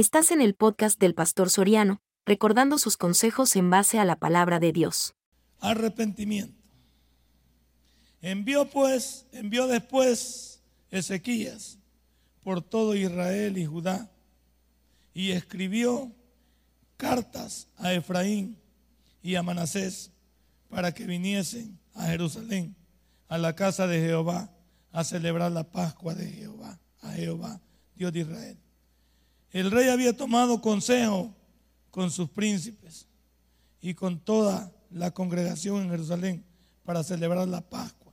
Estás 0.00 0.30
en 0.30 0.40
el 0.40 0.54
podcast 0.54 0.98
del 0.98 1.14
Pastor 1.14 1.50
Soriano, 1.50 2.00
recordando 2.24 2.78
sus 2.78 2.96
consejos 2.96 3.54
en 3.54 3.68
base 3.68 3.98
a 3.98 4.06
la 4.06 4.16
palabra 4.16 4.58
de 4.58 4.72
Dios. 4.72 5.14
Arrepentimiento. 5.58 6.58
Envió 8.22 8.70
pues, 8.70 9.26
envió 9.32 9.66
después 9.66 10.62
Ezequías 10.90 11.78
por 12.42 12.62
todo 12.62 12.94
Israel 12.94 13.58
y 13.58 13.66
Judá 13.66 14.10
y 15.12 15.32
escribió 15.32 16.10
cartas 16.96 17.68
a 17.76 17.92
Efraín 17.92 18.56
y 19.22 19.34
a 19.34 19.42
Manasés 19.42 20.12
para 20.70 20.94
que 20.94 21.04
viniesen 21.04 21.78
a 21.92 22.06
Jerusalén, 22.06 22.74
a 23.28 23.36
la 23.36 23.54
casa 23.54 23.86
de 23.86 24.00
Jehová, 24.00 24.50
a 24.92 25.04
celebrar 25.04 25.52
la 25.52 25.70
Pascua 25.70 26.14
de 26.14 26.26
Jehová, 26.26 26.80
a 27.02 27.12
Jehová, 27.12 27.60
Dios 27.94 28.14
de 28.14 28.20
Israel. 28.20 28.69
El 29.52 29.70
rey 29.70 29.88
había 29.88 30.16
tomado 30.16 30.60
consejo 30.60 31.34
con 31.90 32.10
sus 32.10 32.28
príncipes 32.30 33.06
y 33.80 33.94
con 33.94 34.20
toda 34.20 34.72
la 34.90 35.10
congregación 35.12 35.82
en 35.82 35.90
Jerusalén 35.90 36.44
para 36.84 37.02
celebrar 37.02 37.48
la 37.48 37.60
Pascua 37.60 38.12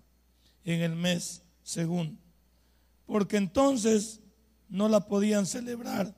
en 0.63 0.81
el 0.81 0.95
mes 0.95 1.41
segundo. 1.63 2.19
Porque 3.05 3.37
entonces 3.37 4.19
no 4.69 4.89
la 4.89 5.01
podían 5.07 5.45
celebrar 5.45 6.15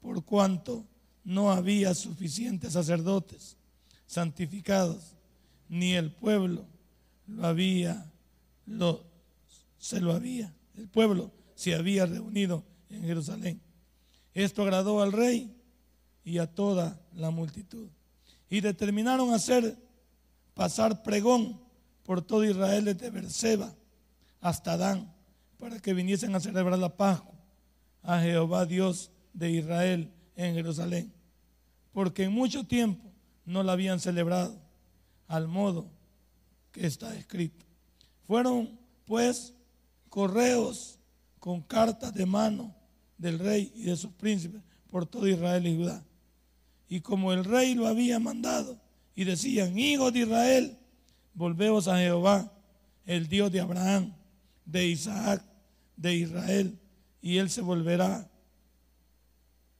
por 0.00 0.24
cuanto 0.24 0.84
no 1.24 1.50
había 1.50 1.94
suficientes 1.94 2.74
sacerdotes 2.74 3.56
santificados, 4.06 5.16
ni 5.68 5.94
el 5.94 6.12
pueblo 6.12 6.64
lo 7.26 7.46
había, 7.46 8.10
se 9.78 10.00
lo 10.00 10.12
había, 10.12 10.54
el 10.76 10.88
pueblo 10.88 11.32
se 11.54 11.74
había 11.74 12.06
reunido 12.06 12.64
en 12.88 13.02
Jerusalén. 13.02 13.65
Esto 14.36 14.64
agradó 14.64 15.00
al 15.00 15.12
rey 15.12 15.50
y 16.22 16.36
a 16.36 16.46
toda 16.46 17.00
la 17.14 17.30
multitud. 17.30 17.88
Y 18.50 18.60
determinaron 18.60 19.32
hacer 19.32 19.78
pasar 20.52 21.02
pregón 21.02 21.58
por 22.02 22.20
todo 22.20 22.44
Israel 22.44 22.84
desde 22.84 23.08
Berseba 23.08 23.74
hasta 24.42 24.76
Dan, 24.76 25.10
para 25.56 25.80
que 25.80 25.94
viniesen 25.94 26.34
a 26.34 26.40
celebrar 26.40 26.78
la 26.78 26.94
Pascua 26.94 27.34
a 28.02 28.20
Jehová 28.20 28.66
Dios 28.66 29.10
de 29.32 29.52
Israel 29.52 30.12
en 30.36 30.54
Jerusalén, 30.54 31.10
porque 31.92 32.24
en 32.24 32.32
mucho 32.32 32.64
tiempo 32.64 33.10
no 33.46 33.62
la 33.62 33.72
habían 33.72 34.00
celebrado 34.00 34.54
al 35.28 35.48
modo 35.48 35.90
que 36.72 36.86
está 36.86 37.16
escrito. 37.16 37.64
Fueron 38.26 38.78
pues 39.06 39.54
correos 40.10 40.98
con 41.40 41.62
cartas 41.62 42.12
de 42.12 42.26
mano 42.26 42.75
del 43.18 43.38
rey 43.38 43.72
y 43.74 43.84
de 43.84 43.96
sus 43.96 44.12
príncipes 44.12 44.62
por 44.90 45.06
todo 45.06 45.26
Israel 45.26 45.66
y 45.66 45.76
Judá. 45.76 46.04
Y 46.88 47.00
como 47.00 47.32
el 47.32 47.44
rey 47.44 47.74
lo 47.74 47.86
había 47.86 48.18
mandado, 48.18 48.78
y 49.14 49.24
decían, 49.24 49.78
hijos 49.78 50.12
de 50.12 50.20
Israel, 50.20 50.78
volveos 51.34 51.88
a 51.88 51.98
Jehová, 51.98 52.52
el 53.06 53.28
Dios 53.28 53.50
de 53.50 53.60
Abraham, 53.60 54.12
de 54.64 54.86
Isaac, 54.86 55.42
de 55.96 56.14
Israel, 56.14 56.78
y 57.22 57.38
él 57.38 57.48
se 57.48 57.62
volverá 57.62 58.28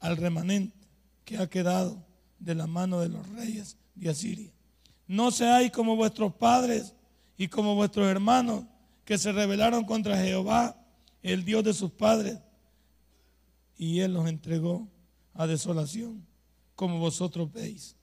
al 0.00 0.16
remanente 0.16 0.76
que 1.24 1.36
ha 1.36 1.48
quedado 1.48 2.04
de 2.38 2.54
la 2.54 2.66
mano 2.66 3.00
de 3.00 3.08
los 3.08 3.28
reyes 3.30 3.76
de 3.94 4.08
Asiria. 4.10 4.50
No 5.06 5.30
seáis 5.30 5.70
como 5.70 5.96
vuestros 5.96 6.34
padres 6.34 6.94
y 7.36 7.48
como 7.48 7.74
vuestros 7.74 8.06
hermanos 8.06 8.64
que 9.04 9.18
se 9.18 9.32
rebelaron 9.32 9.84
contra 9.84 10.16
Jehová, 10.22 10.76
el 11.22 11.44
Dios 11.44 11.62
de 11.64 11.74
sus 11.74 11.90
padres, 11.90 12.38
y 13.76 14.00
él 14.00 14.14
los 14.14 14.28
entregó 14.28 14.88
a 15.34 15.46
desolación, 15.46 16.26
como 16.74 16.98
vosotros 16.98 17.52
veis. 17.52 17.94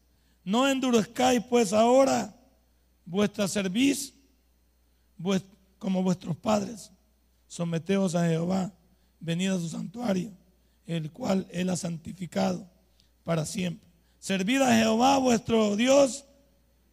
No 0.44 0.68
endurezcáis 0.68 1.44
pues 1.44 1.74
ahora 1.74 2.36
vuestra 3.06 3.48
cerviz 3.48 4.14
como 5.80 6.04
vuestros 6.04 6.36
padres. 6.38 6.92
Someteos 7.48 8.16
a 8.16 8.28
Jehová, 8.28 8.72
venid 9.20 9.50
a 9.50 9.60
su 9.60 9.70
santuario, 9.70 10.32
el 10.86 11.12
cual 11.12 11.48
él 11.52 11.70
ha 11.70 11.78
santificado 11.78 12.68
para 13.24 13.46
siempre. 13.46 13.88
Servid 14.20 14.62
a 14.62 14.76
Jehová 14.78 15.18
vuestro 15.18 15.76
Dios 15.76 16.26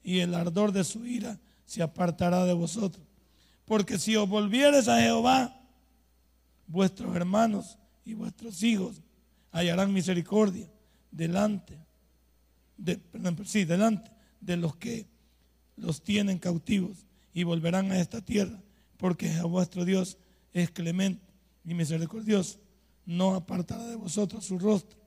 y 0.02 0.20
el 0.20 0.34
ardor 0.34 0.72
de 0.72 0.84
su 0.84 1.06
ira 1.06 1.38
se 1.64 1.82
apartará 1.82 2.44
de 2.44 2.52
vosotros. 2.52 3.04
Porque 3.64 3.98
si 3.98 4.16
os 4.16 4.28
volvieres 4.28 4.88
a 4.88 5.00
Jehová, 5.00 5.60
vuestros 6.66 7.14
hermanos 7.14 7.78
y 8.04 8.14
vuestros 8.14 8.62
hijos 8.62 9.02
hallarán 9.52 9.92
misericordia 9.92 10.70
delante 11.10 11.78
de, 12.76 13.00
sí, 13.44 13.64
delante 13.64 14.10
de 14.40 14.56
los 14.56 14.76
que 14.76 15.06
los 15.76 16.02
tienen 16.02 16.38
cautivos 16.38 17.04
y 17.32 17.44
volverán 17.44 17.92
a 17.92 18.00
esta 18.00 18.20
tierra, 18.20 18.60
porque 18.96 19.30
a 19.34 19.44
vuestro 19.44 19.84
Dios 19.84 20.18
es 20.52 20.70
clemente 20.70 21.22
y 21.64 21.74
misericordioso, 21.74 22.58
no 23.06 23.34
apartará 23.34 23.86
de 23.86 23.96
vosotros 23.96 24.44
su 24.44 24.58
rostro, 24.58 24.98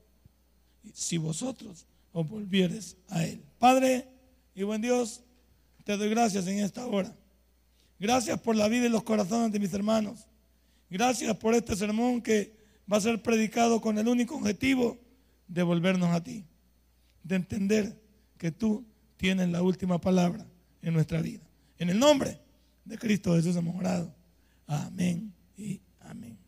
si 0.92 1.18
vosotros 1.18 1.86
os 2.12 2.28
volvieres 2.28 2.96
a 3.08 3.24
Él. 3.24 3.42
Padre 3.58 4.08
y 4.54 4.62
buen 4.62 4.80
Dios, 4.80 5.22
te 5.84 5.96
doy 5.96 6.08
gracias 6.08 6.46
en 6.46 6.58
esta 6.58 6.86
hora. 6.86 7.14
Gracias 7.98 8.40
por 8.40 8.56
la 8.56 8.68
vida 8.68 8.86
y 8.86 8.90
los 8.90 9.02
corazones 9.02 9.52
de 9.52 9.58
mis 9.58 9.72
hermanos. 9.72 10.26
Gracias 10.90 11.36
por 11.36 11.54
este 11.54 11.74
sermón 11.76 12.20
que 12.20 12.63
va 12.90 12.98
a 12.98 13.00
ser 13.00 13.22
predicado 13.22 13.80
con 13.80 13.98
el 13.98 14.08
único 14.08 14.36
objetivo 14.36 14.98
de 15.48 15.62
volvernos 15.62 16.10
a 16.10 16.22
ti, 16.22 16.44
de 17.22 17.36
entender 17.36 18.00
que 18.38 18.50
tú 18.50 18.84
tienes 19.16 19.48
la 19.48 19.62
última 19.62 20.00
palabra 20.00 20.46
en 20.82 20.94
nuestra 20.94 21.20
vida. 21.22 21.42
En 21.78 21.90
el 21.90 21.98
nombre 21.98 22.40
de 22.84 22.98
Cristo 22.98 23.34
Jesús 23.34 23.56
hemos 23.56 23.76
orado. 23.76 24.14
Amén 24.66 25.32
y 25.56 25.80
amén. 26.00 26.38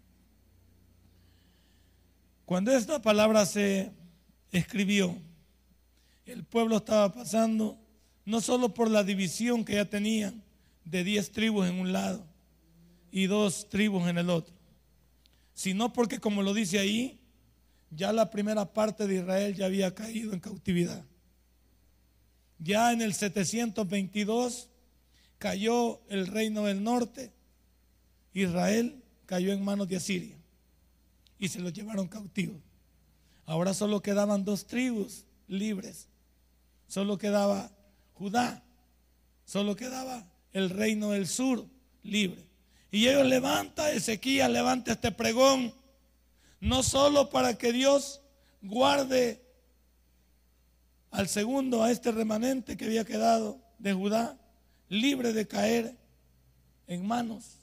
Cuando 2.45 2.71
esta 2.71 3.01
palabra 3.03 3.45
se 3.45 3.93
escribió, 4.53 5.17
el 6.27 6.45
pueblo 6.45 6.77
estaba 6.77 7.13
pasando 7.13 7.79
no 8.25 8.41
solo 8.41 8.75
por 8.75 8.91
la 8.91 9.05
división 9.05 9.65
que 9.65 9.75
ya 9.75 9.85
tenían 9.85 10.43
de 10.85 11.05
diez 11.05 11.31
tribus 11.31 11.69
en 11.69 11.81
un 11.81 11.93
lado 11.93 12.27
y 13.11 13.27
dos 13.27 13.69
tribus 13.69 14.09
en 14.09 14.19
el 14.19 14.31
otro, 14.31 14.55
sino 15.57 15.91
porque, 15.91 16.21
como 16.21 16.43
lo 16.43 16.53
dice 16.53 16.79
ahí, 16.79 17.19
ya 17.91 18.13
la 18.13 18.31
primera 18.31 18.75
parte 18.75 19.07
de 19.07 19.17
Israel 19.17 19.55
ya 19.55 19.65
había 19.65 19.95
caído 19.95 20.35
en 20.35 20.41
cautividad. 20.41 21.03
Ya 22.59 22.93
en 22.93 23.01
el 23.01 23.15
722 23.15 24.69
cayó 25.39 26.03
el 26.11 26.27
reino 26.27 26.65
del 26.65 26.85
norte, 26.85 27.33
Israel 28.35 29.03
cayó 29.25 29.51
en 29.51 29.65
manos 29.65 29.89
de 29.89 29.97
Asiria 29.97 30.37
y 31.39 31.49
se 31.49 31.61
lo 31.61 31.71
llevaron 31.71 32.07
cautivos. 32.07 32.61
Ahora 33.47 33.73
solo 33.73 34.03
quedaban 34.03 34.45
dos 34.45 34.67
tribus 34.67 35.25
libres, 35.49 36.07
solo 36.87 37.17
quedaba 37.17 37.71
Judá, 38.13 38.63
solo 39.47 39.75
quedaba 39.75 40.31
el 40.53 40.69
reino 40.69 41.13
del 41.13 41.27
sur 41.27 41.67
libre. 42.03 42.45
Y 42.91 43.09
ellos 43.09 43.27
levanta, 43.27 43.91
Ezequiel 43.93 44.53
levanta 44.53 44.93
este 44.93 45.13
pregón, 45.13 45.73
no 46.61 46.83
solo 46.83 47.31
para 47.31 47.59
que 47.59 47.73
Dios 47.73 48.21
guarde 48.63 49.43
al 51.11 51.29
segundo, 51.29 51.83
a 51.83 51.91
este 51.91 52.13
remanente 52.13 52.77
que 52.77 52.85
había 52.85 53.05
quedado 53.05 53.59
de 53.79 53.93
Judá, 53.93 54.39
libre 54.89 55.33
de 55.33 55.47
caer 55.47 55.97
en 56.87 57.07
manos 57.07 57.59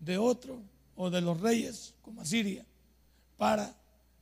de 0.00 0.18
otro 0.18 0.62
o 0.96 1.10
de 1.10 1.20
los 1.20 1.40
reyes 1.40 1.94
como 2.02 2.20
Asiria, 2.22 2.64
para 3.36 3.74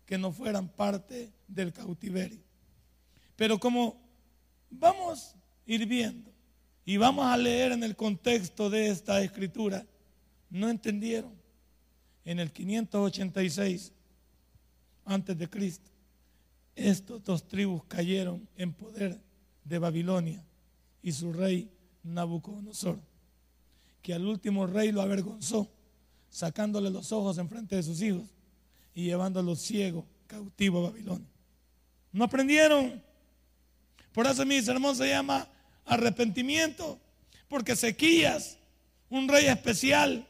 que 0.04 0.19
no 0.19 0.32
fueran 0.32 0.69
parte 0.69 1.31
del 1.48 1.72
cautiverio. 1.72 2.40
Pero 3.37 3.58
como 3.58 3.96
vamos 4.70 5.34
a 5.34 5.70
ir 5.70 5.87
viendo 5.87 6.31
y 6.84 6.96
vamos 6.96 7.26
a 7.26 7.37
leer 7.37 7.72
en 7.72 7.82
el 7.82 7.96
contexto 7.96 8.70
de 8.70 8.88
esta 8.88 9.20
escritura, 9.22 9.84
no 10.50 10.69
entendieron. 10.69 11.32
En 12.25 12.40
el 12.40 12.50
586 12.50 13.93
antes 15.04 15.38
de 15.38 15.48
Cristo, 15.48 15.88
estos 16.75 17.22
dos 17.22 17.46
tribus 17.46 17.84
cayeron 17.84 18.48
en 18.56 18.72
poder 18.72 19.20
de 19.64 19.78
Babilonia 19.78 20.44
y 21.02 21.12
su 21.12 21.32
rey 21.32 21.70
Nabucodonosor, 22.02 22.98
que 24.02 24.12
al 24.12 24.26
último 24.26 24.66
rey 24.66 24.90
lo 24.93 25.02
avergonzó, 25.02 25.70
sacándole 26.31 26.90
los 26.90 27.12
ojos 27.12 27.38
en 27.38 27.48
frente 27.48 27.76
de 27.76 27.82
sus 27.82 28.02
hijos 28.02 28.25
y 28.94 29.04
llevándolos 29.04 29.60
ciegos 29.60 30.04
cautivo 30.26 30.78
a 30.81 30.90
Babilonia. 30.90 31.28
No 32.12 32.25
aprendieron. 32.25 33.02
Por 34.12 34.26
eso 34.26 34.44
mi 34.44 34.60
sermón 34.62 34.96
se 34.96 35.08
llama 35.08 35.48
arrepentimiento, 35.84 36.98
porque 37.48 37.76
Sequías, 37.76 38.58
un 39.08 39.28
rey 39.28 39.46
especial, 39.46 40.26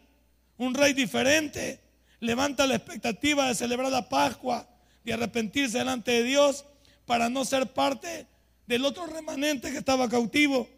un 0.59 0.75
rey 0.75 0.93
diferente, 0.93 1.81
levanta 2.21 2.67
la 2.67 2.77
expectativa 2.77 3.49
de 3.49 3.55
celebrar 3.55 3.91
la 3.91 4.09
Pascua, 4.09 4.69
de 5.05 5.13
arrepentirse 5.13 5.79
delante 5.79 6.13
de 6.13 6.23
Dios 6.23 6.65
para 7.05 7.29
no 7.29 7.45
ser 7.45 7.73
parte 7.73 8.27
del 8.67 8.85
otro 8.85 9.07
remanente 9.07 9.71
que 9.71 9.79
estaba 9.79 10.09
cautivo 10.09 10.69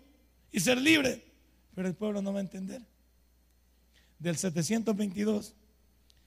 y 0.52 0.60
ser 0.60 0.78
libre. 0.78 1.24
Pero 1.74 1.88
el 1.88 1.94
pueblo 1.94 2.20
no 2.20 2.32
va 2.32 2.38
a 2.38 2.42
entender. 2.42 2.82
Del 4.18 4.36
722 4.36 5.54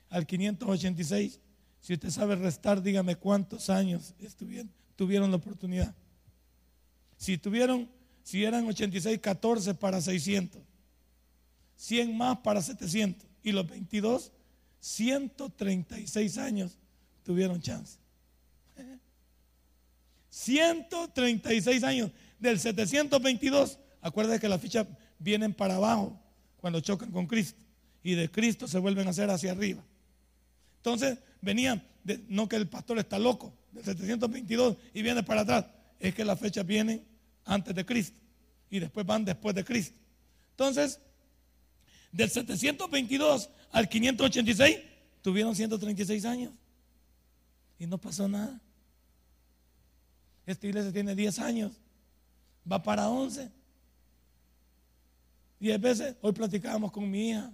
al 0.09 0.25
586, 0.25 1.39
si 1.81 1.93
usted 1.93 2.09
sabe 2.09 2.35
restar, 2.35 2.81
dígame 2.81 3.15
cuántos 3.15 3.69
años 3.69 4.13
estuvieron, 4.19 4.71
tuvieron 4.95 5.29
la 5.29 5.37
oportunidad. 5.37 5.93
Si 7.17 7.37
tuvieron, 7.37 7.89
si 8.23 8.43
eran 8.43 8.65
86, 8.65 9.19
14 9.19 9.73
para 9.75 9.99
600, 9.99 10.61
100 11.75 12.17
más 12.17 12.37
para 12.37 12.61
700 12.61 13.30
y 13.43 13.51
los 13.51 13.67
22, 13.67 14.31
136 14.79 16.37
años 16.37 16.77
tuvieron 17.23 17.61
chance. 17.61 17.97
136 20.29 21.83
años 21.83 22.11
del 22.39 22.59
722. 22.59 23.77
Acuérdate 24.01 24.39
que 24.39 24.49
las 24.49 24.61
fichas 24.61 24.87
vienen 25.19 25.53
para 25.53 25.75
abajo 25.75 26.19
cuando 26.57 26.79
chocan 26.79 27.11
con 27.11 27.27
Cristo 27.27 27.61
y 28.03 28.15
de 28.15 28.29
Cristo 28.29 28.67
se 28.67 28.79
vuelven 28.79 29.07
a 29.07 29.11
hacer 29.11 29.29
hacia 29.29 29.51
arriba. 29.51 29.83
Entonces 30.77 31.19
venían, 31.41 31.83
no 32.27 32.47
que 32.47 32.55
el 32.55 32.67
pastor 32.67 32.97
está 32.99 33.19
loco, 33.19 33.53
del 33.71 33.83
722 33.83 34.77
y 34.93 35.01
viene 35.01 35.23
para 35.23 35.41
atrás, 35.41 35.65
es 35.99 36.15
que 36.15 36.25
las 36.25 36.39
fechas 36.39 36.65
vienen 36.65 37.05
antes 37.45 37.75
de 37.75 37.85
Cristo 37.85 38.17
y 38.69 38.79
después 38.79 39.05
van 39.05 39.25
después 39.25 39.53
de 39.53 39.63
Cristo. 39.63 39.97
Entonces, 40.51 40.99
del 42.11 42.29
722 42.29 43.49
al 43.71 43.87
586 43.87 44.77
tuvieron 45.21 45.55
136 45.55 46.25
años 46.25 46.51
y 47.79 47.87
no 47.87 47.97
pasó 47.97 48.27
nada. 48.27 48.59
Esta 50.45 50.67
iglesia 50.67 50.91
tiene 50.91 51.15
10 51.15 51.39
años, 51.39 51.71
va 52.69 52.81
para 52.81 53.07
11. 53.09 53.49
Y 55.59 55.71
a 55.71 55.77
veces, 55.77 56.15
hoy 56.21 56.31
platicábamos 56.31 56.91
con 56.91 57.09
mi 57.09 57.29
hija, 57.29 57.51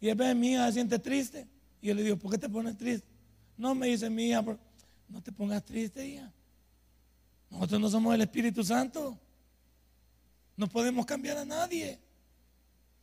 y 0.00 0.08
a 0.10 0.14
veces 0.14 0.36
mi 0.36 0.52
hija 0.52 0.66
se 0.66 0.72
siente 0.74 0.98
triste. 0.98 1.46
Y 1.82 1.88
yo 1.88 1.94
le 1.94 2.02
digo, 2.02 2.16
¿por 2.16 2.30
qué 2.30 2.38
te 2.38 2.48
pones 2.48 2.76
triste? 2.76 3.06
No, 3.56 3.74
me 3.74 3.88
dice 3.88 4.08
mi 4.08 4.28
hija, 4.28 4.42
no 5.08 5.22
te 5.22 5.32
pongas 5.32 5.64
triste, 5.64 6.06
hija. 6.06 6.32
Nosotros 7.50 7.80
no 7.80 7.90
somos 7.90 8.14
el 8.14 8.20
Espíritu 8.22 8.62
Santo. 8.62 9.18
No 10.56 10.68
podemos 10.68 11.04
cambiar 11.04 11.38
a 11.38 11.44
nadie. 11.44 11.98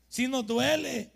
Si 0.07 0.27
nos 0.27 0.45
duele 0.45 1.12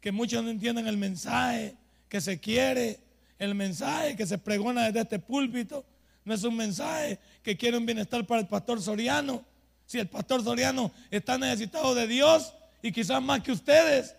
que 0.00 0.12
muchos 0.12 0.42
no 0.42 0.50
entiendan 0.50 0.86
el 0.86 0.96
mensaje 0.96 1.76
que 2.08 2.20
se 2.20 2.40
quiere, 2.40 3.00
el 3.38 3.54
mensaje 3.54 4.16
que 4.16 4.26
se 4.26 4.38
pregona 4.38 4.84
desde 4.84 5.00
este 5.00 5.18
púlpito, 5.18 5.84
no 6.24 6.34
es 6.34 6.42
un 6.42 6.56
mensaje 6.56 7.20
que 7.42 7.56
quiere 7.56 7.76
un 7.76 7.86
bienestar 7.86 8.26
para 8.26 8.40
el 8.40 8.48
pastor 8.48 8.82
Soriano. 8.82 9.44
Si 9.86 9.98
el 9.98 10.08
pastor 10.08 10.42
Soriano 10.42 10.90
está 11.10 11.38
necesitado 11.38 11.94
de 11.94 12.06
Dios 12.08 12.52
y 12.82 12.90
quizás 12.90 13.22
más 13.22 13.42
que 13.42 13.52
ustedes, 13.52 14.16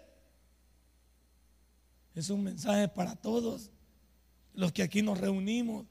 es 2.15 2.29
un 2.29 2.43
mensaje 2.43 2.87
para 2.87 3.15
todos 3.15 3.69
los 4.53 4.71
que 4.71 4.83
aquí 4.83 5.01
nos 5.01 5.19
reunimos. 5.19 5.85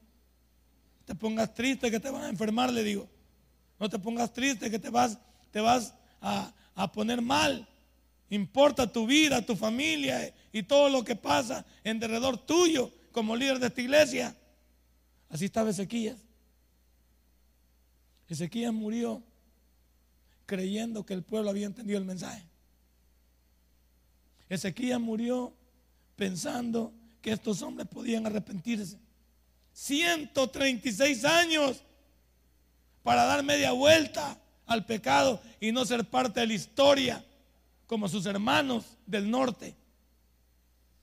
Te 1.05 1.15
pongas 1.15 1.53
triste 1.53 1.89
que 1.89 1.99
te 1.99 2.09
van 2.09 2.23
a 2.23 2.29
enfermar, 2.29 2.73
le 2.73 2.83
digo. 2.83 3.07
No 3.79 3.87
te 3.87 3.99
pongas 3.99 4.33
triste 4.33 4.69
que 4.71 4.79
te 4.79 4.89
vas, 4.89 5.17
te 5.51 5.61
vas 5.61 5.93
a, 6.19 6.53
a 6.75 6.91
poner 6.91 7.21
mal. 7.21 7.67
Importa 8.29 8.91
tu 8.91 9.07
vida, 9.07 9.45
tu 9.45 9.55
familia 9.55 10.33
y 10.51 10.63
todo 10.63 10.89
lo 10.89 11.03
que 11.03 11.15
pasa 11.15 11.65
en 11.83 11.99
derredor 11.99 12.37
tuyo 12.37 12.91
como 13.11 13.35
líder 13.35 13.59
de 13.59 13.67
esta 13.67 13.81
iglesia. 13.81 14.35
Así 15.29 15.45
estaba 15.45 15.69
Ezequías. 15.69 16.17
Ezequías 18.27 18.73
murió 18.73 19.23
creyendo 20.45 21.05
que 21.05 21.13
el 21.13 21.23
pueblo 21.23 21.49
había 21.49 21.65
entendido 21.65 21.99
el 21.99 22.05
mensaje. 22.05 22.43
Ezequías 24.49 24.99
murió 24.99 25.53
pensando 26.15 26.93
que 27.21 27.31
estos 27.31 27.61
hombres 27.61 27.87
podían 27.87 28.25
arrepentirse. 28.25 28.97
136 29.73 31.23
años 31.23 31.83
para 33.03 33.23
dar 33.23 33.43
media 33.43 33.71
vuelta 33.71 34.37
al 34.65 34.85
pecado 34.85 35.41
y 35.61 35.71
no 35.71 35.85
ser 35.85 36.03
parte 36.05 36.41
de 36.41 36.47
la 36.47 36.53
historia 36.53 37.23
como 37.87 38.07
sus 38.07 38.25
hermanos 38.25 38.97
del 39.05 39.31
norte, 39.31 39.75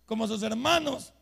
como 0.07 0.29
sus 0.29 0.43
hermanos 0.43 1.13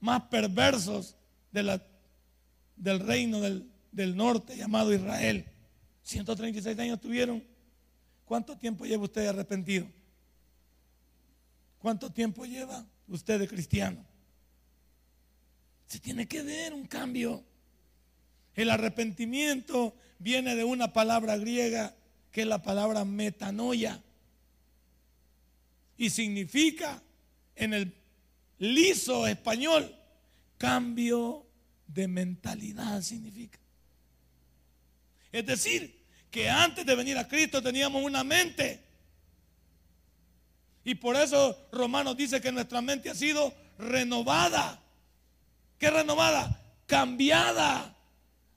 más 0.00 0.22
perversos 0.22 1.16
del 1.50 3.00
reino 3.00 3.40
del, 3.40 3.70
del 3.92 4.16
norte 4.16 4.56
llamado 4.56 4.92
Israel. 4.92 5.46
136 6.02 6.78
años 6.78 7.00
tuvieron. 7.00 7.42
¿Cuánto 8.24 8.58
tiempo 8.58 8.84
lleva 8.84 9.04
usted 9.04 9.26
arrepentido? 9.26 9.86
¿Cuánto 11.78 12.10
tiempo 12.10 12.44
lleva 12.44 12.84
usted 13.06 13.38
de 13.38 13.48
cristiano? 13.48 14.04
Se 15.86 16.00
tiene 16.00 16.26
que 16.26 16.42
ver 16.42 16.74
un 16.74 16.86
cambio. 16.86 17.42
El 18.54 18.70
arrepentimiento 18.70 19.94
viene 20.18 20.56
de 20.56 20.64
una 20.64 20.92
palabra 20.92 21.36
griega 21.36 21.94
que 22.32 22.42
es 22.42 22.46
la 22.46 22.62
palabra 22.62 23.04
metanoia. 23.04 24.02
Y 25.98 26.08
significa 26.08 27.02
en 27.54 27.74
el 27.74 27.94
liso 28.58 29.26
español 29.26 29.94
cambio 30.56 31.44
de 31.86 32.08
mentalidad 32.08 33.02
significa. 33.02 33.58
Es 35.32 35.44
decir, 35.44 35.98
que 36.30 36.48
antes 36.48 36.84
de 36.84 36.94
venir 36.94 37.16
a 37.18 37.26
Cristo 37.26 37.62
teníamos 37.62 38.02
una 38.02 38.24
mente. 38.24 38.82
Y 40.84 40.94
por 40.94 41.16
eso 41.16 41.68
Romanos 41.72 42.16
dice 42.16 42.40
que 42.40 42.52
nuestra 42.52 42.80
mente 42.80 43.10
ha 43.10 43.14
sido 43.14 43.52
renovada. 43.78 44.80
¿Qué 45.78 45.90
renovada? 45.90 46.60
Cambiada. 46.86 47.94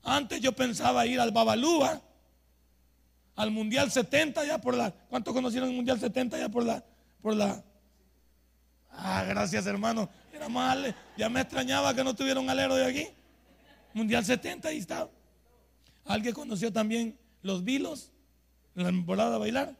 Antes 0.02 0.40
yo 0.40 0.52
pensaba 0.52 1.06
ir 1.06 1.20
al 1.20 1.30
Babalúa, 1.30 2.02
al 3.36 3.50
Mundial 3.50 3.90
70 3.90 4.44
ya 4.44 4.60
por 4.60 4.76
la... 4.76 4.90
¿Cuántos 4.90 5.32
conocieron 5.32 5.70
el 5.70 5.76
Mundial 5.76 6.00
70 6.00 6.38
ya 6.38 6.48
por 6.48 6.64
la... 6.64 6.84
Por 7.22 7.36
la 7.36 7.62
ah, 8.90 9.24
gracias 9.26 9.66
hermano. 9.66 10.08
Era 10.32 10.48
mal. 10.48 10.94
Ya 11.16 11.28
me 11.28 11.40
extrañaba 11.40 11.94
que 11.94 12.04
no 12.04 12.14
tuviera 12.14 12.40
un 12.40 12.50
alero 12.50 12.74
de 12.74 12.86
aquí. 12.86 13.08
Mundial 13.94 14.24
70 14.24 14.68
ahí 14.68 14.78
estaba. 14.78 15.10
¿Alguien 16.04 16.34
conoció 16.34 16.72
también 16.72 17.16
los 17.42 17.62
vilos 17.62 18.10
la 18.74 18.86
temporada 18.86 19.32
de 19.32 19.38
bailar? 19.38 19.76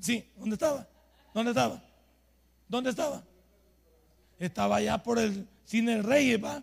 Sí, 0.00 0.30
¿dónde 0.36 0.54
estaba? 0.54 0.86
¿Dónde 1.34 1.50
estaba? 1.50 1.82
¿Dónde 2.68 2.90
estaba? 2.90 3.22
Estaba 4.38 4.76
allá 4.76 4.98
por 5.02 5.18
el 5.18 5.48
cine 5.64 6.02
Rey, 6.02 6.36
¿va? 6.36 6.62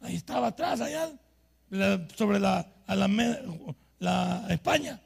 Ahí 0.00 0.16
estaba 0.16 0.48
atrás, 0.48 0.80
allá, 0.80 1.10
sobre 2.16 2.40
la, 2.40 2.66
la, 3.98 4.46
España, 4.48 4.98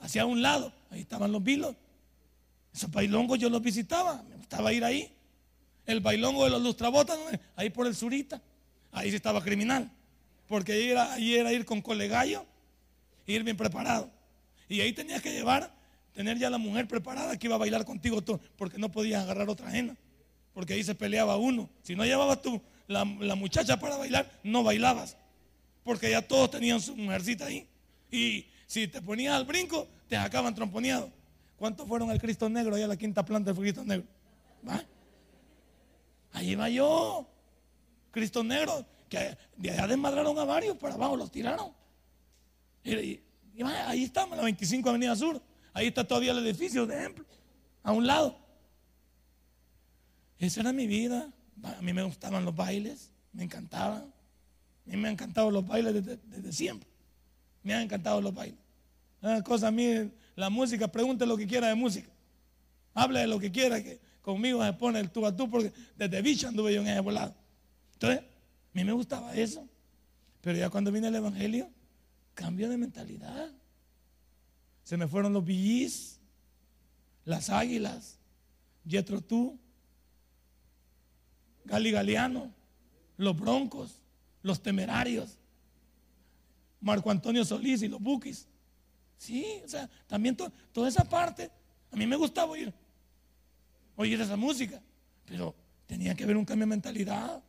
hacia 0.00 0.26
un 0.26 0.42
lado. 0.42 0.72
Ahí 0.90 1.00
estaban 1.00 1.30
los 1.30 1.42
vilos. 1.42 1.76
Esos 2.72 2.90
bailongos 2.90 3.38
yo 3.38 3.50
los 3.50 3.62
visitaba, 3.62 4.22
me 4.28 4.36
gustaba 4.36 4.72
ir 4.72 4.84
ahí. 4.84 5.12
El 5.84 6.00
bailongo 6.00 6.44
de 6.44 6.50
los 6.50 6.62
lustrabotas, 6.62 7.18
ahí 7.56 7.70
por 7.70 7.86
el 7.86 7.94
surita. 7.94 8.40
Ahí 8.92 9.10
sí 9.10 9.16
estaba 9.16 9.42
criminal. 9.42 9.90
Porque 10.48 10.72
ahí 10.72 10.88
era, 10.90 11.12
ahí 11.12 11.34
era 11.34 11.52
ir 11.52 11.64
con 11.64 11.80
colegallo 11.82 12.46
ir 13.26 13.44
bien 13.44 13.56
preparado. 13.56 14.10
Y 14.68 14.80
ahí 14.80 14.92
tenías 14.92 15.22
que 15.22 15.32
llevar, 15.32 15.72
tener 16.12 16.38
ya 16.38 16.50
la 16.50 16.58
mujer 16.58 16.88
preparada 16.88 17.38
que 17.38 17.46
iba 17.46 17.56
a 17.56 17.58
bailar 17.58 17.84
contigo, 17.84 18.22
porque 18.56 18.78
no 18.78 18.90
podías 18.90 19.22
agarrar 19.22 19.48
otra 19.48 19.68
ajena. 19.68 19.96
Porque 20.54 20.74
ahí 20.74 20.84
se 20.84 20.94
peleaba 20.94 21.36
uno. 21.36 21.70
Si 21.82 21.94
no 21.94 22.04
llevabas 22.04 22.42
tú 22.42 22.60
la, 22.86 23.04
muchacha 23.04 23.78
para 23.78 23.96
bailar, 23.96 24.30
no 24.42 24.62
bailabas. 24.62 25.16
Porque 25.82 26.10
ya 26.10 26.22
todos 26.22 26.50
tenían 26.50 26.80
su 26.80 26.96
mujercita 26.96 27.46
ahí. 27.46 27.66
Y 28.10 28.46
si 28.66 28.86
te 28.86 29.00
ponías 29.00 29.34
al 29.34 29.44
brinco, 29.44 29.88
te 30.08 30.16
acaban 30.16 30.54
tromponeado. 30.54 31.10
¿Cuántos 31.62 31.86
fueron 31.86 32.10
al 32.10 32.20
Cristo 32.20 32.48
Negro, 32.48 32.74
allá 32.74 32.86
a 32.86 32.88
la 32.88 32.96
quinta 32.96 33.24
planta 33.24 33.52
del 33.52 33.60
Cristo 33.62 33.84
Negro? 33.84 34.04
¿Va? 34.68 34.84
Ahí 36.32 36.56
va 36.56 36.68
yo. 36.68 37.24
Cristo 38.10 38.42
Negro 38.42 38.84
que 39.08 39.38
de 39.58 39.70
allá 39.70 39.86
desmadraron 39.86 40.36
a 40.40 40.44
varios, 40.44 40.76
para 40.76 40.94
abajo 40.94 41.16
los 41.16 41.30
tiraron. 41.30 41.72
Y, 42.82 43.20
ahí 43.86 44.02
estamos, 44.02 44.36
la 44.36 44.42
25 44.42 44.90
Avenida 44.90 45.14
Sur. 45.14 45.40
Ahí 45.72 45.86
está 45.86 46.02
todavía 46.02 46.32
el 46.32 46.44
edificio, 46.44 46.84
de 46.84 46.98
ejemplo, 46.98 47.24
a 47.84 47.92
un 47.92 48.08
lado. 48.08 48.36
Esa 50.40 50.62
era 50.62 50.72
mi 50.72 50.88
vida. 50.88 51.32
A 51.62 51.80
mí 51.80 51.92
me 51.92 52.02
gustaban 52.02 52.44
los 52.44 52.56
bailes, 52.56 53.12
me 53.32 53.44
encantaban. 53.44 54.02
A 54.02 54.90
mí 54.90 54.96
me 54.96 55.06
han 55.06 55.14
encantado 55.14 55.48
los 55.48 55.64
bailes 55.64 55.94
desde, 55.94 56.52
siempre. 56.52 56.88
Me 57.62 57.72
han 57.72 57.82
encantado 57.82 58.20
los 58.20 58.34
bailes. 58.34 58.58
Una 59.20 59.44
cosa 59.44 59.68
a 59.68 59.70
mí, 59.70 60.10
la 60.36 60.50
música, 60.50 60.88
pregunte 60.88 61.26
lo 61.26 61.36
que 61.36 61.46
quiera 61.46 61.68
de 61.68 61.74
música. 61.74 62.10
Hable 62.94 63.20
de 63.20 63.26
lo 63.26 63.38
que 63.38 63.50
quiera, 63.50 63.82
que 63.82 64.00
conmigo 64.20 64.64
se 64.64 64.72
pone 64.74 65.00
el 65.00 65.10
tú 65.10 65.26
a 65.26 65.34
tú, 65.34 65.50
porque 65.50 65.72
desde 65.96 66.22
bicho 66.22 66.48
anduve 66.48 66.74
yo 66.74 66.80
en 66.80 66.88
ese 66.88 67.00
volado. 67.00 67.34
Entonces, 67.94 68.22
mí 68.72 68.84
me 68.84 68.92
gustaba 68.92 69.34
eso. 69.34 69.68
Pero 70.40 70.58
ya 70.58 70.70
cuando 70.70 70.90
viene 70.90 71.08
el 71.08 71.14
Evangelio, 71.14 71.70
cambio 72.34 72.68
de 72.68 72.76
mentalidad. 72.76 73.50
Se 74.82 74.96
me 74.96 75.06
fueron 75.06 75.32
los 75.32 75.44
billys, 75.44 76.18
las 77.24 77.50
águilas, 77.50 78.18
Yetro 78.84 79.20
tú, 79.20 79.58
Gali 81.64 81.92
Galeano, 81.92 82.52
los 83.16 83.38
broncos, 83.38 84.02
los 84.42 84.60
temerarios, 84.60 85.38
Marco 86.80 87.10
Antonio 87.10 87.44
Solís 87.44 87.82
y 87.82 87.88
los 87.88 88.00
buquis. 88.00 88.48
Sí, 89.22 89.62
o 89.64 89.68
sea, 89.68 89.88
también 90.08 90.36
toda 90.36 90.88
esa 90.88 91.04
parte, 91.04 91.48
a 91.92 91.94
mí 91.94 92.08
me 92.08 92.16
gustaba 92.16 92.50
oír, 92.50 92.74
oír 93.94 94.20
esa 94.20 94.36
música, 94.36 94.82
pero 95.24 95.54
tenía 95.86 96.12
que 96.16 96.24
haber 96.24 96.36
un 96.36 96.44
cambio 96.44 96.66
de 96.66 96.70
mentalidad. 96.70 97.40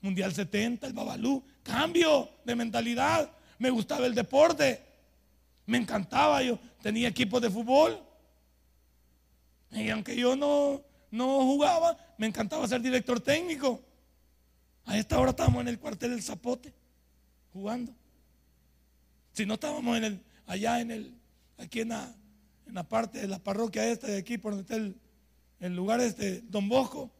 Mundial 0.00 0.34
70, 0.34 0.88
el 0.88 0.92
Babalú, 0.92 1.44
cambio 1.62 2.28
de 2.44 2.56
mentalidad. 2.56 3.30
Me 3.60 3.70
gustaba 3.70 4.06
el 4.06 4.14
deporte, 4.16 4.84
me 5.66 5.78
encantaba, 5.78 6.42
yo 6.42 6.58
tenía 6.82 7.06
equipos 7.06 7.40
de 7.42 7.50
fútbol. 7.50 8.02
Y 9.70 9.90
aunque 9.90 10.16
yo 10.16 10.34
no, 10.34 10.82
no 11.12 11.42
jugaba, 11.44 11.96
me 12.16 12.26
encantaba 12.26 12.66
ser 12.66 12.80
director 12.80 13.20
técnico. 13.20 13.80
A 14.84 14.98
esta 14.98 15.16
hora 15.20 15.30
estábamos 15.30 15.60
en 15.60 15.68
el 15.68 15.78
cuartel 15.78 16.10
del 16.10 16.24
Zapote, 16.24 16.74
jugando. 17.52 17.92
Si 19.32 19.46
no 19.46 19.54
estábamos 19.54 19.96
en 19.96 20.04
el, 20.04 20.27
allá 20.48 20.80
en 20.80 20.90
el, 20.90 21.14
aquí 21.58 21.82
en 21.82 21.90
la, 21.90 22.12
en 22.66 22.74
la 22.74 22.82
parte 22.82 23.20
de 23.20 23.28
la 23.28 23.38
parroquia 23.38 23.88
esta 23.88 24.08
de 24.08 24.18
aquí, 24.18 24.38
por 24.38 24.52
donde 24.52 24.62
está 24.62 24.74
el, 24.74 24.96
el 25.60 25.76
lugar 25.76 26.00
este, 26.00 26.40
Don 26.42 26.68
Bosco, 26.68 27.10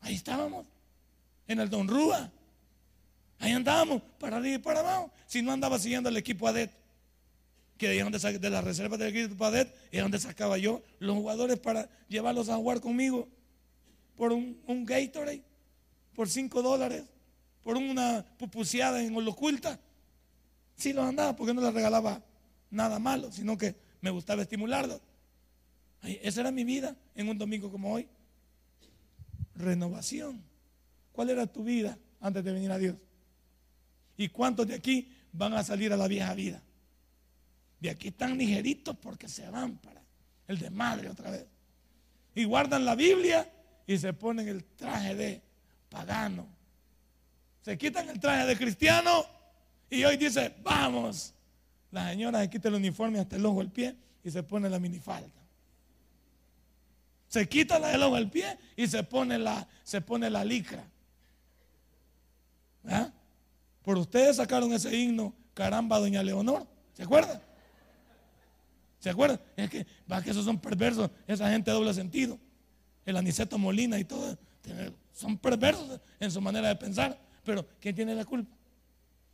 ahí 0.00 0.14
estábamos 0.14 0.66
en 1.48 1.58
el 1.58 1.68
Don 1.68 1.88
Rúa. 1.88 2.30
Ahí 3.40 3.52
andábamos, 3.52 4.02
para 4.18 4.36
arriba 4.36 4.56
y 4.56 4.58
para 4.58 4.80
abajo. 4.80 5.10
Si 5.26 5.40
no 5.40 5.50
andaba 5.50 5.78
siguiendo 5.78 6.10
el 6.10 6.16
equipo 6.18 6.46
ADET, 6.46 6.70
que 7.78 7.88
de, 7.88 8.02
donde, 8.02 8.18
de 8.18 8.50
las 8.50 8.62
reservas 8.62 8.98
del 8.98 9.16
equipo 9.16 9.44
ADET, 9.46 9.74
es 9.90 10.02
donde 10.02 10.18
sacaba 10.20 10.58
yo 10.58 10.82
los 10.98 11.16
jugadores 11.16 11.58
para 11.58 11.88
llevarlos 12.08 12.50
a 12.50 12.56
jugar 12.56 12.82
conmigo 12.82 13.28
por 14.14 14.32
un, 14.32 14.60
un 14.66 14.84
Gatorade, 14.84 15.42
por 16.14 16.28
5 16.28 16.60
dólares, 16.60 17.04
por 17.62 17.78
una 17.78 18.26
pupuseada 18.36 19.02
en 19.02 19.16
Holoculta. 19.16 19.80
Sí 20.80 20.94
los 20.94 21.04
andaba 21.04 21.36
porque 21.36 21.52
no 21.52 21.60
les 21.60 21.74
regalaba 21.74 22.22
nada 22.70 22.98
malo, 22.98 23.30
sino 23.30 23.58
que 23.58 23.76
me 24.00 24.08
gustaba 24.08 24.40
estimularlos. 24.40 25.00
esa 26.02 26.40
era 26.40 26.50
mi 26.50 26.64
vida 26.64 26.96
en 27.14 27.28
un 27.28 27.36
domingo 27.36 27.70
como 27.70 27.92
hoy. 27.92 28.08
Renovación. 29.54 30.42
¿Cuál 31.12 31.28
era 31.28 31.46
tu 31.46 31.62
vida 31.62 31.98
antes 32.18 32.42
de 32.42 32.52
venir 32.52 32.72
a 32.72 32.78
Dios? 32.78 32.96
¿Y 34.16 34.28
cuántos 34.28 34.66
de 34.68 34.74
aquí 34.74 35.12
van 35.32 35.52
a 35.52 35.62
salir 35.62 35.92
a 35.92 35.98
la 35.98 36.08
vieja 36.08 36.32
vida? 36.32 36.62
De 37.78 37.90
aquí 37.90 38.08
están 38.08 38.38
ligeritos 38.38 38.96
porque 38.96 39.28
se 39.28 39.48
van 39.50 39.76
para 39.76 40.02
el 40.48 40.58
de 40.58 40.70
madre 40.70 41.10
otra 41.10 41.30
vez. 41.30 41.46
Y 42.34 42.44
guardan 42.44 42.86
la 42.86 42.94
Biblia 42.94 43.46
y 43.86 43.98
se 43.98 44.14
ponen 44.14 44.48
el 44.48 44.64
traje 44.64 45.14
de 45.14 45.42
pagano. 45.90 46.46
Se 47.60 47.76
quitan 47.76 48.08
el 48.08 48.18
traje 48.18 48.46
de 48.46 48.56
cristiano 48.56 49.39
y 49.90 50.04
hoy 50.04 50.16
dice, 50.16 50.54
vamos. 50.62 51.34
La 51.90 52.08
señora 52.10 52.40
se 52.40 52.48
quita 52.48 52.68
el 52.68 52.74
uniforme 52.74 53.18
hasta 53.18 53.36
el 53.36 53.44
ojo 53.44 53.58
del 53.58 53.70
pie 53.70 53.96
y 54.22 54.30
se 54.30 54.42
pone 54.44 54.70
la 54.70 54.78
minifalda. 54.78 55.28
Se 57.26 57.48
quita 57.48 57.78
la 57.78 57.88
del 57.88 58.02
ojo 58.04 58.14
del 58.14 58.30
pie 58.30 58.56
y 58.76 58.86
se 58.86 59.02
pone 59.02 59.38
la, 59.38 59.66
se 59.82 60.00
pone 60.00 60.30
la 60.30 60.44
licra. 60.44 60.84
¿Ah? 62.88 63.10
Por 63.82 63.98
ustedes 63.98 64.36
sacaron 64.36 64.72
ese 64.72 64.96
himno, 64.96 65.34
caramba, 65.54 65.98
doña 65.98 66.22
Leonor. 66.22 66.66
¿Se 66.92 67.02
acuerdan? 67.02 67.40
¿Se 69.00 69.10
acuerdan? 69.10 69.40
Es 69.56 69.70
que, 69.70 69.86
va 70.10 70.22
que 70.22 70.30
esos 70.30 70.44
son 70.44 70.58
perversos, 70.58 71.10
esa 71.26 71.50
gente 71.50 71.70
de 71.70 71.76
doble 71.76 71.94
sentido. 71.94 72.38
El 73.04 73.16
Aniceto 73.16 73.58
Molina 73.58 73.98
y 73.98 74.04
todo, 74.04 74.38
son 75.12 75.38
perversos 75.38 76.00
en 76.20 76.30
su 76.30 76.40
manera 76.40 76.68
de 76.68 76.76
pensar. 76.76 77.18
Pero, 77.44 77.66
¿quién 77.80 77.94
tiene 77.94 78.14
la 78.14 78.24
culpa? 78.24 78.54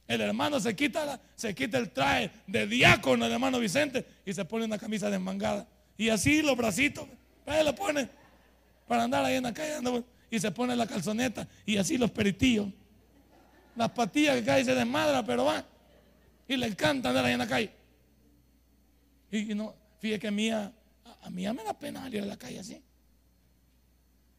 El 0.08 0.20
hermano 0.20 0.60
se 0.60 0.76
quita, 0.76 1.20
se 1.34 1.54
quita 1.54 1.78
el 1.78 1.90
traje 1.90 2.30
de 2.46 2.66
diácono, 2.66 3.26
el 3.26 3.32
hermano 3.32 3.58
Vicente, 3.58 4.06
y 4.24 4.32
se 4.32 4.44
pone 4.44 4.64
una 4.64 4.78
camisa 4.78 5.10
desmangada. 5.10 5.66
Y 5.96 6.10
así 6.10 6.42
los 6.42 6.56
bracitos, 6.56 7.06
ahí 7.46 7.64
lo 7.64 7.74
pone 7.74 8.08
para 8.86 9.04
andar 9.04 9.24
ahí 9.24 9.36
en 9.36 9.42
la 9.42 9.52
calle, 9.52 10.04
y 10.30 10.38
se 10.38 10.50
pone 10.50 10.76
la 10.76 10.86
calzoneta, 10.86 11.48
y 11.64 11.76
así 11.76 11.98
los 11.98 12.10
peritillos 12.10 12.68
las 13.76 13.90
patillas 13.90 14.36
que 14.36 14.44
cae 14.44 14.64
se 14.64 14.74
desmadra, 14.74 15.24
pero 15.24 15.44
va. 15.44 15.64
Y 16.48 16.56
le 16.56 16.66
encanta 16.66 17.10
andar 17.10 17.24
ahí 17.24 17.34
en 17.34 17.38
la 17.38 17.46
calle. 17.46 17.70
Y, 19.30 19.54
no, 19.54 19.74
fíjate 19.98 20.20
que 20.20 20.28
a 20.28 20.30
mí, 20.30 20.50
a, 20.50 20.72
mí 21.30 21.46
me 21.52 21.62
da 21.62 21.78
pena 21.78 22.00
salir 22.00 22.22
a 22.22 22.26
la 22.26 22.38
calle 22.38 22.58
así. 22.58 22.82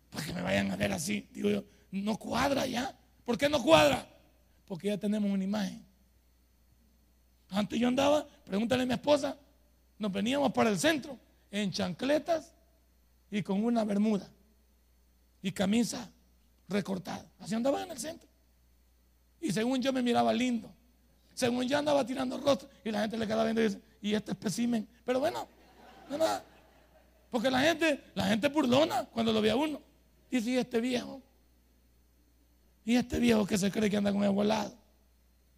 Para 0.10 0.26
que 0.26 0.34
me 0.34 0.42
vayan 0.42 0.72
a 0.72 0.76
ver 0.76 0.92
así. 0.92 1.28
Digo 1.32 1.50
yo, 1.50 1.64
no 1.92 2.18
cuadra 2.18 2.66
ya. 2.66 2.96
¿Por 3.26 3.38
qué 3.38 3.48
no 3.48 3.62
cuadra? 3.62 4.08
Porque 4.68 4.88
ya 4.88 4.98
tenemos 4.98 5.32
una 5.32 5.44
imagen. 5.44 5.84
Antes 7.50 7.80
yo 7.80 7.88
andaba, 7.88 8.28
pregúntale 8.46 8.84
a 8.84 8.86
mi 8.86 8.94
esposa, 8.94 9.38
nos 9.98 10.12
veníamos 10.12 10.52
para 10.52 10.70
el 10.70 10.78
centro 10.78 11.18
en 11.50 11.72
chancletas 11.72 12.54
y 13.32 13.42
con 13.42 13.64
una 13.64 13.84
bermuda 13.84 14.30
y 15.42 15.52
camisa 15.52 16.10
recortada. 16.68 17.26
Así 17.40 17.56
andaba 17.56 17.82
en 17.84 17.92
el 17.92 17.98
centro. 17.98 18.28
Y 19.40 19.52
según 19.52 19.82
yo 19.82 19.94
me 19.94 20.02
miraba 20.02 20.34
lindo. 20.34 20.70
Según 21.34 21.68
yo 21.68 21.78
andaba 21.78 22.06
tirando 22.06 22.38
rostro 22.38 22.68
y 22.84 22.92
la 22.92 23.02
gente 23.02 23.18
le 23.18 23.26
quedaba 23.26 23.44
viendo 23.44 23.62
y 23.62 23.66
dice, 23.66 23.82
y 24.02 24.14
este 24.14 24.32
espécimen. 24.32 24.88
Pero 25.06 25.20
bueno, 25.20 25.48
no 26.10 26.18
nada. 26.18 26.44
Porque 27.30 27.50
la 27.52 27.62
gente, 27.62 28.04
la 28.16 28.26
gente 28.26 28.48
burlona 28.50 29.06
cuando 29.06 29.32
lo 29.32 29.42
ve 29.42 29.52
a 29.52 29.56
uno. 29.56 29.80
Dice, 30.30 30.50
y 30.52 30.58
este 30.58 30.82
viejo. 30.82 31.22
Y 32.88 32.96
este 32.96 33.20
viejo 33.20 33.46
que 33.46 33.58
se 33.58 33.70
cree 33.70 33.90
que 33.90 33.98
anda 33.98 34.14
con 34.14 34.24
el 34.24 34.30
volado. 34.30 34.74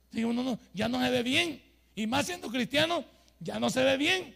Dice 0.10 0.26
uno 0.26 0.42
no, 0.42 0.60
ya 0.74 0.90
no 0.90 1.00
se 1.00 1.12
ve 1.12 1.22
bien. 1.22 1.62
Y 1.94 2.08
más 2.08 2.26
siendo 2.26 2.50
cristiano, 2.50 3.06
ya 3.40 3.60
no 3.60 3.70
se 3.70 3.84
ve 3.84 3.98
bien. 3.98 4.36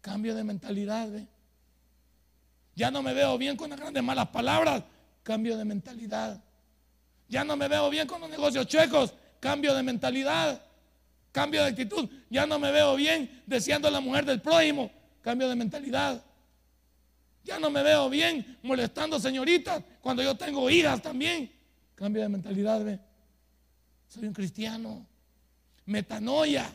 Cambio 0.00 0.34
de 0.34 0.42
mentalidad. 0.42 1.08
Ya 2.74 2.90
no 2.90 3.04
me 3.04 3.14
veo 3.14 3.38
bien 3.38 3.56
con 3.56 3.70
las 3.70 3.78
grandes 3.78 4.02
malas 4.02 4.26
palabras. 4.30 4.82
Cambio 5.22 5.56
de 5.56 5.64
mentalidad. 5.64 6.42
Ya 7.28 7.44
no 7.44 7.56
me 7.56 7.68
veo 7.68 7.88
bien 7.88 8.08
con 8.08 8.20
los 8.20 8.28
negocios 8.28 8.66
chuecos. 8.66 9.14
Cambio 9.38 9.72
de 9.72 9.84
mentalidad. 9.84 10.60
Cambio 11.30 11.62
de 11.62 11.68
actitud. 11.68 12.10
Ya 12.28 12.46
no 12.46 12.58
me 12.58 12.72
veo 12.72 12.96
bien 12.96 13.44
deseando 13.46 13.86
a 13.86 13.92
la 13.92 14.00
mujer 14.00 14.24
del 14.24 14.40
prójimo. 14.40 14.90
Cambio 15.20 15.48
de 15.48 15.54
mentalidad. 15.54 16.20
Ya 17.44 17.60
no 17.60 17.70
me 17.70 17.84
veo 17.84 18.10
bien 18.10 18.58
molestando 18.60 19.20
señoritas 19.20 19.84
cuando 20.00 20.20
yo 20.20 20.34
tengo 20.34 20.68
hijas 20.68 21.00
también. 21.00 21.61
Cambio 22.02 22.22
de 22.22 22.28
mentalidad. 22.30 23.00
Soy 24.08 24.26
un 24.26 24.32
cristiano. 24.32 25.06
Metanoia. 25.86 26.68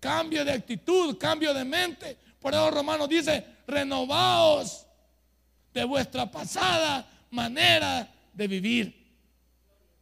Cambio 0.00 0.44
de 0.44 0.50
actitud, 0.50 1.16
cambio 1.16 1.54
de 1.54 1.64
mente. 1.64 2.18
Por 2.40 2.52
eso 2.52 2.68
Romanos 2.68 3.08
dice, 3.08 3.44
renovaos 3.68 4.84
de 5.72 5.84
vuestra 5.84 6.28
pasada 6.28 7.08
manera 7.30 8.12
de 8.32 8.48
vivir 8.48 9.06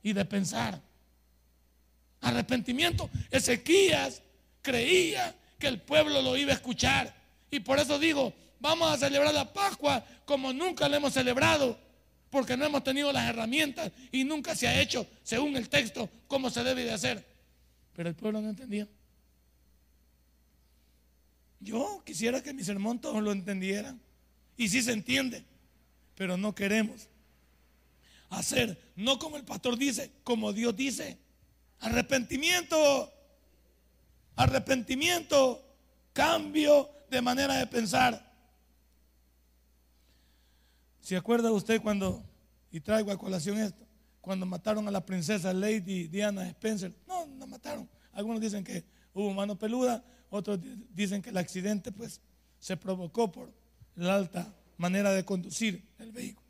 y 0.03 0.15
de 0.15 0.25
pensar. 0.25 0.81
Arrepentimiento. 2.23 3.11
Ezequías 3.31 4.23
creía 4.63 5.37
que 5.59 5.67
el 5.67 5.83
pueblo 5.83 6.23
lo 6.23 6.35
iba 6.35 6.53
a 6.53 6.55
escuchar. 6.55 7.15
Y 7.51 7.61
por 7.61 7.79
eso 7.79 7.99
digo, 7.99 8.33
vamos 8.59 8.91
a 8.91 8.97
celebrar 8.97 9.35
la 9.35 9.53
Pascua 9.53 10.03
como 10.25 10.51
nunca 10.55 10.89
la 10.89 10.97
hemos 10.97 11.13
celebrado. 11.13 11.79
Porque 12.31 12.57
no 12.57 12.65
hemos 12.65 12.83
tenido 12.85 13.13
las 13.13 13.29
herramientas 13.29 13.93
y 14.13 14.25
nunca 14.25 14.55
se 14.55 14.67
ha 14.67 14.81
hecho, 14.81 15.07
según 15.23 15.57
el 15.57 15.69
texto, 15.69 16.09
como 16.27 16.51
se 16.51 16.65
debe 16.65 16.85
de 16.85 16.93
hacer. 16.93 17.25
Pero 17.95 18.09
el 18.09 18.15
pueblo 18.15 18.41
no 18.41 18.51
entendía. 18.51 18.89
Yo 21.61 22.03
quisiera 22.05 22.43
que 22.43 22.53
mi 22.53 22.63
sermón 22.63 23.01
todos 23.01 23.23
lo 23.23 23.33
entendieran. 23.33 24.01
Y 24.57 24.69
sí 24.69 24.83
se 24.83 24.93
entiende, 24.93 25.45
pero 26.15 26.37
no 26.37 26.55
queremos 26.55 27.09
hacer, 28.31 28.79
no 28.97 29.19
como 29.19 29.37
el 29.37 29.45
pastor 29.45 29.77
dice, 29.77 30.11
como 30.25 30.53
Dios 30.53 30.75
dice. 30.77 31.19
Arrepentimiento, 31.81 33.13
arrepentimiento, 34.35 35.63
cambio 36.13 36.91
de 37.11 37.21
manera 37.21 37.55
de 37.55 37.67
pensar. 37.67 38.26
¿Se 41.07 41.17
acuerda 41.17 41.53
usted 41.53 41.81
cuando, 41.81 42.21
y 42.69 42.81
traigo 42.81 43.13
a 43.13 43.17
colación 43.17 43.59
esto, 43.59 43.87
cuando 44.21 44.45
mataron 44.45 44.89
a 44.89 44.91
la 44.91 45.07
princesa 45.07 45.53
Lady 45.53 46.09
Diana 46.09 46.49
Spencer? 46.49 46.93
No, 47.07 47.25
no 47.27 47.47
mataron. 47.47 47.89
Algunos 48.11 48.41
dicen 48.41 48.65
que 48.65 48.85
hubo 49.15 49.33
mano 49.33 49.57
peluda, 49.57 50.05
otros 50.31 50.59
dicen 50.93 51.23
que 51.23 51.31
el 51.31 51.37
accidente 51.37 51.93
pues 51.93 52.21
se 52.59 52.77
provocó 52.77 53.31
por 53.31 53.53
la 53.95 54.17
alta 54.17 54.53
manera 54.79 55.13
de 55.13 55.25
conducir 55.25 55.89
el 56.01 56.11
vehículo. 56.11 56.49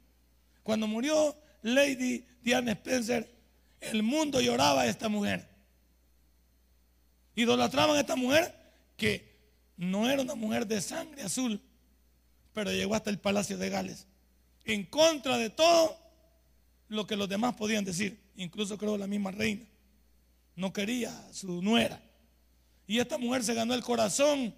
Cuando 0.62 0.86
murió 0.86 1.36
Lady 1.60 2.26
Diana 2.40 2.72
Spencer, 2.72 3.30
el 3.78 4.02
mundo 4.02 4.40
lloraba 4.40 4.80
a 4.80 4.86
esta 4.86 5.10
mujer. 5.10 5.50
Idolatraban 7.34 7.94
a 7.94 8.00
esta 8.00 8.16
mujer 8.16 8.56
que 8.96 9.36
no 9.76 10.08
era 10.08 10.22
una 10.22 10.34
mujer 10.34 10.66
de 10.66 10.80
sangre 10.80 11.24
azul, 11.24 11.60
pero 12.54 12.72
llegó 12.72 12.94
hasta 12.94 13.10
el 13.10 13.18
palacio 13.18 13.58
de 13.58 13.68
Gales. 13.68 14.06
En 14.66 14.84
contra 14.84 15.38
de 15.38 15.48
todo 15.48 15.96
lo 16.88 17.06
que 17.06 17.16
los 17.16 17.28
demás 17.28 17.54
podían 17.54 17.84
decir, 17.84 18.20
incluso 18.36 18.76
creo 18.76 18.98
la 18.98 19.06
misma 19.06 19.30
reina. 19.30 19.64
No 20.56 20.72
quería 20.72 21.16
a 21.16 21.32
su 21.32 21.62
nuera. 21.62 22.02
Y 22.86 22.98
esta 22.98 23.16
mujer 23.16 23.44
se 23.44 23.54
ganó 23.54 23.74
el 23.74 23.82
corazón 23.82 24.54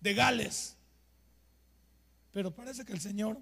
de 0.00 0.14
Gales. 0.14 0.76
Pero 2.32 2.54
parece 2.54 2.84
que 2.84 2.92
el 2.92 3.00
Señor, 3.00 3.36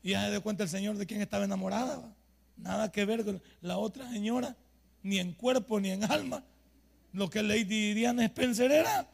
y 0.00 0.10
ya 0.10 0.24
se 0.24 0.30
dio 0.30 0.42
cuenta 0.42 0.62
el 0.62 0.68
Señor 0.68 0.96
de 0.96 1.06
quién 1.06 1.20
estaba 1.20 1.44
enamorada. 1.44 2.14
Nada 2.56 2.92
que 2.92 3.04
ver 3.04 3.24
con 3.24 3.42
la 3.62 3.78
otra 3.78 4.08
señora, 4.10 4.56
ni 5.02 5.18
en 5.18 5.32
cuerpo 5.32 5.80
ni 5.80 5.90
en 5.90 6.04
alma. 6.04 6.44
Lo 7.12 7.28
que 7.28 7.42
Lady 7.42 7.94
Diana 7.94 8.24
Spencer 8.26 8.70
era. 8.70 9.08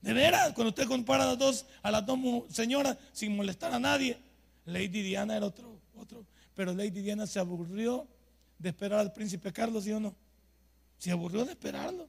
De 0.00 0.12
veras, 0.12 0.52
cuando 0.52 0.70
usted 0.70 0.86
compara 0.86 1.26
las 1.26 1.38
dos, 1.38 1.66
a 1.82 1.90
las 1.92 2.04
dos 2.04 2.18
señoras 2.50 2.96
sin 3.12 3.36
molestar 3.36 3.72
a 3.72 3.78
nadie, 3.78 4.18
Lady 4.68 5.02
Diana 5.02 5.34
era 5.36 5.46
otro, 5.46 5.80
otro. 5.96 6.26
Pero 6.54 6.74
Lady 6.74 7.00
Diana 7.00 7.26
se 7.26 7.38
aburrió 7.38 8.06
de 8.58 8.68
esperar 8.68 9.00
al 9.00 9.12
príncipe 9.14 9.50
Carlos, 9.50 9.84
¿sí 9.84 9.92
o 9.92 10.00
no? 10.00 10.14
Se 10.98 11.10
aburrió 11.10 11.44
de 11.46 11.52
esperarlo, 11.52 12.06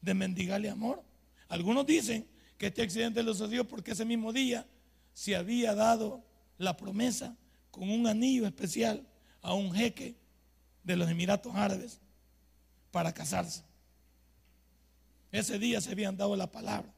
de 0.00 0.14
mendigarle 0.14 0.70
amor. 0.70 1.02
Algunos 1.48 1.84
dicen 1.84 2.26
que 2.56 2.68
este 2.68 2.82
accidente 2.82 3.22
lo 3.22 3.34
sucedió 3.34 3.66
porque 3.66 3.92
ese 3.92 4.04
mismo 4.04 4.32
día 4.32 4.64
se 5.12 5.34
había 5.34 5.74
dado 5.74 6.24
la 6.56 6.76
promesa 6.76 7.36
con 7.72 7.90
un 7.90 8.06
anillo 8.06 8.46
especial 8.46 9.04
a 9.40 9.54
un 9.54 9.72
jeque 9.72 10.14
de 10.84 10.96
los 10.96 11.10
Emiratos 11.10 11.52
Árabes 11.56 12.00
para 12.92 13.12
casarse. 13.12 13.64
Ese 15.32 15.58
día 15.58 15.80
se 15.80 15.90
habían 15.90 16.16
dado 16.16 16.36
la 16.36 16.52
palabra. 16.52 16.94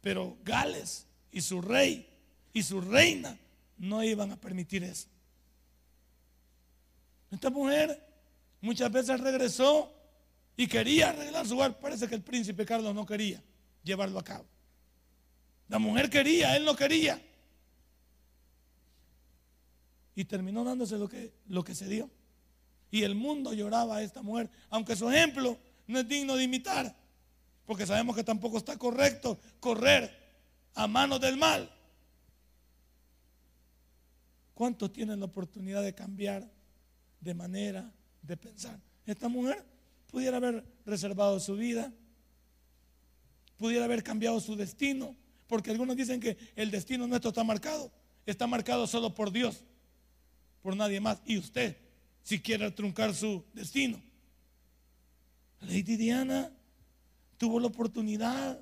Pero 0.00 0.36
Gales 0.42 1.06
y 1.30 1.40
su 1.42 1.62
rey 1.62 2.08
y 2.52 2.64
su 2.64 2.80
reina 2.80 3.38
no 3.82 4.02
iban 4.04 4.30
a 4.30 4.36
permitir 4.36 4.84
eso. 4.84 5.08
Esta 7.32 7.50
mujer 7.50 8.00
muchas 8.60 8.90
veces 8.92 9.18
regresó 9.20 9.92
y 10.56 10.68
quería 10.68 11.10
arreglar 11.10 11.46
su 11.46 11.56
hogar. 11.56 11.78
Parece 11.80 12.06
que 12.06 12.14
el 12.14 12.22
príncipe 12.22 12.64
Carlos 12.64 12.94
no 12.94 13.04
quería 13.04 13.42
llevarlo 13.82 14.20
a 14.20 14.24
cabo. 14.24 14.46
La 15.68 15.80
mujer 15.80 16.08
quería, 16.08 16.56
él 16.56 16.64
no 16.64 16.76
quería. 16.76 17.20
Y 20.14 20.26
terminó 20.26 20.62
dándose 20.62 20.96
lo 20.96 21.08
que, 21.08 21.32
lo 21.48 21.64
que 21.64 21.74
se 21.74 21.88
dio. 21.88 22.08
Y 22.90 23.02
el 23.02 23.16
mundo 23.16 23.52
lloraba 23.52 23.96
a 23.96 24.02
esta 24.02 24.22
mujer, 24.22 24.48
aunque 24.70 24.94
su 24.94 25.10
ejemplo 25.10 25.58
no 25.88 25.98
es 25.98 26.06
digno 26.06 26.36
de 26.36 26.44
imitar, 26.44 26.94
porque 27.66 27.86
sabemos 27.86 28.14
que 28.14 28.22
tampoco 28.22 28.58
está 28.58 28.78
correcto 28.78 29.40
correr 29.58 30.14
a 30.74 30.86
manos 30.86 31.20
del 31.20 31.36
mal. 31.36 31.68
¿Cuántos 34.62 34.92
tienen 34.92 35.18
la 35.18 35.26
oportunidad 35.26 35.82
de 35.82 35.92
cambiar 35.92 36.48
de 37.18 37.34
manera 37.34 37.92
de 38.22 38.36
pensar? 38.36 38.80
Esta 39.04 39.28
mujer 39.28 39.66
pudiera 40.06 40.36
haber 40.36 40.64
reservado 40.86 41.40
su 41.40 41.56
vida, 41.56 41.92
pudiera 43.56 43.86
haber 43.86 44.04
cambiado 44.04 44.38
su 44.38 44.54
destino, 44.54 45.16
porque 45.48 45.72
algunos 45.72 45.96
dicen 45.96 46.20
que 46.20 46.38
el 46.54 46.70
destino 46.70 47.08
nuestro 47.08 47.30
está 47.30 47.42
marcado, 47.42 47.90
está 48.24 48.46
marcado 48.46 48.86
solo 48.86 49.12
por 49.12 49.32
Dios, 49.32 49.64
por 50.62 50.76
nadie 50.76 51.00
más, 51.00 51.20
y 51.26 51.38
usted, 51.38 51.76
si 52.22 52.38
quiere 52.40 52.70
truncar 52.70 53.16
su 53.16 53.44
destino. 53.54 54.00
Lady 55.62 55.96
Diana 55.96 56.52
tuvo 57.36 57.58
la 57.58 57.66
oportunidad, 57.66 58.60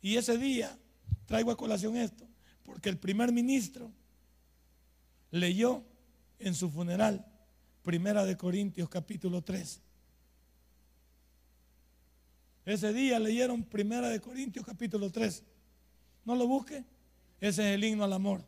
y 0.00 0.16
ese 0.16 0.38
día 0.38 0.78
traigo 1.26 1.50
a 1.50 1.58
colación 1.58 1.94
esto, 1.94 2.26
porque 2.64 2.88
el 2.88 2.96
primer 2.96 3.32
ministro 3.32 3.92
leyó 5.36 5.82
en 6.38 6.54
su 6.54 6.70
funeral 6.70 7.24
Primera 7.82 8.24
de 8.24 8.36
Corintios 8.36 8.88
capítulo 8.88 9.42
3. 9.42 9.80
Ese 12.64 12.92
día 12.92 13.20
leyeron 13.20 13.62
Primera 13.62 14.08
de 14.08 14.20
Corintios 14.20 14.66
capítulo 14.66 15.10
3. 15.10 15.44
No 16.24 16.34
lo 16.34 16.48
busque. 16.48 16.84
Ese 17.40 17.68
es 17.68 17.74
el 17.76 17.84
himno 17.84 18.02
al 18.02 18.12
amor. 18.12 18.42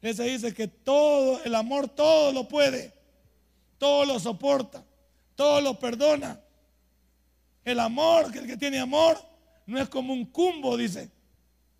Ese 0.00 0.24
dice 0.24 0.52
que 0.52 0.68
todo, 0.68 1.42
el 1.44 1.54
amor 1.54 1.88
todo 1.88 2.32
lo 2.32 2.48
puede, 2.48 2.92
todo 3.78 4.04
lo 4.04 4.18
soporta, 4.18 4.84
todo 5.34 5.60
lo 5.60 5.78
perdona. 5.78 6.40
El 7.64 7.78
amor, 7.78 8.32
que 8.32 8.40
el 8.40 8.46
que 8.46 8.56
tiene 8.56 8.80
amor, 8.80 9.16
no 9.66 9.78
es 9.78 9.88
como 9.88 10.12
un 10.12 10.26
cumbo, 10.26 10.76
dice, 10.76 11.10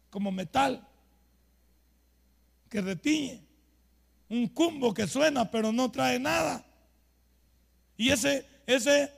como 0.09 0.31
metal, 0.31 0.87
que 2.73 2.81
retiñe. 2.81 3.45
Un 4.31 4.49
cumbo 4.49 4.95
que 4.95 5.07
suena 5.07 5.51
pero 5.51 5.71
no 5.73 5.91
trae 5.91 6.19
nada. 6.19 6.65
Y 7.99 8.09
ese, 8.09 8.47
ese 8.67 9.13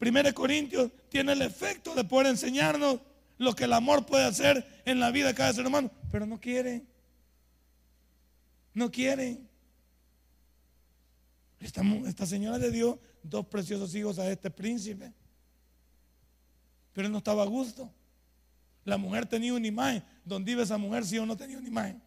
1 0.00 0.32
Corintios 0.32 0.90
tiene 1.10 1.32
el 1.32 1.42
efecto 1.42 1.94
de 1.94 2.02
poder 2.02 2.28
enseñarnos 2.28 3.00
lo 3.36 3.54
que 3.54 3.64
el 3.64 3.74
amor 3.74 4.06
puede 4.06 4.24
hacer 4.24 4.82
en 4.86 5.00
la 5.00 5.10
vida 5.10 5.28
de 5.28 5.34
cada 5.34 5.52
ser 5.52 5.66
humano, 5.66 5.90
pero 6.10 6.24
no 6.24 6.40
quieren. 6.40 6.88
No 8.72 8.90
quieren. 8.90 9.46
Esta, 11.60 11.82
esta 12.06 12.24
señora 12.24 12.56
le 12.56 12.70
dio 12.70 12.98
dos 13.22 13.46
preciosos 13.46 13.94
hijos 13.94 14.18
a 14.18 14.30
este 14.30 14.50
príncipe, 14.50 15.12
pero 16.94 17.06
él 17.06 17.12
no 17.12 17.18
estaba 17.18 17.42
a 17.42 17.46
gusto. 17.46 17.92
La 18.84 18.96
mujer 18.96 19.26
tenía 19.26 19.52
una 19.52 19.66
imagen. 19.66 20.02
Donde 20.24 20.52
iba 20.52 20.62
esa 20.62 20.78
mujer, 20.78 21.04
si 21.04 21.18
o 21.18 21.26
no 21.26 21.36
tenía 21.36 21.58
una 21.58 21.68
imagen. 21.68 22.02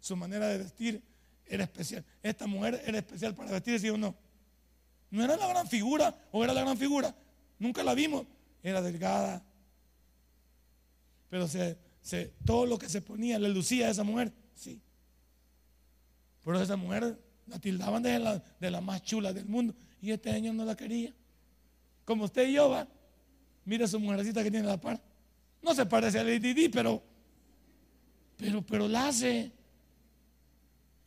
Su 0.00 0.16
manera 0.16 0.48
de 0.48 0.58
vestir 0.58 1.02
era 1.46 1.64
especial. 1.64 2.04
Esta 2.22 2.46
mujer 2.46 2.82
era 2.86 2.98
especial 2.98 3.34
para 3.34 3.50
vestir, 3.50 3.80
sí 3.80 3.88
o 3.88 3.96
no. 3.96 4.14
No 5.10 5.24
era 5.24 5.36
la 5.36 5.46
gran 5.46 5.66
figura 5.66 6.14
o 6.30 6.44
era 6.44 6.52
la 6.52 6.60
gran 6.60 6.76
figura, 6.76 7.14
Nunca 7.58 7.82
la 7.82 7.94
vimos. 7.94 8.24
Era 8.62 8.80
delgada. 8.80 9.44
Pero 11.28 11.48
se, 11.48 11.76
todo 12.44 12.66
lo 12.66 12.78
que 12.78 12.88
se 12.88 13.02
ponía 13.02 13.38
le 13.38 13.48
lucía 13.48 13.88
a 13.88 13.90
esa 13.90 14.04
mujer. 14.04 14.32
Sí. 14.54 14.80
Pero 16.44 16.60
esa 16.60 16.76
mujer 16.76 17.18
la 17.46 17.58
tildaban 17.58 18.02
de 18.02 18.18
la, 18.18 18.42
de 18.60 18.70
la 18.70 18.80
más 18.80 19.02
chula 19.02 19.32
del 19.32 19.46
mundo. 19.46 19.74
Y 20.00 20.12
este 20.12 20.30
año 20.30 20.52
no 20.52 20.64
la 20.64 20.76
quería. 20.76 21.12
Como 22.04 22.24
usted 22.24 22.48
y 22.48 22.54
yo, 22.54 22.70
va. 22.70 22.86
Mira 23.64 23.86
su 23.86 24.00
mujercita 24.00 24.42
que 24.42 24.50
tiene 24.50 24.66
la 24.66 24.80
par. 24.80 25.00
No 25.60 25.74
se 25.74 25.84
parece 25.84 26.18
a 26.18 26.24
Lady 26.24 26.54
Di, 26.54 26.68
pero, 26.68 27.02
pero, 28.36 28.62
pero 28.62 28.88
la 28.88 29.08
hace. 29.08 29.52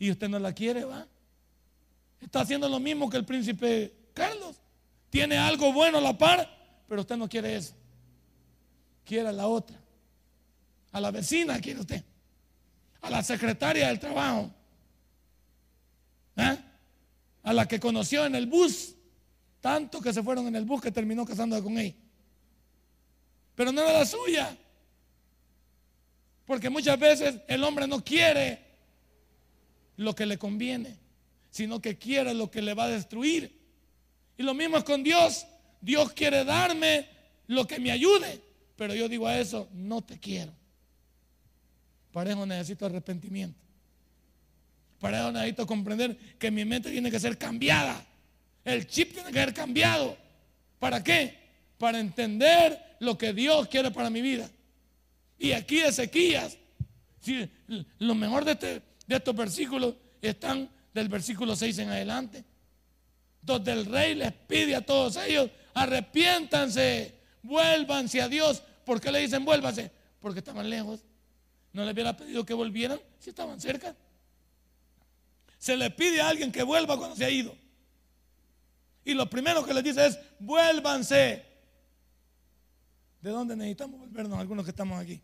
Y 0.02 0.10
usted 0.10 0.28
no 0.30 0.40
la 0.40 0.52
quiere, 0.52 0.84
va. 0.84 1.08
Está 2.20 2.42
haciendo 2.42 2.68
lo 2.68 2.80
mismo 2.80 3.08
que 3.08 3.18
el 3.18 3.24
príncipe 3.24 3.94
Carlos 4.16 4.56
tiene 5.12 5.38
algo 5.38 5.72
bueno 5.72 6.00
a 6.00 6.02
la 6.02 6.18
par, 6.18 6.50
pero 6.88 7.02
usted 7.02 7.18
no 7.18 7.30
quiere 7.30 7.56
eso. 7.56 7.76
Quiere 9.06 9.30
a 9.30 9.32
la 9.32 9.46
otra. 9.46 9.80
A 10.92 11.00
la 11.00 11.12
vecina 11.12 11.62
quiere 11.62 11.82
usted. 11.82 12.04
A 13.00 13.12
la 13.12 13.22
secretaria 13.22 13.90
del 13.90 14.00
trabajo. 14.00 14.52
¿Eh? 16.36 16.58
A 17.44 17.54
la 17.54 17.68
que 17.68 17.80
conoció 17.80 18.26
en 18.26 18.34
el 18.34 18.48
bus. 18.48 18.96
Tanto 19.60 20.02
que 20.02 20.12
se 20.12 20.24
fueron 20.24 20.48
en 20.48 20.56
el 20.56 20.66
bus 20.66 20.82
que 20.82 20.92
terminó 20.92 21.28
casando 21.28 21.62
con 21.62 21.78
ella. 21.78 21.94
Pero 23.54 23.72
no 23.72 23.82
era 23.82 24.00
la 24.00 24.06
suya. 24.08 24.58
Porque 26.48 26.72
muchas 26.72 26.98
veces 26.98 27.36
el 27.48 27.64
hombre 27.64 27.86
no 27.86 28.04
quiere 28.04 28.71
lo 30.02 30.16
que 30.16 30.26
le 30.26 30.38
conviene, 30.38 30.98
sino 31.50 31.82
que 31.82 31.98
quiere 31.98 32.34
lo 32.34 32.50
que 32.50 32.62
le 32.62 32.74
va 32.74 32.86
a 32.86 32.90
destruir. 32.90 33.60
Y 34.38 34.44
lo 34.44 34.54
mismo 34.54 34.78
es 34.78 34.84
con 34.84 35.04
Dios. 35.04 35.46
Dios 35.80 36.12
quiere 36.14 36.44
darme 36.44 37.08
lo 37.48 37.68
que 37.68 37.80
me 37.80 37.92
ayude. 37.92 38.42
Pero 38.76 38.96
yo 38.96 39.08
digo 39.08 39.28
a 39.28 39.38
eso, 39.38 39.70
no 39.74 40.02
te 40.02 40.20
quiero. 40.20 40.52
Para 42.12 42.32
eso 42.32 42.46
necesito 42.46 42.86
arrepentimiento. 42.86 43.60
Para 45.00 45.20
eso 45.20 45.32
necesito 45.32 45.68
comprender 45.68 46.18
que 46.38 46.52
mi 46.52 46.66
mente 46.66 46.92
tiene 46.92 47.12
que 47.12 47.20
ser 47.20 47.38
cambiada. 47.38 48.04
El 48.66 48.88
chip 48.88 49.14
tiene 49.14 49.32
que 49.32 49.40
ser 49.40 49.54
cambiado. 49.54 50.18
¿Para 50.80 51.04
qué? 51.04 51.38
Para 51.78 52.00
entender 52.00 52.98
lo 53.00 53.18
que 53.18 53.34
Dios 53.34 53.68
quiere 53.68 53.92
para 53.92 54.10
mi 54.10 54.22
vida. 54.22 54.50
Y 55.38 55.52
aquí 55.54 55.80
Ezequías, 55.80 56.58
si, 57.20 57.50
lo 58.00 58.16
mejor 58.16 58.46
de, 58.46 58.52
este, 58.52 58.82
de 59.12 59.18
estos 59.18 59.36
versículos 59.36 59.96
están 60.22 60.70
del 60.94 61.10
versículo 61.10 61.56
6 61.56 61.80
en 61.80 61.90
adelante 61.90 62.46
donde 63.42 63.72
el 63.72 63.86
rey 63.86 64.16
les 64.16 64.32
pide 64.32 64.76
a 64.76 64.86
todos 64.86 65.18
ellos, 65.18 65.50
arrepiéntanse, 65.74 67.20
vuélvanse 67.42 68.22
a 68.22 68.30
Dios. 68.30 68.62
¿Por 68.86 69.02
qué 69.02 69.12
le 69.12 69.20
dicen 69.20 69.44
vuélvanse? 69.44 69.92
Porque 70.20 70.40
estaban 70.40 70.70
lejos. 70.70 71.04
No 71.74 71.84
les 71.84 71.94
hubiera 71.94 72.16
pedido 72.16 72.46
que 72.46 72.54
volvieran 72.54 73.00
si 73.20 73.30
estaban 73.30 73.60
cerca. 73.60 73.96
Se 75.58 75.76
le 75.76 75.90
pide 75.90 76.22
a 76.22 76.30
alguien 76.30 76.52
que 76.52 76.64
vuelva 76.64 76.98
cuando 76.98 77.16
se 77.16 77.26
ha 77.26 77.30
ido. 77.30 77.56
Y 79.04 79.14
lo 79.14 79.30
primero 79.30 79.66
que 79.66 79.74
les 79.74 79.84
dice 79.84 80.06
es, 80.06 80.20
vuélvanse. 80.40 81.46
¿De 83.22 83.30
dónde 83.30 83.56
necesitamos 83.56 84.00
volvernos 84.00 84.40
algunos 84.40 84.66
que 84.66 84.72
estamos 84.72 85.00
aquí? 85.00 85.22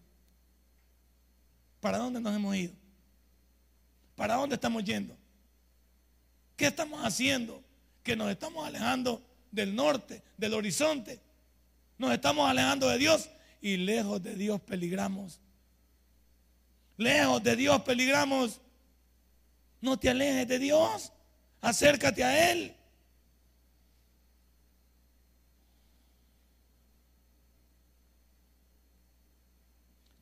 ¿Para 1.80 1.98
dónde 1.98 2.20
nos 2.20 2.36
hemos 2.36 2.56
ido? 2.56 2.74
¿Para 4.18 4.34
dónde 4.34 4.56
estamos 4.56 4.84
yendo? 4.84 5.16
¿Qué 6.58 6.66
estamos 6.66 7.06
haciendo? 7.06 7.64
Que 8.02 8.16
nos 8.16 8.32
estamos 8.32 8.66
alejando 8.66 9.22
del 9.52 9.76
norte, 9.76 10.24
del 10.36 10.56
horizonte. 10.56 11.22
Nos 12.00 12.12
estamos 12.12 12.50
alejando 12.50 12.90
de 12.90 12.98
Dios 12.98 13.30
y 13.62 13.78
lejos 13.78 14.22
de 14.24 14.34
Dios 14.34 14.60
peligramos. 14.60 15.40
Lejos 16.98 17.44
de 17.44 17.56
Dios 17.56 17.80
peligramos. 17.84 18.60
No 19.82 20.00
te 20.00 20.10
alejes 20.10 20.48
de 20.48 20.58
Dios. 20.58 21.14
Acércate 21.62 22.24
a 22.24 22.52
Él. 22.52 22.76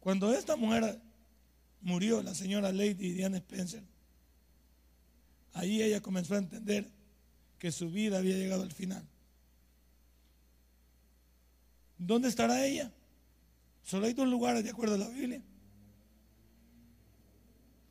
Cuando 0.01 0.34
esta 0.34 0.58
mujer 0.58 0.99
murió, 1.86 2.24
la 2.24 2.34
señora 2.34 2.71
Lady 2.71 3.13
Diane 3.13 3.38
Spencer, 3.38 3.84
ahí 5.54 5.82
ella 5.82 6.02
comenzó 6.02 6.34
a 6.34 6.39
entender 6.39 6.91
que 7.60 7.71
su 7.71 7.89
vida 7.91 8.17
había 8.17 8.36
llegado 8.36 8.63
al 8.63 8.71
final. 8.71 9.08
¿Dónde 11.98 12.28
estará 12.28 12.65
ella? 12.65 12.91
Solo 13.84 14.08
hay 14.08 14.13
dos 14.13 14.28
lugares 14.28 14.63
de 14.63 14.71
acuerdo 14.71 14.95
a 14.95 14.98
la 14.98 15.08
Biblia. 15.08 15.41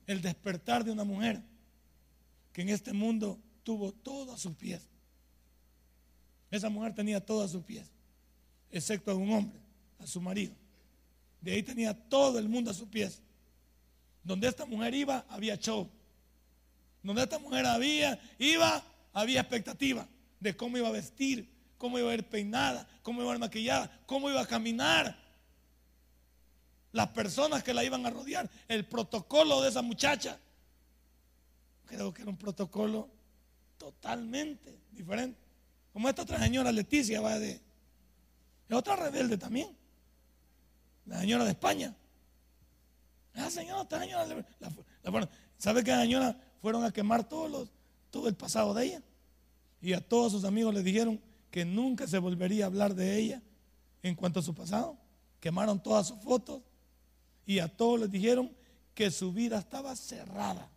El 0.06 0.20
despertar 0.20 0.84
de 0.84 0.90
una 0.90 1.04
mujer 1.04 1.40
que 2.52 2.62
en 2.62 2.70
este 2.70 2.92
mundo 2.92 3.40
tuvo 3.62 3.92
todo 3.92 4.32
a 4.32 4.38
sus 4.38 4.56
pies. 4.56 4.82
Esa 6.50 6.68
mujer 6.68 6.94
tenía 6.94 7.24
todo 7.24 7.42
a 7.42 7.48
sus 7.48 7.62
pies, 7.62 7.86
excepto 8.70 9.12
a 9.12 9.14
un 9.14 9.30
hombre, 9.30 9.60
a 10.00 10.06
su 10.06 10.20
marido. 10.20 10.54
De 11.40 11.52
ahí 11.52 11.62
tenía 11.62 11.94
todo 11.94 12.40
el 12.40 12.48
mundo 12.48 12.72
a 12.72 12.74
sus 12.74 12.88
pies. 12.88 13.22
Donde 14.24 14.48
esta 14.48 14.66
mujer 14.66 14.94
iba, 14.94 15.24
había 15.28 15.56
show. 15.56 15.88
Donde 17.02 17.22
esta 17.22 17.38
mujer 17.38 17.66
había, 17.66 18.18
iba, 18.38 18.82
había 19.12 19.40
expectativa 19.40 20.08
de 20.40 20.56
cómo 20.56 20.78
iba 20.78 20.88
a 20.88 20.92
vestir, 20.92 21.48
cómo 21.78 21.98
iba 21.98 22.10
a 22.10 22.14
ir 22.14 22.24
peinada, 22.24 22.88
cómo 23.02 23.20
iba 23.20 23.30
a 23.30 23.34
ir 23.34 23.40
maquillada, 23.40 24.02
cómo 24.06 24.30
iba 24.30 24.40
a 24.40 24.46
caminar. 24.46 25.16
Las 26.92 27.08
personas 27.08 27.62
que 27.62 27.74
la 27.74 27.84
iban 27.84 28.06
a 28.06 28.10
rodear, 28.10 28.50
el 28.68 28.86
protocolo 28.86 29.60
de 29.60 29.68
esa 29.68 29.82
muchacha. 29.82 30.38
Creo 31.86 32.14
que 32.14 32.22
era 32.22 32.30
un 32.30 32.38
protocolo 32.38 33.10
totalmente 33.76 34.80
diferente. 34.90 35.38
Como 35.92 36.08
esta 36.08 36.22
otra 36.22 36.38
señora 36.38 36.72
Leticia, 36.72 37.20
va 37.20 37.38
de. 37.38 37.60
Es 38.68 38.76
otra 38.76 38.96
rebelde 38.96 39.36
también 39.36 39.76
la 41.06 41.20
señora 41.20 41.44
de 41.44 41.50
España. 41.50 41.94
La 43.34 43.50
señora, 43.50 43.82
esta 43.82 44.00
señora, 44.00 44.44
¿sabe 45.58 45.82
qué 45.82 45.94
señora 45.94 46.36
fueron 46.62 46.84
a 46.84 46.92
quemar 46.92 47.28
todos 47.28 47.50
los, 47.50 47.68
todo 48.10 48.28
el 48.28 48.34
pasado 48.34 48.72
de 48.74 48.86
ella? 48.86 49.02
Y 49.82 49.92
a 49.92 50.00
todos 50.00 50.32
sus 50.32 50.44
amigos 50.44 50.72
le 50.72 50.82
dijeron 50.82 51.20
que 51.50 51.64
nunca 51.64 52.06
se 52.06 52.18
volvería 52.18 52.64
a 52.64 52.66
hablar 52.68 52.94
de 52.94 53.18
ella 53.18 53.42
en 54.02 54.14
cuanto 54.14 54.40
a 54.40 54.42
su 54.42 54.54
pasado. 54.54 54.96
Quemaron 55.40 55.82
todas 55.82 56.06
sus 56.06 56.20
fotos 56.20 56.62
y 57.44 57.58
a 57.58 57.68
todos 57.68 58.00
les 58.00 58.10
dijeron 58.10 58.50
que 58.94 59.10
su 59.10 59.32
vida 59.32 59.58
estaba 59.58 59.94
cerrada. 59.96 60.70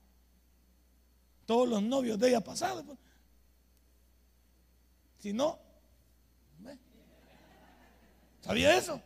Todos 1.46 1.70
los 1.70 1.82
novios 1.82 2.20
de 2.20 2.30
ella 2.30 2.42
pasados. 2.42 2.84
Pues. 2.84 2.98
Si 5.20 5.32
no, 5.32 5.60
¿sabía 8.42 8.76
eso? 8.76 9.02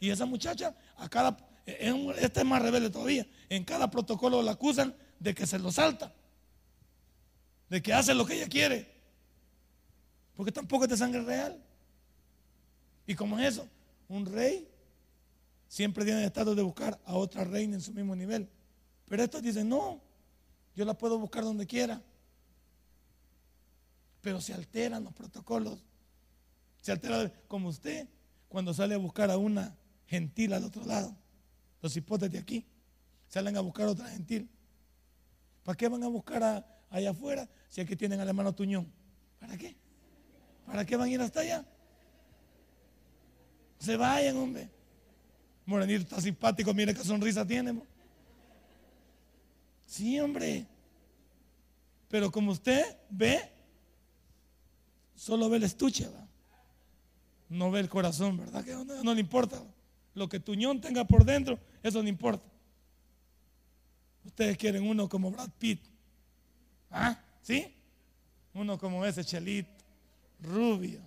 y 0.00 0.10
esa 0.10 0.26
muchacha, 0.26 0.74
a 0.98 1.08
cada, 1.08 1.36
esta 1.64 2.40
es 2.40 2.46
más 2.46 2.60
rebelde 2.60 2.90
todavía. 2.90 3.26
En 3.48 3.64
cada 3.64 3.90
protocolo 3.90 4.42
la 4.42 4.52
acusan 4.52 4.94
de 5.18 5.34
que 5.34 5.46
se 5.46 5.58
lo 5.58 5.72
salta, 5.72 6.12
de 7.68 7.82
que 7.82 7.92
hace 7.92 8.14
lo 8.14 8.26
que 8.26 8.34
ella 8.34 8.48
quiere, 8.48 8.92
porque 10.34 10.52
tampoco 10.52 10.84
es 10.84 10.90
de 10.90 10.96
sangre 10.96 11.22
real. 11.22 11.62
¿Y 13.06 13.14
cómo 13.14 13.38
es 13.38 13.54
eso? 13.54 13.68
Un 14.08 14.26
rey 14.26 14.68
siempre 15.66 16.04
tiene 16.04 16.20
el 16.20 16.26
estado 16.26 16.54
de 16.54 16.62
buscar 16.62 17.00
a 17.04 17.14
otra 17.14 17.44
reina 17.44 17.74
en 17.74 17.80
su 17.80 17.92
mismo 17.92 18.14
nivel. 18.14 18.48
Pero 19.06 19.22
estos 19.22 19.42
dicen, 19.42 19.68
no, 19.68 20.00
yo 20.74 20.84
la 20.84 20.94
puedo 20.94 21.18
buscar 21.18 21.42
donde 21.42 21.66
quiera. 21.66 22.02
Pero 24.20 24.40
se 24.40 24.52
alteran 24.52 25.04
los 25.04 25.14
protocolos. 25.14 25.78
Se 26.82 26.92
altera 26.92 27.32
como 27.48 27.68
usted 27.68 28.06
cuando 28.48 28.74
sale 28.74 28.94
a 28.94 28.98
buscar 28.98 29.30
a 29.30 29.38
una 29.38 29.76
gentil 30.08 30.52
al 30.52 30.64
otro 30.64 30.84
lado. 30.84 31.14
Los 31.80 31.96
hipotes 31.96 32.30
de 32.32 32.38
aquí 32.38 32.66
salen 33.28 33.56
a 33.56 33.60
buscar 33.60 33.86
a 33.86 33.90
otra 33.90 34.08
gentil. 34.08 34.48
¿Para 35.62 35.76
qué 35.76 35.88
van 35.88 36.02
a 36.02 36.08
buscar 36.08 36.64
allá 36.90 37.10
afuera 37.10 37.48
si 37.68 37.80
aquí 37.80 37.94
tienen 37.94 38.18
al 38.20 38.28
hermano 38.28 38.54
Tuñón? 38.54 38.90
¿Para 39.38 39.56
qué? 39.56 39.76
¿Para 40.66 40.84
qué 40.84 40.96
van 40.96 41.08
a 41.08 41.12
ir 41.12 41.20
hasta 41.20 41.40
allá? 41.40 41.64
Se 43.78 43.96
vayan, 43.96 44.36
hombre. 44.36 44.68
Morenito 45.66 46.02
está 46.02 46.20
simpático, 46.20 46.72
mire 46.74 46.94
qué 46.94 47.04
sonrisa 47.04 47.46
tiene. 47.46 47.80
Sí, 49.86 50.18
hombre. 50.18 50.66
Pero 52.08 52.32
como 52.32 52.52
usted 52.52 52.96
ve, 53.10 53.40
solo 55.14 55.48
ve 55.50 55.58
el 55.58 55.64
estuche, 55.64 56.08
¿va? 56.08 56.26
no 57.48 57.70
ve 57.70 57.80
el 57.80 57.88
corazón, 57.88 58.36
¿verdad? 58.36 58.64
Que 58.64 58.74
no, 59.04 59.14
le 59.14 59.20
importa. 59.20 59.62
Lo 60.18 60.28
que 60.28 60.40
Tuñón 60.40 60.80
tenga 60.80 61.04
por 61.04 61.24
dentro, 61.24 61.58
eso 61.80 62.02
no 62.02 62.08
importa. 62.08 62.44
Ustedes 64.24 64.58
quieren 64.58 64.82
uno 64.82 65.08
como 65.08 65.30
Brad 65.30 65.48
Pitt. 65.58 65.80
¿Ah? 66.90 67.16
¿Sí? 67.40 67.72
Uno 68.52 68.76
como 68.76 69.06
ese 69.06 69.24
Chelito, 69.24 69.70
rubio. 70.40 71.00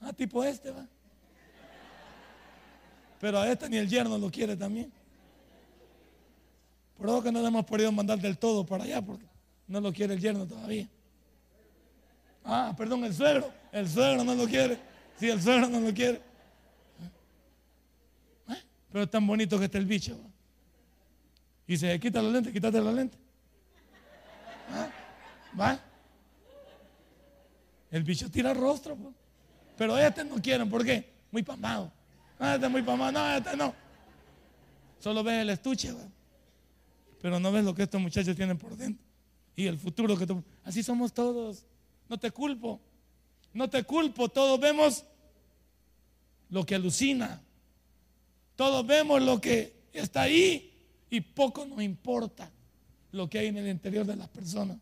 Ah, 0.00 0.12
tipo 0.12 0.44
este, 0.44 0.70
va. 0.70 0.86
Pero 3.20 3.40
a 3.40 3.50
este 3.50 3.68
ni 3.68 3.78
el 3.78 3.88
yerno 3.88 4.16
lo 4.16 4.30
quiere 4.30 4.56
también. 4.56 4.92
Por 6.96 7.08
eso 7.08 7.22
que 7.22 7.32
no 7.32 7.40
le 7.42 7.48
hemos 7.48 7.64
podido 7.64 7.90
mandar 7.90 8.20
del 8.20 8.38
todo 8.38 8.64
para 8.64 8.84
allá, 8.84 9.02
porque 9.02 9.26
no 9.66 9.80
lo 9.80 9.92
quiere 9.92 10.14
el 10.14 10.20
yerno 10.20 10.46
todavía. 10.46 10.88
Ah, 12.44 12.72
perdón, 12.76 13.04
el 13.04 13.12
suegro. 13.12 13.50
El 13.72 13.88
suegro 13.88 14.22
no 14.22 14.36
lo 14.36 14.46
quiere. 14.46 14.78
Si 15.18 15.28
el 15.28 15.42
suegro 15.42 15.68
no 15.68 15.80
lo 15.80 15.92
quiere. 15.92 16.35
Pero 18.96 19.04
es 19.04 19.10
tan 19.10 19.26
bonito 19.26 19.58
que 19.58 19.66
está 19.66 19.76
el 19.76 19.84
bicho. 19.84 20.18
Y 21.66 21.76
se 21.76 22.00
quita 22.00 22.22
la 22.22 22.30
lente, 22.30 22.50
quítate 22.50 22.80
la 22.80 22.90
lente. 22.90 23.18
¿Ah? 24.70 24.88
¿Va? 25.60 25.78
El 27.90 28.02
bicho 28.04 28.30
tira 28.30 28.52
el 28.52 28.56
rostro. 28.56 28.96
Pero 29.76 29.98
este 29.98 30.24
no 30.24 30.36
quieren, 30.36 30.70
¿por 30.70 30.82
qué? 30.82 31.12
Muy 31.30 31.42
pamado. 31.42 31.92
Ah, 32.38 32.54
este 32.54 32.64
es 32.64 32.72
muy 32.72 32.80
pamado. 32.80 33.12
No, 33.12 33.36
este 33.36 33.54
no. 33.54 33.74
Solo 34.98 35.22
ves 35.22 35.42
el 35.42 35.50
estuche. 35.50 35.94
Pero 37.20 37.38
no 37.38 37.52
ves 37.52 37.66
lo 37.66 37.74
que 37.74 37.82
estos 37.82 38.00
muchachos 38.00 38.34
tienen 38.34 38.56
por 38.56 38.78
dentro. 38.78 39.04
Y 39.54 39.66
el 39.66 39.76
futuro 39.76 40.16
que 40.16 40.26
tú. 40.26 40.42
Así 40.64 40.82
somos 40.82 41.12
todos. 41.12 41.66
No 42.08 42.18
te 42.18 42.30
culpo. 42.30 42.80
No 43.52 43.68
te 43.68 43.82
culpo. 43.82 44.30
Todos 44.30 44.58
vemos 44.58 45.04
lo 46.48 46.64
que 46.64 46.74
alucina. 46.74 47.42
Todos 48.56 48.86
vemos 48.86 49.22
lo 49.22 49.40
que 49.40 49.88
está 49.92 50.22
ahí 50.22 50.72
y 51.10 51.20
poco 51.20 51.64
nos 51.64 51.82
importa 51.82 52.50
lo 53.12 53.28
que 53.28 53.38
hay 53.38 53.46
en 53.46 53.58
el 53.58 53.68
interior 53.68 54.04
de 54.04 54.16
las 54.16 54.28
personas. 54.28 54.78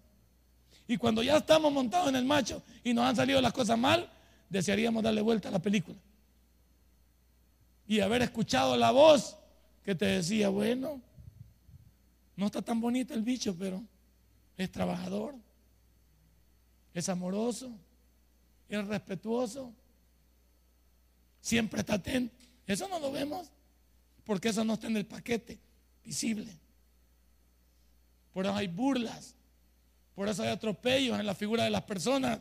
Y 0.88 0.96
cuando 0.96 1.22
ya 1.22 1.36
estamos 1.36 1.72
montados 1.72 2.08
en 2.08 2.16
el 2.16 2.24
macho 2.24 2.62
y 2.82 2.94
nos 2.94 3.04
han 3.04 3.16
salido 3.16 3.40
las 3.40 3.52
cosas 3.52 3.78
mal, 3.78 4.08
desearíamos 4.48 5.02
darle 5.02 5.20
vuelta 5.20 5.48
a 5.48 5.52
la 5.52 5.58
película. 5.58 5.98
Y 7.86 8.00
haber 8.00 8.22
escuchado 8.22 8.76
la 8.76 8.90
voz 8.90 9.36
que 9.84 9.94
te 9.94 10.06
decía, 10.06 10.48
bueno, 10.48 11.00
no 12.36 12.46
está 12.46 12.62
tan 12.62 12.80
bonito 12.80 13.12
el 13.12 13.22
bicho, 13.22 13.54
pero 13.58 13.82
es 14.56 14.70
trabajador 14.70 15.34
es 16.94 17.08
amoroso, 17.08 17.72
es 18.68 18.86
respetuoso, 18.86 19.72
siempre 21.40 21.80
está 21.80 21.94
atento. 21.94 22.34
Eso 22.66 22.88
no 22.88 23.00
lo 23.00 23.10
vemos 23.10 23.50
porque 24.24 24.48
eso 24.48 24.64
no 24.64 24.74
está 24.74 24.86
en 24.86 24.96
el 24.96 25.06
paquete 25.06 25.58
visible. 26.04 26.50
Por 28.32 28.46
eso 28.46 28.54
hay 28.54 28.66
burlas, 28.66 29.34
por 30.14 30.28
eso 30.28 30.42
hay 30.42 30.48
atropellos 30.48 31.18
en 31.20 31.26
la 31.26 31.34
figura 31.34 31.64
de 31.64 31.70
las 31.70 31.82
personas, 31.82 32.40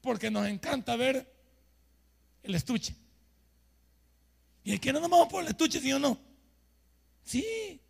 porque 0.00 0.30
nos 0.30 0.46
encanta 0.48 0.96
ver 0.96 1.30
el 2.42 2.54
estuche. 2.54 2.94
Y 4.64 4.72
es 4.72 4.80
que 4.80 4.92
no 4.92 5.00
nos 5.00 5.10
vamos 5.10 5.28
por 5.28 5.42
el 5.42 5.50
estuche, 5.50 5.80
¿sí 5.80 5.92
o 5.92 5.98
no? 5.98 6.18
Sí. 7.22 7.80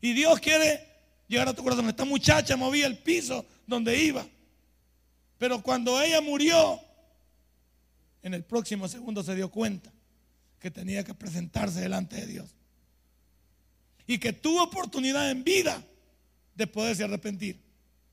Y 0.00 0.12
Dios 0.12 0.40
quiere 0.40 0.88
llegar 1.28 1.48
a 1.48 1.54
tu 1.54 1.62
corazón. 1.62 1.88
Esta 1.88 2.04
muchacha 2.04 2.56
movía 2.56 2.86
el 2.86 2.98
piso 2.98 3.46
donde 3.66 3.96
iba. 3.96 4.26
Pero 5.38 5.62
cuando 5.62 6.00
ella 6.02 6.20
murió, 6.20 6.80
en 8.22 8.34
el 8.34 8.44
próximo 8.44 8.88
segundo 8.88 9.22
se 9.22 9.34
dio 9.34 9.50
cuenta 9.50 9.92
que 10.62 10.70
tenía 10.70 11.02
que 11.02 11.12
presentarse 11.12 11.80
delante 11.80 12.14
de 12.14 12.26
Dios. 12.26 12.54
Y 14.06 14.18
que 14.18 14.32
tuvo 14.32 14.62
oportunidad 14.62 15.28
en 15.28 15.42
vida 15.42 15.84
de 16.54 16.68
poderse 16.68 17.02
arrepentir. 17.02 17.60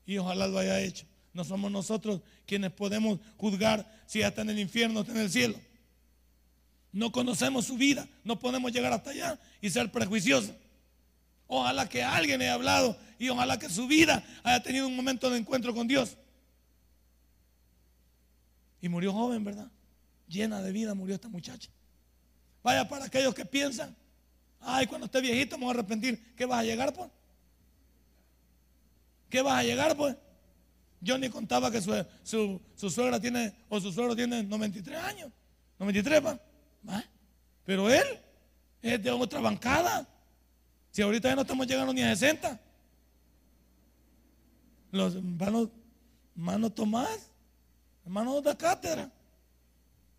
Y 0.04 0.18
ojalá 0.18 0.48
lo 0.48 0.58
haya 0.58 0.80
hecho. 0.80 1.06
No 1.32 1.44
somos 1.44 1.70
nosotros 1.70 2.22
quienes 2.46 2.72
podemos 2.72 3.20
juzgar 3.36 3.88
si 4.04 4.18
ya 4.18 4.28
está 4.28 4.42
en 4.42 4.50
el 4.50 4.58
infierno 4.58 4.98
o 4.98 5.02
está 5.02 5.12
en 5.12 5.20
el 5.20 5.30
cielo. 5.30 5.60
No 6.90 7.12
conocemos 7.12 7.66
su 7.66 7.76
vida, 7.76 8.08
no 8.24 8.40
podemos 8.40 8.72
llegar 8.72 8.92
hasta 8.92 9.10
allá 9.10 9.38
y 9.60 9.70
ser 9.70 9.92
prejuiciosos. 9.92 10.56
Ojalá 11.46 11.88
que 11.88 12.02
alguien 12.02 12.42
haya 12.42 12.54
hablado 12.54 12.98
y 13.16 13.28
ojalá 13.28 13.60
que 13.60 13.68
su 13.68 13.86
vida 13.86 14.24
haya 14.42 14.60
tenido 14.60 14.88
un 14.88 14.96
momento 14.96 15.30
de 15.30 15.38
encuentro 15.38 15.72
con 15.72 15.86
Dios. 15.86 16.16
Y 18.80 18.88
murió 18.88 19.12
joven, 19.12 19.44
¿verdad? 19.44 19.70
Llena 20.26 20.60
de 20.62 20.72
vida 20.72 20.94
murió 20.94 21.14
esta 21.14 21.28
muchacha. 21.28 21.70
Vaya 22.62 22.86
para 22.88 23.06
aquellos 23.06 23.34
que 23.34 23.44
piensan, 23.44 23.96
ay, 24.60 24.86
cuando 24.86 25.06
esté 25.06 25.20
viejito 25.20 25.56
me 25.56 25.64
voy 25.64 25.74
a 25.74 25.78
arrepentir. 25.78 26.34
¿Qué 26.34 26.44
vas 26.44 26.60
a 26.60 26.64
llegar, 26.64 26.92
pues? 26.92 27.10
¿Qué 29.28 29.42
vas 29.42 29.60
a 29.60 29.62
llegar, 29.62 29.96
pues? 29.96 30.16
Yo 31.00 31.16
ni 31.16 31.30
contaba 31.30 31.70
que 31.70 31.80
su, 31.80 32.60
suegra 32.74 33.18
tiene, 33.18 33.54
o 33.68 33.80
su 33.80 33.90
suegro 33.92 34.14
tiene 34.14 34.42
93 34.42 34.98
años. 34.98 35.30
93, 35.78 36.22
¿va? 36.24 36.38
Pero 37.64 37.90
él 37.90 38.06
es 38.82 39.02
de 39.02 39.10
otra 39.10 39.40
bancada. 39.40 40.06
Si 40.90 41.00
ahorita 41.00 41.28
ya 41.28 41.36
no 41.36 41.42
estamos 41.42 41.66
llegando 41.66 41.92
ni 41.94 42.02
a 42.02 42.14
60. 42.14 42.60
Los 44.90 45.14
hermanos, 45.14 45.68
hermano 46.36 46.70
Tomás, 46.70 47.30
hermano 48.04 48.40
de 48.42 48.56
cátedra, 48.56 49.10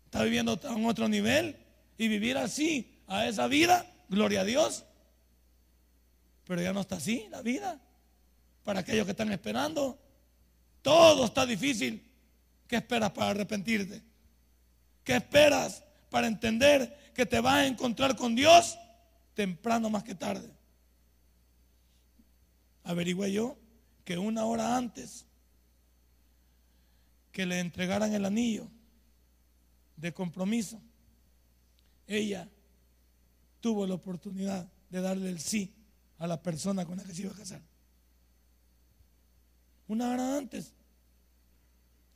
está 0.06 0.24
viviendo 0.24 0.58
a 0.64 0.74
un 0.74 0.86
otro 0.86 1.08
nivel. 1.08 1.56
Y 2.02 2.08
vivir 2.08 2.36
así, 2.36 2.98
a 3.06 3.28
esa 3.28 3.46
vida, 3.46 3.86
gloria 4.08 4.40
a 4.40 4.44
Dios. 4.44 4.84
Pero 6.44 6.60
ya 6.60 6.72
no 6.72 6.80
está 6.80 6.96
así 6.96 7.28
la 7.30 7.42
vida. 7.42 7.80
Para 8.64 8.80
aquellos 8.80 9.04
que 9.04 9.12
están 9.12 9.30
esperando, 9.30 9.96
todo 10.82 11.26
está 11.26 11.46
difícil. 11.46 12.04
¿Qué 12.66 12.74
esperas 12.74 13.12
para 13.12 13.30
arrepentirte? 13.30 14.02
¿Qué 15.04 15.14
esperas 15.14 15.84
para 16.10 16.26
entender 16.26 17.12
que 17.14 17.24
te 17.24 17.38
vas 17.40 17.54
a 17.54 17.66
encontrar 17.66 18.16
con 18.16 18.34
Dios 18.34 18.76
temprano 19.34 19.88
más 19.88 20.02
que 20.02 20.14
tarde. 20.14 20.50
Averigüé 22.84 23.32
yo 23.32 23.56
que 24.04 24.18
una 24.18 24.44
hora 24.44 24.76
antes 24.76 25.24
que 27.30 27.46
le 27.46 27.60
entregaran 27.60 28.12
el 28.12 28.24
anillo 28.24 28.68
de 29.96 30.12
compromiso, 30.12 30.80
ella 32.06 32.48
tuvo 33.60 33.86
la 33.86 33.94
oportunidad 33.94 34.70
de 34.90 35.00
darle 35.00 35.30
el 35.30 35.40
sí 35.40 35.72
a 36.18 36.26
la 36.26 36.40
persona 36.42 36.84
con 36.84 36.98
la 36.98 37.04
que 37.04 37.14
se 37.14 37.22
iba 37.22 37.32
a 37.32 37.36
casar. 37.36 37.62
Una 39.88 40.10
hora 40.10 40.36
antes. 40.36 40.72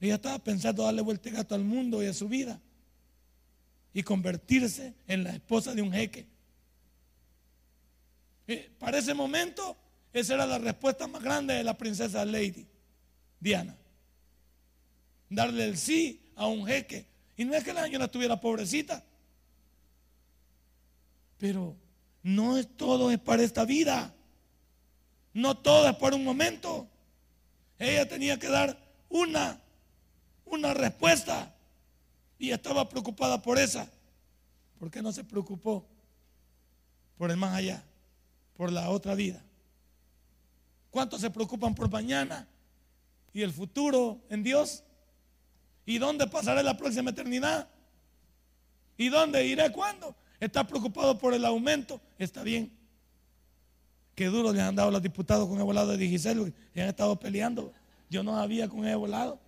Ella 0.00 0.16
estaba 0.16 0.38
pensando 0.38 0.82
darle 0.82 1.02
vuelta 1.02 1.30
gato 1.30 1.54
al 1.54 1.64
mundo 1.64 2.02
y 2.02 2.06
a 2.06 2.12
su 2.12 2.28
vida 2.28 2.60
y 3.94 4.02
convertirse 4.02 4.94
en 5.06 5.24
la 5.24 5.30
esposa 5.30 5.74
de 5.74 5.82
un 5.82 5.90
jeque. 5.92 6.26
Eh, 8.46 8.70
para 8.78 8.98
ese 8.98 9.14
momento, 9.14 9.76
esa 10.12 10.34
era 10.34 10.46
la 10.46 10.58
respuesta 10.58 11.06
más 11.06 11.22
grande 11.22 11.54
de 11.54 11.64
la 11.64 11.76
princesa 11.76 12.24
Lady 12.24 12.66
Diana. 13.40 13.76
Darle 15.28 15.64
el 15.64 15.76
sí 15.78 16.30
a 16.36 16.46
un 16.46 16.66
jeque. 16.66 17.06
Y 17.36 17.44
no 17.44 17.54
es 17.54 17.64
que 17.64 17.72
la 17.72 17.84
señora 17.84 18.04
estuviera 18.04 18.40
pobrecita, 18.40 19.04
pero 21.38 21.76
no 22.22 22.56
es 22.56 22.68
todo 22.76 23.10
es 23.10 23.18
para 23.18 23.42
esta 23.42 23.64
vida. 23.64 24.14
No 25.32 25.56
todo 25.56 25.88
es 25.88 25.96
para 25.96 26.16
un 26.16 26.24
momento. 26.24 26.88
Ella 27.78 28.08
tenía 28.08 28.38
que 28.38 28.48
dar 28.48 28.78
una, 29.08 29.60
una 30.44 30.74
respuesta 30.74 31.54
y 32.38 32.50
estaba 32.50 32.88
preocupada 32.88 33.40
por 33.42 33.58
esa. 33.58 33.90
¿Por 34.78 34.90
qué 34.90 35.02
no 35.02 35.12
se 35.12 35.24
preocupó 35.24 35.86
por 37.16 37.30
el 37.30 37.36
más 37.36 37.54
allá, 37.54 37.82
por 38.56 38.72
la 38.72 38.90
otra 38.90 39.14
vida? 39.14 39.42
¿Cuántos 40.90 41.20
se 41.20 41.30
preocupan 41.30 41.74
por 41.74 41.90
mañana 41.90 42.48
y 43.32 43.42
el 43.42 43.52
futuro 43.52 44.20
en 44.30 44.42
Dios? 44.42 44.82
¿Y 45.84 45.98
dónde 45.98 46.26
pasaré 46.26 46.62
la 46.62 46.76
próxima 46.76 47.10
eternidad? 47.10 47.68
¿Y 48.96 49.08
dónde 49.10 49.46
iré 49.46 49.70
cuándo? 49.70 50.16
¿Está 50.46 50.64
preocupado 50.64 51.18
por 51.18 51.34
el 51.34 51.44
aumento? 51.44 52.00
Está 52.18 52.44
bien. 52.44 52.70
Qué 54.14 54.26
duro 54.26 54.52
les 54.52 54.62
han 54.62 54.76
dado 54.76 54.92
los 54.92 55.02
diputados 55.02 55.48
con 55.48 55.58
el 55.58 55.64
volado 55.64 55.96
de 55.96 56.08
Giselo. 56.08 56.48
Se 56.72 56.82
han 56.82 56.88
estado 56.88 57.18
peleando. 57.18 57.72
Yo 58.08 58.22
no 58.22 58.36
había 58.36 58.68
con 58.68 58.86
el 58.86 58.96
volado. 58.96 59.40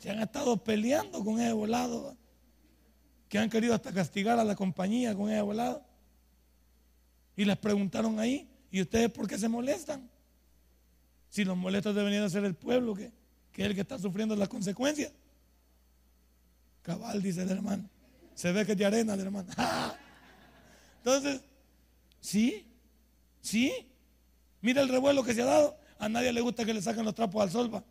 Se 0.00 0.08
han 0.10 0.20
estado 0.20 0.56
peleando 0.56 1.22
con 1.22 1.38
ese 1.38 1.52
volado. 1.52 2.16
Que 3.28 3.38
han 3.38 3.50
querido 3.50 3.74
hasta 3.74 3.92
castigar 3.92 4.38
a 4.38 4.44
la 4.44 4.56
compañía 4.56 5.14
con 5.14 5.30
ese 5.30 5.42
volado. 5.42 5.84
Y 7.36 7.44
les 7.44 7.58
preguntaron 7.58 8.18
ahí, 8.18 8.48
¿y 8.70 8.80
ustedes 8.80 9.10
por 9.10 9.28
qué 9.28 9.36
se 9.36 9.50
molestan? 9.50 10.08
Si 11.28 11.44
los 11.44 11.58
molestos 11.58 11.94
deberían 11.94 12.24
de 12.24 12.30
ser 12.30 12.46
el 12.46 12.54
pueblo, 12.54 12.94
que, 12.94 13.12
que 13.52 13.62
es 13.62 13.68
el 13.68 13.74
que 13.74 13.82
está 13.82 13.98
sufriendo 13.98 14.34
las 14.34 14.48
consecuencias. 14.48 15.12
Cabal, 16.80 17.20
dice 17.20 17.42
el 17.42 17.50
hermano. 17.50 17.86
Se 18.34 18.50
ve 18.52 18.64
que 18.64 18.72
es 18.72 18.78
de 18.78 18.86
arena 18.86 19.12
el 19.12 19.20
hermano. 19.20 19.52
Entonces, 21.06 21.40
sí, 22.20 22.66
sí. 23.40 23.72
Mira 24.60 24.82
el 24.82 24.88
revuelo 24.88 25.22
que 25.22 25.34
se 25.34 25.42
ha 25.42 25.44
dado. 25.44 25.78
A 26.00 26.08
nadie 26.08 26.32
le 26.32 26.40
gusta 26.40 26.64
que 26.64 26.74
le 26.74 26.82
saquen 26.82 27.04
los 27.04 27.14
trapos 27.14 27.40
al 27.40 27.48
sol. 27.48 27.84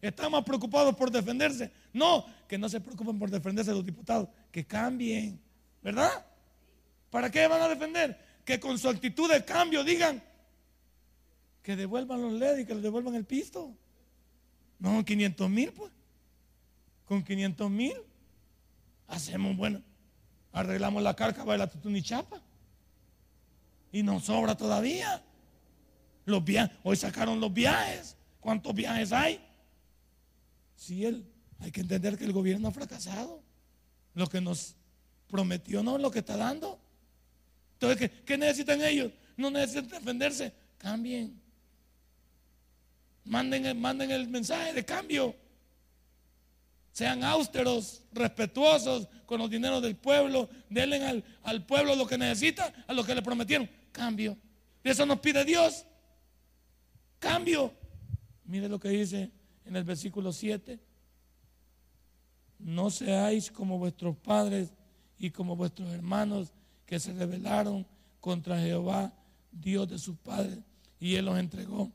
Están 0.00 0.32
más 0.32 0.42
preocupados 0.42 0.96
por 0.96 1.10
defenderse. 1.10 1.70
No, 1.92 2.24
que 2.48 2.56
no 2.56 2.70
se 2.70 2.80
preocupen 2.80 3.18
por 3.18 3.30
defenderse 3.30 3.72
los 3.72 3.84
diputados, 3.84 4.26
que 4.50 4.66
cambien, 4.66 5.38
¿verdad? 5.82 6.24
¿Para 7.10 7.30
qué 7.30 7.46
van 7.46 7.60
a 7.60 7.68
defender? 7.68 8.18
Que 8.42 8.58
con 8.58 8.78
su 8.78 8.88
actitud 8.88 9.30
de 9.30 9.44
cambio 9.44 9.84
digan 9.84 10.22
que 11.62 11.76
devuelvan 11.76 12.22
los 12.22 12.32
LED 12.32 12.60
y 12.60 12.64
que 12.64 12.72
les 12.72 12.82
devuelvan 12.82 13.16
el 13.16 13.26
pisto. 13.26 13.76
No, 14.78 15.04
500 15.04 15.50
mil, 15.50 15.72
pues. 15.72 15.92
Con 17.04 17.22
500 17.22 17.70
mil 17.70 17.92
hacemos, 19.08 19.58
bueno, 19.58 19.82
arreglamos 20.52 21.02
la 21.02 21.14
cárcava 21.14 21.52
de 21.52 21.58
la 21.58 21.66
Tutunichapa. 21.68 22.40
Y 23.92 24.02
nos 24.02 24.24
sobra 24.24 24.56
todavía. 24.56 25.22
Los 26.24 26.44
viajes, 26.44 26.76
hoy 26.82 26.96
sacaron 26.96 27.40
los 27.40 27.52
viajes. 27.52 28.16
¿Cuántos 28.40 28.74
viajes 28.74 29.12
hay? 29.12 29.40
Si 30.76 31.04
él, 31.04 31.24
hay 31.60 31.70
que 31.70 31.82
entender 31.82 32.16
que 32.16 32.24
el 32.24 32.32
gobierno 32.32 32.68
ha 32.68 32.72
fracasado. 32.72 33.42
Lo 34.14 34.26
que 34.26 34.40
nos 34.40 34.74
prometió 35.28 35.82
no 35.82 35.98
lo 35.98 36.10
que 36.10 36.20
está 36.20 36.36
dando. 36.36 36.78
Entonces, 37.74 38.10
¿qué, 38.24 38.38
necesitan 38.38 38.82
ellos? 38.82 39.12
No 39.36 39.50
necesitan 39.50 39.88
defenderse. 39.88 40.52
Cambien. 40.78 41.40
Manden, 43.24 43.80
manden 43.80 44.10
el 44.10 44.28
mensaje 44.28 44.72
de 44.72 44.84
cambio. 44.84 45.34
Sean 46.92 47.24
austeros, 47.24 48.02
respetuosos 48.12 49.08
con 49.24 49.38
los 49.38 49.50
dineros 49.50 49.82
del 49.82 49.96
pueblo. 49.96 50.48
Denle 50.68 51.04
al, 51.04 51.24
al 51.42 51.64
pueblo 51.64 51.96
lo 51.96 52.06
que 52.06 52.18
necesita, 52.18 52.72
a 52.86 52.92
lo 52.92 53.04
que 53.04 53.14
le 53.14 53.22
prometieron. 53.22 53.68
Cambio. 53.92 54.36
Y 54.82 54.90
eso 54.90 55.06
nos 55.06 55.20
pide 55.20 55.44
Dios. 55.44 55.86
Cambio. 57.18 57.72
Mire 58.44 58.68
lo 58.68 58.80
que 58.80 58.88
dice 58.88 59.30
en 59.64 59.76
el 59.76 59.84
versículo 59.84 60.32
7. 60.32 60.80
No 62.58 62.90
seáis 62.90 63.50
como 63.50 63.78
vuestros 63.78 64.16
padres 64.16 64.72
y 65.18 65.30
como 65.30 65.54
vuestros 65.56 65.92
hermanos 65.92 66.52
que 66.86 66.98
se 66.98 67.12
rebelaron 67.12 67.86
contra 68.20 68.60
Jehová, 68.60 69.12
Dios 69.50 69.88
de 69.88 69.98
sus 69.98 70.16
padres, 70.16 70.58
y 70.98 71.16
él 71.16 71.24
los 71.24 71.38
entregó 71.38 71.90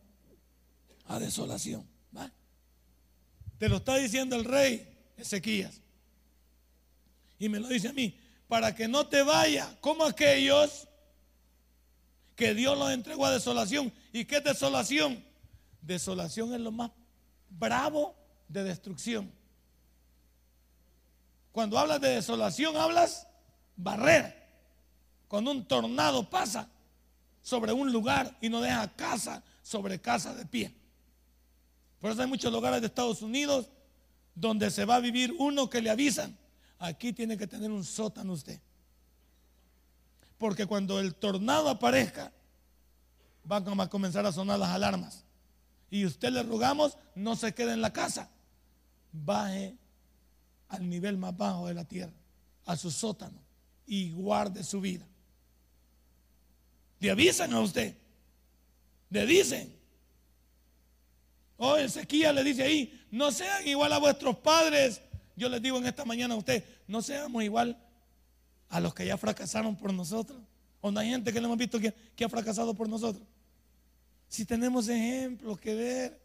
a 1.05 1.19
desolación. 1.19 1.85
Te 3.57 3.69
lo 3.69 3.77
está 3.77 3.95
diciendo 3.97 4.35
el 4.35 4.45
rey 4.45 4.87
Ezequías. 5.17 5.81
Y 7.39 7.49
me 7.49 7.59
lo 7.59 7.67
dice 7.67 7.87
a 7.87 7.93
mí, 7.93 8.15
para 8.47 8.75
que 8.75 8.87
no 8.87 9.07
te 9.07 9.23
vaya 9.23 9.75
como 9.81 10.03
aquellos 10.03 10.86
que 12.37 12.53
Dios 12.53 12.77
los 12.77 12.91
entregó 12.91 13.25
a 13.25 13.31
desolación. 13.31 13.91
¿Y 14.13 14.23
qué 14.23 14.37
es 14.37 14.43
desolación? 14.43 15.25
Desolación 15.81 16.53
es 16.53 16.61
lo 16.61 16.71
más 16.71 16.91
bravo 17.49 18.15
de 18.47 18.63
destrucción. 18.63 19.29
Cuando 21.51 21.79
hablas 21.79 21.99
de 21.99 22.09
desolación, 22.09 22.77
hablas 22.77 23.27
barrera. 23.75 24.35
Cuando 25.27 25.49
un 25.49 25.65
tornado 25.65 26.29
pasa 26.29 26.69
sobre 27.41 27.73
un 27.73 27.91
lugar 27.91 28.37
y 28.39 28.49
no 28.49 28.61
deja 28.61 28.87
casa 28.95 29.43
sobre 29.63 29.99
casa 29.99 30.35
de 30.35 30.45
pie. 30.45 30.75
Por 31.99 32.11
eso 32.11 32.21
hay 32.21 32.27
muchos 32.27 32.53
lugares 32.53 32.81
de 32.81 32.87
Estados 32.87 33.23
Unidos 33.23 33.67
donde 34.35 34.69
se 34.69 34.85
va 34.85 34.97
a 34.97 34.99
vivir 34.99 35.35
uno 35.39 35.71
que 35.71 35.81
le 35.81 35.89
avisan, 35.89 36.37
aquí 36.77 37.13
tiene 37.13 37.35
que 37.35 37.47
tener 37.47 37.71
un 37.71 37.83
sótano 37.83 38.33
usted. 38.33 38.61
Porque 40.37 40.65
cuando 40.65 40.99
el 40.99 41.15
tornado 41.15 41.69
aparezca, 41.69 42.31
van 43.43 43.79
a 43.79 43.89
comenzar 43.89 44.25
a 44.25 44.31
sonar 44.31 44.59
las 44.59 44.69
alarmas. 44.69 45.23
Y 45.89 46.05
usted 46.05 46.31
le 46.31 46.43
rogamos, 46.43 46.97
no 47.15 47.35
se 47.35 47.53
quede 47.53 47.73
en 47.73 47.81
la 47.81 47.93
casa. 47.93 48.29
Baje 49.11 49.75
al 50.67 50.87
nivel 50.87 51.17
más 51.17 51.35
bajo 51.35 51.67
de 51.67 51.73
la 51.73 51.85
tierra, 51.85 52.13
a 52.65 52.75
su 52.75 52.91
sótano, 52.91 53.39
y 53.85 54.11
guarde 54.11 54.63
su 54.63 54.81
vida. 54.81 55.07
Le 56.99 57.09
avisan 57.09 57.53
a 57.53 57.61
usted. 57.61 57.95
Le 59.09 59.25
dicen. 59.25 59.73
Oh, 61.57 61.75
sequía 61.87 62.31
le 62.33 62.43
dice 62.43 62.63
ahí, 62.63 63.07
no 63.09 63.31
sean 63.31 63.67
igual 63.67 63.91
a 63.93 63.97
vuestros 63.97 64.37
padres. 64.37 65.01
Yo 65.35 65.49
les 65.49 65.61
digo 65.61 65.77
en 65.77 65.87
esta 65.87 66.05
mañana 66.05 66.35
a 66.35 66.37
usted, 66.37 66.63
no 66.87 67.01
seamos 67.01 67.43
igual 67.43 67.77
a 68.69 68.79
los 68.79 68.93
que 68.93 69.05
ya 69.05 69.17
fracasaron 69.17 69.75
por 69.75 69.93
nosotros. 69.93 70.39
O 70.81 70.91
no 70.91 70.99
hay 70.99 71.09
gente 71.09 71.33
que 71.33 71.39
le 71.39 71.45
hemos 71.45 71.57
visto 71.57 71.79
que, 71.79 71.93
ha 72.23 72.29
fracasado 72.29 72.73
por 72.73 72.87
nosotros. 72.87 73.25
Si 74.27 74.45
tenemos 74.45 74.87
ejemplos 74.89 75.59
que 75.59 75.73
ver, 75.73 76.21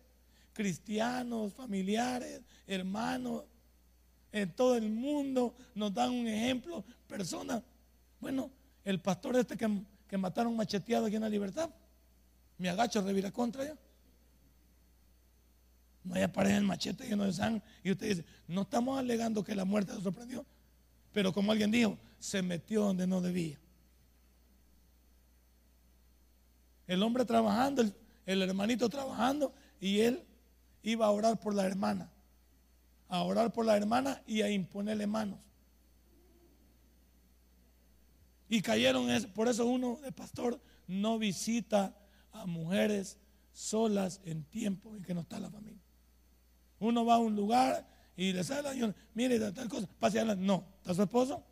cristianos, 0.52 1.52
familiares, 1.52 2.40
hermanos, 2.66 3.44
en 4.32 4.50
todo 4.50 4.76
el 4.76 4.90
mundo 4.90 5.54
nos 5.74 5.92
dan 5.92 6.10
un 6.10 6.26
ejemplo, 6.26 6.84
personas. 7.06 7.62
Bueno, 8.20 8.50
el 8.84 9.00
pastor 9.00 9.36
este 9.36 9.56
que, 9.56 9.82
que 10.08 10.18
mataron 10.18 10.56
macheteado 10.56 11.06
aquí 11.06 11.16
en 11.16 11.22
la 11.22 11.28
libertad, 11.28 11.70
me 12.58 12.68
agacho, 12.68 13.02
revira 13.02 13.30
contra 13.30 13.66
yo. 13.66 13.74
No 16.04 16.14
hay 16.14 16.22
aparece 16.22 16.56
el 16.56 16.64
machete 16.64 17.06
lleno 17.06 17.24
de 17.24 17.32
sangre. 17.32 17.62
Y 17.84 17.92
usted 17.92 18.08
dice, 18.08 18.24
no 18.48 18.62
estamos 18.62 18.98
alegando 18.98 19.44
que 19.44 19.54
la 19.54 19.64
muerte 19.64 19.94
se 19.94 20.00
sorprendió. 20.00 20.44
Pero 21.12 21.32
como 21.32 21.52
alguien 21.52 21.70
dijo, 21.70 21.96
se 22.22 22.40
metió 22.40 22.84
donde 22.84 23.08
no 23.08 23.20
debía. 23.20 23.58
El 26.86 27.02
hombre 27.02 27.24
trabajando, 27.24 27.82
el, 28.24 28.42
hermanito 28.42 28.88
trabajando, 28.88 29.52
y 29.80 29.98
él 30.00 30.24
iba 30.84 31.06
a 31.06 31.10
orar 31.10 31.40
por 31.40 31.52
la 31.52 31.66
hermana. 31.66 32.12
A 33.08 33.22
orar 33.24 33.52
por 33.52 33.66
la 33.66 33.76
hermana 33.76 34.22
y 34.24 34.42
a 34.42 34.48
imponerle 34.48 35.08
manos. 35.08 35.40
Y 38.48 38.62
cayeron, 38.62 39.08
por 39.34 39.48
eso 39.48 39.66
uno 39.66 39.98
de 40.00 40.12
pastor 40.12 40.60
no 40.86 41.18
visita 41.18 41.92
a 42.30 42.46
mujeres 42.46 43.18
solas 43.52 44.20
en 44.24 44.44
tiempo 44.44 44.94
en 44.94 45.02
que 45.02 45.12
no 45.12 45.22
está 45.22 45.40
la 45.40 45.50
familia. 45.50 45.82
Uno 46.78 47.04
va 47.04 47.14
a 47.14 47.18
un 47.18 47.34
lugar 47.34 47.84
y 48.16 48.32
le 48.32 48.44
sale 48.44 48.62
la 48.76 48.94
mire, 49.14 49.40
tal 49.50 49.68
cosa, 49.68 49.88
pase 49.98 50.20
a 50.20 50.36
No, 50.36 50.64
¿está 50.78 50.94
su 50.94 51.02
esposo? 51.02 51.42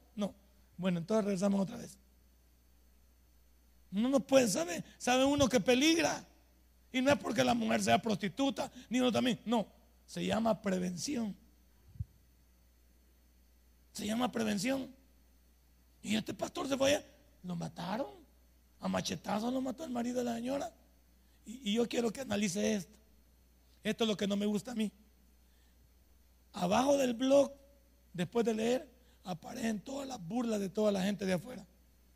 No. 0.80 0.82
Bueno, 0.82 0.98
entonces 0.98 1.24
regresamos 1.24 1.60
otra 1.60 1.76
vez. 1.76 1.98
No 3.90 4.20
puede 4.20 4.48
saber, 4.48 4.84
sabe 4.98 5.24
uno 5.24 5.48
que 5.48 5.60
peligra. 5.60 6.24
Y 6.92 7.00
no 7.00 7.10
es 7.10 7.18
porque 7.18 7.44
la 7.44 7.54
mujer 7.54 7.82
sea 7.82 8.00
prostituta, 8.00 8.70
ni 8.88 9.00
uno 9.00 9.12
también. 9.12 9.38
No, 9.44 9.66
se 10.06 10.24
llama 10.24 10.60
prevención. 10.60 11.36
Se 13.92 14.06
llama 14.06 14.30
prevención. 14.30 14.88
Y 16.02 16.16
este 16.16 16.34
pastor 16.34 16.68
se 16.68 16.76
fue, 16.76 17.04
lo 17.42 17.56
mataron. 17.56 18.08
A 18.80 18.88
machetazos 18.88 19.52
lo 19.52 19.60
mató 19.60 19.84
el 19.84 19.90
marido 19.90 20.18
de 20.18 20.24
la 20.24 20.34
señora. 20.34 20.72
Y 21.44 21.74
yo 21.74 21.86
quiero 21.88 22.10
que 22.12 22.22
analice 22.22 22.74
esto. 22.74 22.92
Esto 23.82 24.04
es 24.04 24.08
lo 24.08 24.16
que 24.16 24.26
no 24.26 24.36
me 24.36 24.46
gusta 24.46 24.72
a 24.72 24.74
mí. 24.74 24.90
Abajo 26.52 26.96
del 26.96 27.14
blog, 27.14 27.52
después 28.12 28.44
de 28.44 28.54
leer, 28.54 28.88
aparecen 29.30 29.80
todas 29.80 30.08
las 30.08 30.20
burlas 30.20 30.60
de 30.60 30.68
toda 30.68 30.92
la 30.92 31.02
gente 31.02 31.24
de 31.24 31.34
afuera. 31.34 31.66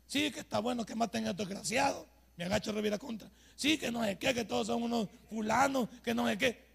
Sí, 0.07 0.31
que 0.31 0.41
está 0.41 0.59
bueno 0.59 0.85
que 0.85 0.95
maten 0.95 1.25
a 1.27 1.31
estos 1.31 1.47
desgraciados. 1.47 2.05
Me 2.37 2.45
agacho 2.45 2.71
revira 2.71 2.97
contra. 2.97 3.29
Sí, 3.55 3.77
que 3.77 3.91
no 3.91 4.03
sé 4.03 4.17
qué, 4.17 4.33
que 4.33 4.43
todos 4.43 4.67
son 4.67 4.83
unos 4.83 5.07
fulanos, 5.29 5.87
que 6.03 6.13
no 6.13 6.27
sé 6.27 6.37
qué. 6.37 6.65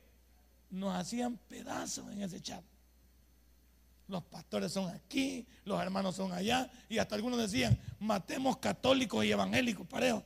Nos 0.70 0.94
hacían 0.94 1.36
pedazos 1.36 2.10
en 2.10 2.22
ese 2.22 2.40
chat. 2.40 2.62
Los 4.08 4.24
pastores 4.24 4.72
son 4.72 4.88
aquí, 4.88 5.46
los 5.64 5.80
hermanos 5.80 6.16
son 6.16 6.32
allá. 6.32 6.70
Y 6.88 6.98
hasta 6.98 7.14
algunos 7.14 7.38
decían, 7.38 7.78
matemos 7.98 8.56
católicos 8.56 9.24
y 9.24 9.30
evangélicos, 9.30 9.86
parejo. 9.86 10.24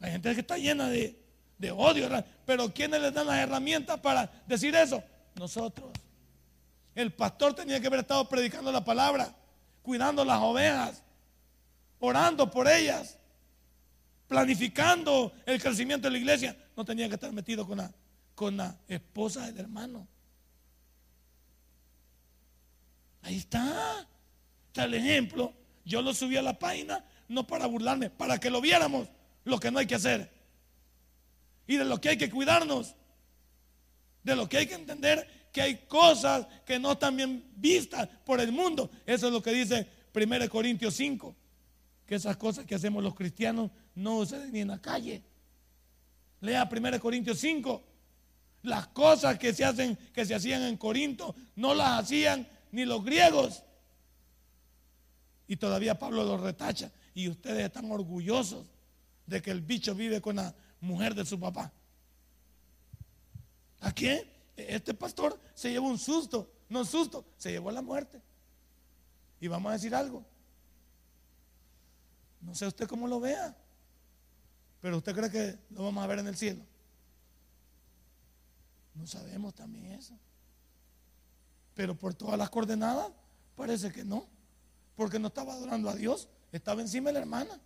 Hay 0.00 0.12
gente 0.12 0.34
que 0.34 0.40
está 0.40 0.58
llena 0.58 0.88
de, 0.88 1.22
de 1.58 1.70
odio. 1.70 2.08
Pero 2.44 2.72
¿quiénes 2.72 3.00
les 3.00 3.12
dan 3.12 3.26
las 3.26 3.38
herramientas 3.38 4.00
para 4.00 4.30
decir 4.46 4.74
eso? 4.74 5.02
Nosotros. 5.34 5.90
El 6.96 7.12
pastor 7.12 7.54
tenía 7.54 7.78
que 7.78 7.88
haber 7.88 8.00
estado 8.00 8.26
predicando 8.26 8.72
la 8.72 8.82
palabra, 8.82 9.36
cuidando 9.82 10.24
las 10.24 10.40
ovejas, 10.40 11.02
orando 12.00 12.50
por 12.50 12.66
ellas, 12.66 13.18
planificando 14.26 15.30
el 15.44 15.60
crecimiento 15.60 16.06
de 16.06 16.12
la 16.12 16.18
iglesia. 16.18 16.56
No 16.74 16.86
tenía 16.86 17.06
que 17.08 17.16
estar 17.16 17.30
metido 17.32 17.66
con 17.66 17.76
la, 17.76 17.92
con 18.34 18.56
la 18.56 18.74
esposa 18.88 19.44
del 19.44 19.58
hermano. 19.58 20.08
Ahí 23.20 23.36
está. 23.36 24.08
Está 24.68 24.84
el 24.84 24.94
ejemplo. 24.94 25.52
Yo 25.84 26.00
lo 26.00 26.14
subí 26.14 26.38
a 26.38 26.42
la 26.42 26.58
página 26.58 27.04
no 27.28 27.46
para 27.46 27.66
burlarme, 27.66 28.08
para 28.08 28.38
que 28.38 28.48
lo 28.48 28.62
viéramos 28.62 29.06
lo 29.44 29.60
que 29.60 29.70
no 29.70 29.80
hay 29.80 29.86
que 29.86 29.96
hacer. 29.96 30.32
Y 31.66 31.76
de 31.76 31.84
lo 31.84 32.00
que 32.00 32.08
hay 32.08 32.16
que 32.16 32.30
cuidarnos. 32.30 32.94
De 34.22 34.34
lo 34.34 34.48
que 34.48 34.56
hay 34.56 34.66
que 34.66 34.76
entender 34.76 35.35
que 35.56 35.62
hay 35.62 35.76
cosas 35.88 36.46
que 36.66 36.78
no 36.78 36.92
están 36.92 37.16
bien 37.16 37.42
vistas 37.56 38.06
por 38.26 38.42
el 38.42 38.52
mundo. 38.52 38.90
Eso 39.06 39.28
es 39.28 39.32
lo 39.32 39.40
que 39.40 39.52
dice 39.52 39.88
1 40.14 40.50
Corintios 40.50 40.92
5 40.92 41.34
que 42.04 42.14
esas 42.14 42.36
cosas 42.36 42.66
que 42.66 42.74
hacemos 42.74 43.02
los 43.02 43.14
cristianos 43.14 43.70
no 43.94 44.20
suceden 44.20 44.52
ni 44.52 44.60
en 44.60 44.68
la 44.68 44.82
calle. 44.82 45.22
Lea 46.42 46.68
1 46.70 47.00
Corintios 47.00 47.38
5. 47.38 47.82
Las 48.64 48.88
cosas 48.88 49.38
que 49.38 49.54
se 49.54 49.64
hacen, 49.64 49.96
que 50.12 50.26
se 50.26 50.34
hacían 50.34 50.60
en 50.60 50.76
Corinto, 50.76 51.34
no 51.54 51.74
las 51.74 52.02
hacían 52.02 52.46
ni 52.70 52.84
los 52.84 53.02
griegos. 53.02 53.62
Y 55.48 55.56
todavía 55.56 55.98
Pablo 55.98 56.22
los 56.22 56.38
retacha. 56.38 56.92
Y 57.14 57.30
ustedes 57.30 57.64
están 57.64 57.90
orgullosos 57.90 58.66
de 59.24 59.40
que 59.40 59.52
el 59.52 59.62
bicho 59.62 59.94
vive 59.94 60.20
con 60.20 60.36
la 60.36 60.54
mujer 60.82 61.14
de 61.14 61.24
su 61.24 61.40
papá. 61.40 61.72
¿A 63.80 63.90
quién? 63.92 64.35
Este 64.56 64.94
pastor 64.94 65.38
se 65.54 65.70
llevó 65.70 65.88
un 65.88 65.98
susto, 65.98 66.50
no 66.68 66.80
un 66.80 66.86
susto, 66.86 67.24
se 67.36 67.50
llevó 67.50 67.68
a 67.68 67.72
la 67.72 67.82
muerte. 67.82 68.22
Y 69.40 69.48
vamos 69.48 69.70
a 69.70 69.74
decir 69.74 69.94
algo. 69.94 70.24
No 72.40 72.54
sé 72.54 72.66
usted 72.66 72.86
cómo 72.86 73.06
lo 73.06 73.20
vea, 73.20 73.56
pero 74.80 74.98
usted 74.98 75.14
cree 75.14 75.30
que 75.30 75.58
lo 75.70 75.84
vamos 75.84 76.02
a 76.02 76.06
ver 76.06 76.20
en 76.20 76.28
el 76.28 76.36
cielo. 76.36 76.62
No 78.94 79.06
sabemos 79.06 79.54
también 79.54 79.92
eso. 79.92 80.14
Pero 81.74 81.94
por 81.94 82.14
todas 82.14 82.38
las 82.38 82.48
coordenadas 82.48 83.10
parece 83.56 83.92
que 83.92 84.04
no, 84.04 84.26
porque 84.96 85.18
no 85.18 85.28
estaba 85.28 85.52
adorando 85.52 85.90
a 85.90 85.94
Dios, 85.94 86.28
estaba 86.52 86.80
encima 86.80 87.10
de 87.10 87.14
la 87.14 87.20
hermana. 87.20 87.60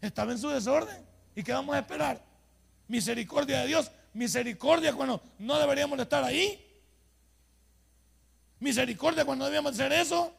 Estaba 0.00 0.32
en 0.32 0.38
su 0.38 0.48
desorden. 0.48 1.06
¿Y 1.34 1.42
qué 1.42 1.52
vamos 1.52 1.74
a 1.74 1.78
esperar? 1.78 2.24
Misericordia 2.88 3.60
de 3.60 3.68
Dios. 3.68 3.90
Misericordia 4.16 4.94
cuando 4.94 5.22
no 5.38 5.58
deberíamos 5.58 5.98
estar 6.00 6.24
ahí. 6.24 6.58
Misericordia 8.60 9.26
cuando 9.26 9.44
debíamos 9.44 9.72
hacer 9.72 9.92
eso. 9.92 10.34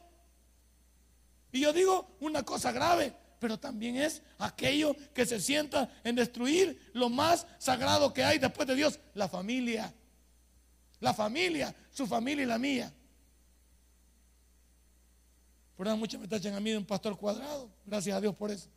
Y 1.52 1.60
yo 1.60 1.72
digo 1.72 2.16
una 2.18 2.42
cosa 2.42 2.72
grave, 2.72 3.14
pero 3.38 3.56
también 3.56 3.94
es 3.96 4.20
aquello 4.38 4.96
que 5.14 5.24
se 5.24 5.40
sienta 5.40 5.88
en 6.02 6.16
destruir 6.16 6.90
lo 6.92 7.08
más 7.08 7.46
sagrado 7.58 8.12
que 8.12 8.24
hay 8.24 8.38
después 8.38 8.66
de 8.66 8.74
Dios, 8.74 8.98
la 9.14 9.28
familia. 9.28 9.94
La 10.98 11.14
familia, 11.14 11.72
su 11.92 12.04
familia 12.08 12.42
y 12.42 12.46
la 12.46 12.58
mía. 12.58 12.92
Por 15.76 15.86
eso 15.86 15.96
muchos 15.96 16.20
me 16.20 16.26
tachan 16.26 16.54
a 16.54 16.60
mí 16.60 16.72
de 16.72 16.78
un 16.78 16.84
pastor 16.84 17.16
cuadrado. 17.16 17.70
Gracias 17.86 18.16
a 18.16 18.20
Dios 18.20 18.34
por 18.34 18.50
eso. 18.50 18.68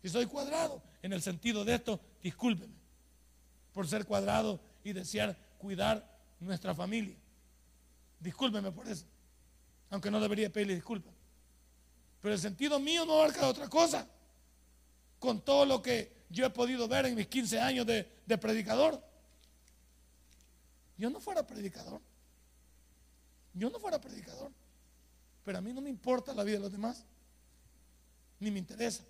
Si 0.00 0.08
soy 0.08 0.26
cuadrado, 0.26 0.80
en 1.02 1.12
el 1.12 1.20
sentido 1.20 1.64
de 1.64 1.74
esto, 1.74 2.00
discúlpeme 2.22 2.83
por 3.74 3.86
ser 3.86 4.06
cuadrado 4.06 4.60
y 4.82 4.92
desear 4.92 5.36
cuidar 5.58 6.08
nuestra 6.40 6.74
familia. 6.74 7.16
Discúlpeme 8.20 8.70
por 8.72 8.88
eso. 8.88 9.04
Aunque 9.90 10.10
no 10.10 10.20
debería 10.20 10.50
pedirle 10.50 10.76
disculpas. 10.76 11.12
Pero 12.22 12.32
el 12.32 12.40
sentido 12.40 12.78
mío 12.80 13.04
no 13.04 13.14
abarca 13.14 13.46
otra 13.46 13.68
cosa. 13.68 14.08
Con 15.18 15.42
todo 15.42 15.66
lo 15.66 15.82
que 15.82 16.24
yo 16.30 16.46
he 16.46 16.50
podido 16.50 16.88
ver 16.88 17.06
en 17.06 17.14
mis 17.14 17.26
15 17.26 17.60
años 17.60 17.86
de, 17.86 18.08
de 18.24 18.38
predicador. 18.38 19.02
Yo 20.96 21.10
no 21.10 21.20
fuera 21.20 21.46
predicador. 21.46 22.00
Yo 23.52 23.68
no 23.68 23.78
fuera 23.78 24.00
predicador. 24.00 24.52
Pero 25.44 25.58
a 25.58 25.60
mí 25.60 25.72
no 25.72 25.80
me 25.80 25.90
importa 25.90 26.32
la 26.32 26.44
vida 26.44 26.56
de 26.56 26.62
los 26.62 26.72
demás. 26.72 27.04
Ni 28.38 28.50
me 28.50 28.58
interesa. 28.58 29.04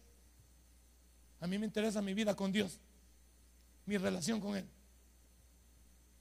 A 1.41 1.47
mí 1.47 1.59
me 1.59 1.67
interesa 1.67 2.01
mi 2.01 2.15
vida 2.15 2.35
con 2.35 2.51
Dios. 2.51 2.81
Mi 3.87 3.97
relación 3.97 4.41
con 4.41 4.57
Él. 4.57 4.65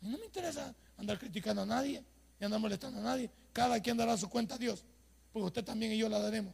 No 0.02 0.18
me 0.18 0.26
interesa 0.26 0.76
andar 0.98 1.18
criticando 1.18 1.62
a 1.62 1.66
nadie 1.66 2.04
y 2.40 2.44
andar 2.44 2.60
molestando 2.60 3.00
a 3.00 3.04
nadie. 3.04 3.30
Cada 3.54 3.80
quien 3.80 3.96
dará 3.96 4.18
su 4.18 4.30
cuenta 4.30 4.56
a 4.56 4.58
Dios, 4.58 4.84
porque 5.32 5.46
usted 5.46 5.64
también 5.64 5.94
y 5.94 5.98
yo 5.98 6.10
la 6.10 6.20
daremos. 6.20 6.54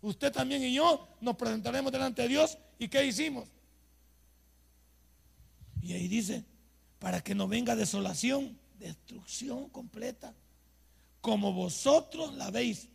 Usted 0.00 0.32
también 0.32 0.62
y 0.62 0.74
yo 0.74 1.08
nos 1.20 1.36
presentaremos 1.36 1.92
delante 1.92 2.22
de 2.22 2.28
Dios. 2.28 2.58
¿Y 2.78 2.88
qué 2.88 3.04
hicimos? 3.04 3.48
Y 5.82 5.92
ahí 5.92 6.08
dice, 6.08 6.44
para 6.98 7.20
que 7.20 7.34
no 7.34 7.48
venga 7.48 7.76
desolación, 7.76 8.58
destrucción 8.78 9.68
completa, 9.70 10.34
como 11.20 11.52
vosotros 11.52 12.34
la 12.34 12.50
veis. 12.50 12.88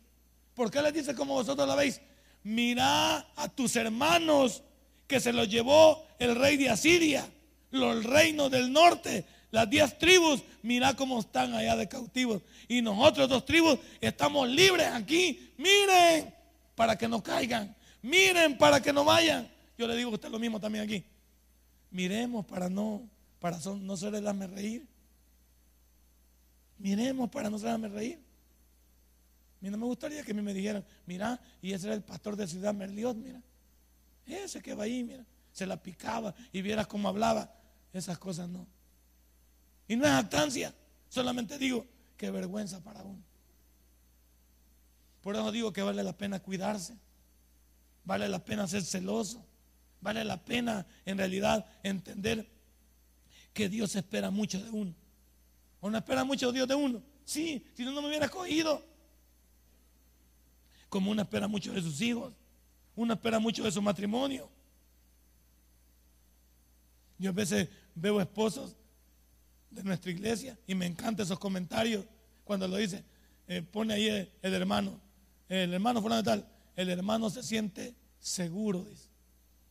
¿Por 0.54 0.70
qué 0.70 0.80
les 0.82 0.94
dice 0.94 1.14
como 1.14 1.34
vosotros 1.34 1.66
la 1.66 1.74
veis? 1.74 2.00
Mirá 2.42 3.18
a 3.36 3.48
tus 3.48 3.76
hermanos 3.76 4.62
que 5.06 5.20
se 5.20 5.32
los 5.32 5.48
llevó 5.48 6.06
el 6.18 6.34
rey 6.36 6.56
de 6.56 6.70
Asiria, 6.70 7.28
los 7.70 8.04
reinos 8.04 8.50
del 8.50 8.72
norte, 8.72 9.24
las 9.50 9.70
diez 9.70 9.98
tribus, 9.98 10.42
mirá 10.62 10.94
cómo 10.94 11.20
están 11.20 11.54
allá 11.54 11.76
de 11.76 11.88
cautivos. 11.88 12.42
Y 12.66 12.82
nosotros 12.82 13.28
dos 13.28 13.44
tribus 13.44 13.78
estamos 14.00 14.48
libres 14.48 14.88
aquí. 14.88 15.52
Miren, 15.58 16.34
para 16.74 16.96
que 16.98 17.06
no 17.06 17.22
caigan. 17.22 17.74
Miren, 18.02 18.58
para 18.58 18.80
que 18.80 18.92
no 18.92 19.04
vayan. 19.04 19.48
Yo 19.78 19.86
le 19.86 19.96
digo 19.96 20.10
a 20.10 20.14
usted 20.14 20.28
lo 20.28 20.38
mismo 20.38 20.58
también 20.58 20.84
aquí. 20.84 21.04
Miremos 21.90 22.44
para 22.44 22.68
no, 22.68 23.08
para 23.38 23.58
no 23.80 23.96
ser 23.96 24.14
el 24.16 24.50
reír. 24.50 24.86
Miremos 26.78 27.30
para 27.30 27.48
no 27.48 27.58
ser 27.58 27.80
reír. 27.80 28.18
A 28.18 29.64
mí 29.64 29.70
no 29.70 29.78
me 29.78 29.86
gustaría 29.86 30.22
que 30.24 30.34
me 30.34 30.52
dijeran, 30.52 30.84
mira, 31.06 31.40
y 31.62 31.72
ese 31.72 31.86
era 31.86 31.94
el 31.94 32.02
pastor 32.02 32.36
de 32.36 32.46
Ciudad 32.46 32.74
Merliot, 32.74 33.16
mira. 33.16 33.40
Ese 34.26 34.60
que 34.62 34.74
va 34.74 34.84
ahí, 34.84 35.04
mira. 35.04 35.24
Se 35.52 35.66
la 35.66 35.80
picaba 35.80 36.34
y 36.52 36.62
vieras 36.62 36.86
cómo 36.86 37.08
hablaba. 37.08 37.54
Esas 37.92 38.18
cosas 38.18 38.48
no. 38.48 38.66
Y 39.86 39.96
no 39.96 40.04
es 40.04 40.10
actancia. 40.10 40.74
Solamente 41.08 41.58
digo, 41.58 41.86
qué 42.16 42.30
vergüenza 42.30 42.82
para 42.82 43.02
uno. 43.02 43.22
Por 45.20 45.36
eso 45.36 45.52
digo 45.52 45.72
que 45.72 45.82
vale 45.82 46.02
la 46.02 46.16
pena 46.16 46.40
cuidarse. 46.40 46.96
Vale 48.04 48.28
la 48.28 48.44
pena 48.44 48.66
ser 48.66 48.82
celoso. 48.82 49.44
Vale 50.00 50.24
la 50.24 50.44
pena 50.44 50.86
en 51.06 51.16
realidad 51.16 51.64
entender 51.82 52.50
que 53.52 53.68
Dios 53.68 53.94
espera 53.94 54.30
mucho 54.30 54.62
de 54.62 54.70
uno. 54.70 54.94
¿O 55.80 55.88
no 55.88 55.96
espera 55.96 56.24
mucho 56.24 56.50
Dios 56.50 56.66
de 56.66 56.74
uno? 56.74 57.02
Sí, 57.24 57.64
si 57.74 57.84
no, 57.84 57.92
no 57.92 58.02
me 58.02 58.08
hubiera 58.08 58.28
cogido 58.28 58.82
como 60.88 61.10
una 61.10 61.22
espera 61.22 61.48
mucho 61.48 61.72
de 61.72 61.82
sus 61.82 62.00
hijos, 62.00 62.32
una 62.96 63.14
espera 63.14 63.38
mucho 63.38 63.64
de 63.64 63.72
su 63.72 63.82
matrimonio. 63.82 64.48
Yo 67.18 67.30
a 67.30 67.32
veces 67.32 67.68
veo 67.94 68.20
esposos 68.20 68.76
de 69.70 69.82
nuestra 69.82 70.10
iglesia 70.10 70.58
y 70.66 70.74
me 70.74 70.86
encantan 70.86 71.24
esos 71.24 71.38
comentarios 71.38 72.04
cuando 72.44 72.68
lo 72.68 72.76
dice, 72.76 73.04
eh, 73.48 73.62
pone 73.62 73.94
ahí 73.94 74.30
el, 74.42 74.54
hermano, 74.54 75.00
el 75.48 75.72
hermano 75.72 76.00
fundamental, 76.00 76.46
el 76.76 76.90
hermano 76.90 77.30
se 77.30 77.42
siente 77.42 77.94
seguro, 78.18 78.84
dice. 78.84 79.08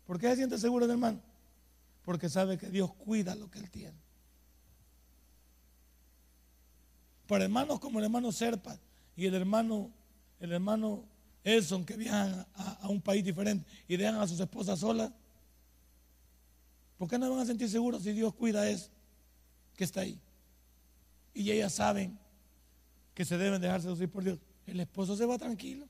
¿Por 0.05 0.19
qué 0.19 0.30
se 0.30 0.38
siente 0.38 0.57
seguro 0.57 0.86
el 0.86 0.91
hermano? 0.91 1.21
Porque 2.03 2.30
sabe 2.30 2.57
que 2.57 2.69
Dios 2.69 2.93
cuida 2.93 3.36
lo 3.36 3.49
que 3.49 3.59
él 3.59 3.69
tiene. 3.69 3.97
Para 7.28 7.45
hermanos 7.45 7.80
como 7.80 7.99
el 7.99 8.05
hermano 8.05 8.32
Serpa 8.32 8.78
y 9.15 9.26
el 9.26 9.36
hermano, 9.36 9.91
el 10.39 10.51
hermano 10.51 11.05
Elson 11.43 11.85
que 11.85 11.97
viajan 11.97 12.45
a, 12.55 12.87
un 12.87 13.01
país 13.01 13.23
diferente 13.23 13.65
y 13.87 13.97
dejan 13.97 14.15
a 14.15 14.27
sus 14.27 14.39
esposas 14.39 14.79
solas, 14.79 15.11
¿por 16.97 17.09
qué 17.09 17.17
no 17.17 17.29
van 17.29 17.39
a 17.39 17.45
sentir 17.45 17.69
seguros 17.69 18.03
si 18.03 18.13
Dios 18.13 18.33
cuida 18.33 18.69
eso 18.69 18.89
que 19.75 19.83
está 19.83 20.01
ahí? 20.01 20.19
Y 21.33 21.51
ellas 21.51 21.73
saben 21.73 22.17
que 23.13 23.25
se 23.25 23.37
deben 23.37 23.61
dejar 23.61 23.81
seducir 23.81 24.09
por 24.09 24.23
Dios. 24.23 24.39
El 24.65 24.79
esposo 24.79 25.17
se 25.17 25.25
va 25.25 25.37
tranquilo. 25.37 25.85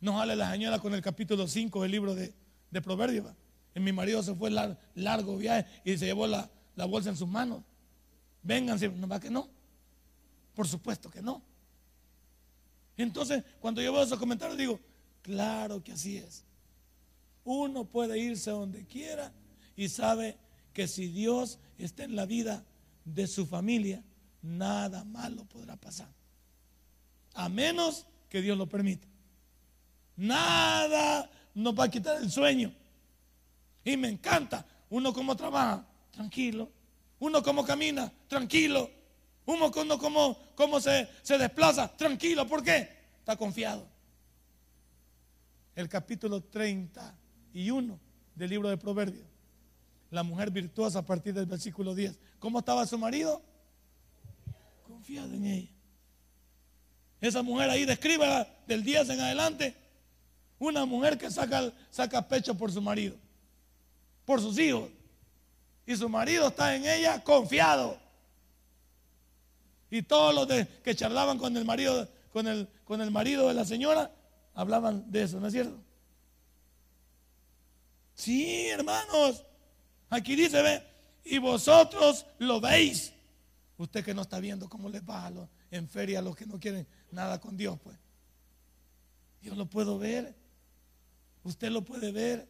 No 0.00 0.16
jale 0.16 0.34
la 0.34 0.50
señora 0.50 0.78
con 0.78 0.94
el 0.94 1.02
capítulo 1.02 1.46
5 1.46 1.82
del 1.82 1.90
libro 1.90 2.14
de, 2.14 2.32
Proverbios. 2.82 3.26
En 3.74 3.84
mi 3.84 3.92
marido 3.92 4.22
se 4.22 4.34
fue 4.34 4.50
largo, 4.50 4.76
largo 4.94 5.36
viaje 5.36 5.66
y 5.84 5.96
se 5.96 6.06
llevó 6.06 6.26
la, 6.26 6.50
la 6.74 6.86
bolsa 6.86 7.10
en 7.10 7.16
sus 7.16 7.28
manos. 7.28 7.62
Vénganse, 8.42 8.88
no 8.88 9.06
va 9.06 9.20
que 9.20 9.30
no. 9.30 9.48
Por 10.54 10.66
supuesto 10.66 11.10
que 11.10 11.22
no. 11.22 11.42
Entonces, 13.02 13.44
cuando 13.60 13.80
yo 13.80 13.92
veo 13.92 14.02
esos 14.02 14.18
comentarios, 14.18 14.58
digo, 14.58 14.80
claro 15.22 15.82
que 15.82 15.92
así 15.92 16.16
es. 16.16 16.44
Uno 17.44 17.84
puede 17.84 18.18
irse 18.18 18.50
a 18.50 18.54
donde 18.54 18.86
quiera 18.86 19.32
y 19.76 19.88
sabe 19.88 20.36
que 20.72 20.86
si 20.86 21.08
Dios 21.08 21.58
está 21.78 22.04
en 22.04 22.16
la 22.16 22.26
vida 22.26 22.64
de 23.04 23.26
su 23.26 23.46
familia, 23.46 24.04
nada 24.42 25.04
malo 25.04 25.44
podrá 25.46 25.76
pasar. 25.76 26.08
A 27.34 27.48
menos 27.48 28.06
que 28.28 28.42
Dios 28.42 28.56
lo 28.58 28.68
permita. 28.68 29.06
Nada 30.16 31.30
nos 31.54 31.78
va 31.78 31.84
a 31.84 31.90
quitar 31.90 32.22
el 32.22 32.30
sueño. 32.30 32.72
Y 33.84 33.96
me 33.96 34.08
encanta. 34.08 34.66
Uno 34.90 35.12
como 35.12 35.36
trabaja, 35.36 35.86
tranquilo. 36.10 36.70
Uno 37.18 37.42
como 37.42 37.64
camina, 37.64 38.12
tranquilo. 38.28 38.90
Uno 39.50 39.72
como, 39.98 40.38
como 40.54 40.80
se, 40.80 41.08
se 41.22 41.36
desplaza, 41.36 41.88
tranquilo. 41.96 42.46
¿Por 42.46 42.62
qué? 42.62 42.88
Está 43.18 43.36
confiado. 43.36 43.84
El 45.74 45.88
capítulo 45.88 46.40
31 46.40 47.98
del 48.36 48.50
libro 48.50 48.68
de 48.68 48.76
Proverbios. 48.76 49.26
La 50.10 50.22
mujer 50.22 50.52
virtuosa 50.52 51.00
a 51.00 51.02
partir 51.04 51.34
del 51.34 51.46
versículo 51.46 51.96
10. 51.96 52.16
¿Cómo 52.38 52.60
estaba 52.60 52.86
su 52.86 52.96
marido? 52.96 53.42
Confiado 54.86 55.34
en 55.34 55.44
ella. 55.44 55.70
Esa 57.20 57.42
mujer 57.42 57.70
ahí 57.70 57.84
describe 57.84 58.46
del 58.68 58.84
10 58.84 59.10
en 59.10 59.20
adelante. 59.20 59.74
Una 60.60 60.84
mujer 60.84 61.18
que 61.18 61.28
saca, 61.28 61.72
saca 61.90 62.28
pecho 62.28 62.54
por 62.56 62.70
su 62.70 62.80
marido, 62.80 63.16
por 64.24 64.40
sus 64.40 64.56
hijos. 64.60 64.90
Y 65.86 65.96
su 65.96 66.08
marido 66.08 66.48
está 66.48 66.76
en 66.76 66.86
ella 66.86 67.24
confiado. 67.24 67.98
Y 69.90 70.02
todos 70.02 70.34
los 70.34 70.66
que 70.82 70.94
charlaban 70.94 71.38
con 71.38 71.56
el 71.56 71.64
marido, 71.64 72.08
con 72.32 72.46
el, 72.46 72.68
con 72.84 73.00
el 73.00 73.10
marido 73.10 73.48
de 73.48 73.54
la 73.54 73.64
señora, 73.64 74.10
hablaban 74.54 75.10
de 75.10 75.22
eso, 75.22 75.40
¿no 75.40 75.48
es 75.48 75.52
cierto? 75.52 75.76
Sí, 78.14 78.68
hermanos. 78.68 79.44
Aquí 80.10 80.36
dice, 80.36 80.62
ve, 80.62 80.82
y 81.24 81.38
vosotros 81.38 82.26
lo 82.38 82.60
veis. 82.60 83.12
Usted 83.78 84.04
que 84.04 84.12
no 84.12 84.22
está 84.22 84.40
viendo 84.40 84.68
cómo 84.68 84.88
les 84.88 85.02
va 85.02 85.32
en 85.70 85.88
feria 85.88 86.18
a 86.18 86.22
los 86.22 86.36
que 86.36 86.44
no 86.46 86.60
quieren 86.60 86.86
nada 87.10 87.40
con 87.40 87.56
Dios, 87.56 87.78
pues. 87.82 87.96
Yo 89.40 89.54
lo 89.54 89.66
puedo 89.66 89.98
ver. 89.98 90.34
Usted 91.44 91.70
lo 91.70 91.82
puede 91.82 92.12
ver. 92.12 92.46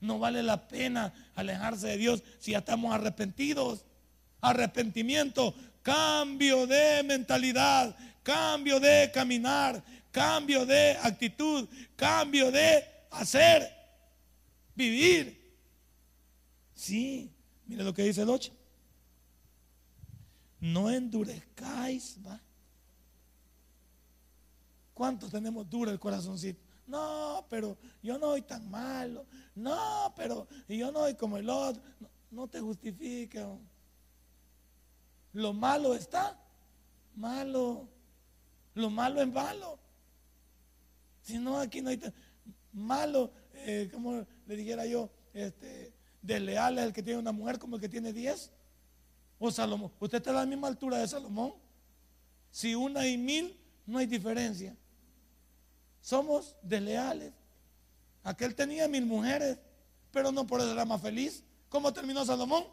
No 0.00 0.18
vale 0.18 0.42
la 0.42 0.68
pena 0.68 1.14
alejarse 1.34 1.86
de 1.86 1.96
Dios 1.96 2.22
si 2.38 2.52
ya 2.52 2.58
estamos 2.58 2.92
arrepentidos. 2.94 3.86
Arrepentimiento 4.42 5.54
cambio 5.84 6.66
de 6.66 7.02
mentalidad, 7.04 7.94
cambio 8.22 8.80
de 8.80 9.10
caminar, 9.12 9.84
cambio 10.10 10.64
de 10.64 10.96
actitud, 11.02 11.68
cambio 11.94 12.50
de 12.50 12.82
hacer, 13.10 13.70
vivir. 14.74 15.44
Sí, 16.74 17.30
mire 17.66 17.84
lo 17.84 17.92
que 17.92 18.02
dice 18.02 18.22
el 18.22 18.30
8. 18.30 18.50
No 20.60 20.90
endurezcáis, 20.90 22.16
¿va? 22.26 22.40
¿Cuántos 24.94 25.30
tenemos 25.30 25.68
duro 25.68 25.90
el 25.90 26.00
corazoncito? 26.00 26.62
No, 26.86 27.46
pero 27.50 27.76
yo 28.02 28.18
no 28.18 28.28
soy 28.28 28.42
tan 28.42 28.70
malo. 28.70 29.26
No, 29.54 30.14
pero 30.16 30.48
yo 30.66 30.90
no 30.90 31.00
soy 31.00 31.14
como 31.14 31.36
el 31.36 31.50
otro. 31.50 31.82
No, 32.30 32.48
te 32.48 32.60
justifiques. 32.60 33.44
Lo 35.34 35.52
malo 35.52 35.94
está 35.94 36.40
malo. 37.16 37.88
Lo 38.74 38.88
malo 38.88 39.20
es 39.20 39.28
malo. 39.28 39.78
Si 41.22 41.38
no, 41.38 41.58
aquí 41.58 41.82
no 41.82 41.90
hay 41.90 42.00
malo, 42.72 43.32
eh, 43.54 43.88
como 43.92 44.26
le 44.46 44.56
dijera 44.56 44.86
yo, 44.86 45.10
este, 45.32 45.92
desleal 46.22 46.78
es 46.78 46.84
el 46.86 46.92
que 46.92 47.02
tiene 47.02 47.18
una 47.18 47.32
mujer 47.32 47.58
como 47.58 47.76
el 47.76 47.82
que 47.82 47.88
tiene 47.88 48.12
diez. 48.12 48.50
O 49.38 49.50
Salomón. 49.50 49.92
Usted 49.98 50.18
está 50.18 50.30
a 50.30 50.34
la 50.34 50.46
misma 50.46 50.68
altura 50.68 50.98
de 50.98 51.08
Salomón. 51.08 51.54
Si 52.50 52.74
una 52.74 53.06
y 53.06 53.18
mil, 53.18 53.58
no 53.86 53.98
hay 53.98 54.06
diferencia. 54.06 54.76
Somos 56.00 56.54
desleales. 56.62 57.32
Aquel 58.22 58.54
tenía 58.54 58.86
mil 58.86 59.04
mujeres, 59.04 59.58
pero 60.12 60.30
no 60.30 60.46
por 60.46 60.60
eso 60.60 60.70
era 60.70 60.84
más 60.84 61.02
feliz. 61.02 61.42
¿Cómo 61.68 61.92
terminó 61.92 62.24
Salomón? 62.24 62.64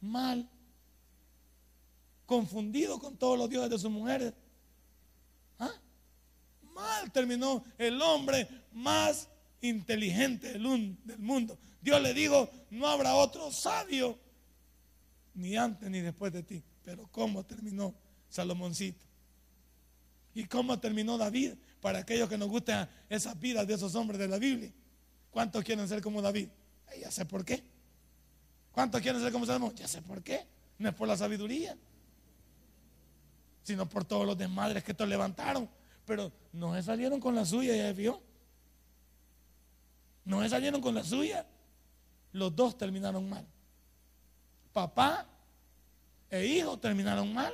Mal 0.00 0.48
confundido 2.30 3.00
con 3.00 3.16
todos 3.16 3.36
los 3.36 3.50
dioses 3.50 3.70
de 3.70 3.76
sus 3.80 3.90
mujeres. 3.90 4.32
¿Ah? 5.58 5.74
Mal 6.62 7.10
terminó 7.10 7.64
el 7.76 8.00
hombre 8.00 8.46
más 8.70 9.28
inteligente 9.60 10.52
del 10.52 10.96
mundo. 11.18 11.58
Dios 11.82 12.00
le 12.00 12.14
dijo, 12.14 12.48
no 12.70 12.86
habrá 12.86 13.16
otro 13.16 13.50
sabio 13.50 14.16
ni 15.34 15.56
antes 15.56 15.90
ni 15.90 15.98
después 15.98 16.32
de 16.32 16.44
ti. 16.44 16.62
Pero 16.84 17.08
¿cómo 17.10 17.44
terminó 17.44 17.96
Salomoncito? 18.28 19.04
¿Y 20.32 20.44
cómo 20.44 20.78
terminó 20.78 21.18
David? 21.18 21.54
Para 21.80 21.98
aquellos 21.98 22.28
que 22.28 22.38
nos 22.38 22.48
gustan 22.48 22.88
esas 23.08 23.36
vidas 23.40 23.66
de 23.66 23.74
esos 23.74 23.92
hombres 23.96 24.20
de 24.20 24.28
la 24.28 24.38
Biblia. 24.38 24.72
¿Cuántos 25.32 25.64
quieren 25.64 25.88
ser 25.88 26.00
como 26.00 26.22
David? 26.22 26.48
ya 27.00 27.10
sé 27.10 27.24
por 27.24 27.44
qué. 27.44 27.60
¿Cuántos 28.70 29.00
quieren 29.00 29.20
ser 29.20 29.32
como 29.32 29.46
Salomón? 29.46 29.74
Ya 29.74 29.88
sé 29.88 30.00
por 30.00 30.22
qué. 30.22 30.46
No 30.78 30.90
es 30.90 30.94
por 30.94 31.08
la 31.08 31.16
sabiduría, 31.16 31.76
sino 33.62 33.88
por 33.88 34.04
todos 34.04 34.26
los 34.26 34.36
desmadres 34.36 34.82
que 34.82 34.92
estos 34.92 35.08
levantaron. 35.08 35.68
Pero 36.06 36.32
no 36.52 36.74
se 36.74 36.82
salieron 36.82 37.20
con 37.20 37.34
la 37.34 37.44
suya, 37.44 37.76
ya 37.76 37.92
vio. 37.92 38.20
No 40.24 40.42
se 40.42 40.48
salieron 40.48 40.80
con 40.80 40.94
la 40.94 41.04
suya. 41.04 41.46
Los 42.32 42.54
dos 42.54 42.76
terminaron 42.76 43.28
mal. 43.28 43.46
Papá 44.72 45.26
e 46.30 46.46
hijo 46.46 46.78
terminaron 46.78 47.32
mal. 47.32 47.52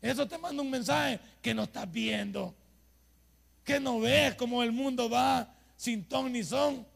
Eso 0.00 0.26
te 0.26 0.38
manda 0.38 0.62
un 0.62 0.70
mensaje 0.70 1.18
que 1.42 1.54
no 1.54 1.64
estás 1.64 1.90
viendo. 1.90 2.54
Que 3.64 3.80
no 3.80 4.00
ves 4.00 4.34
cómo 4.36 4.62
el 4.62 4.72
mundo 4.72 5.10
va 5.10 5.52
sin 5.76 6.04
ton 6.04 6.32
ni 6.32 6.44
son. 6.44 6.86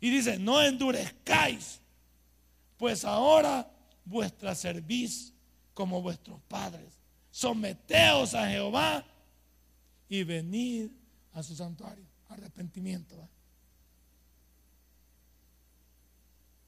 Y 0.00 0.10
dice, 0.10 0.38
no 0.38 0.62
endurezcáis, 0.62 1.80
pues 2.76 3.04
ahora 3.04 3.70
vuestra 4.04 4.54
servís 4.54 5.32
como 5.76 6.00
vuestros 6.00 6.40
padres. 6.48 6.98
Someteos 7.30 8.32
a 8.34 8.48
Jehová 8.48 9.04
y 10.08 10.24
venid 10.24 10.90
a 11.34 11.42
su 11.42 11.54
santuario. 11.54 12.06
Arrepentimiento. 12.30 13.28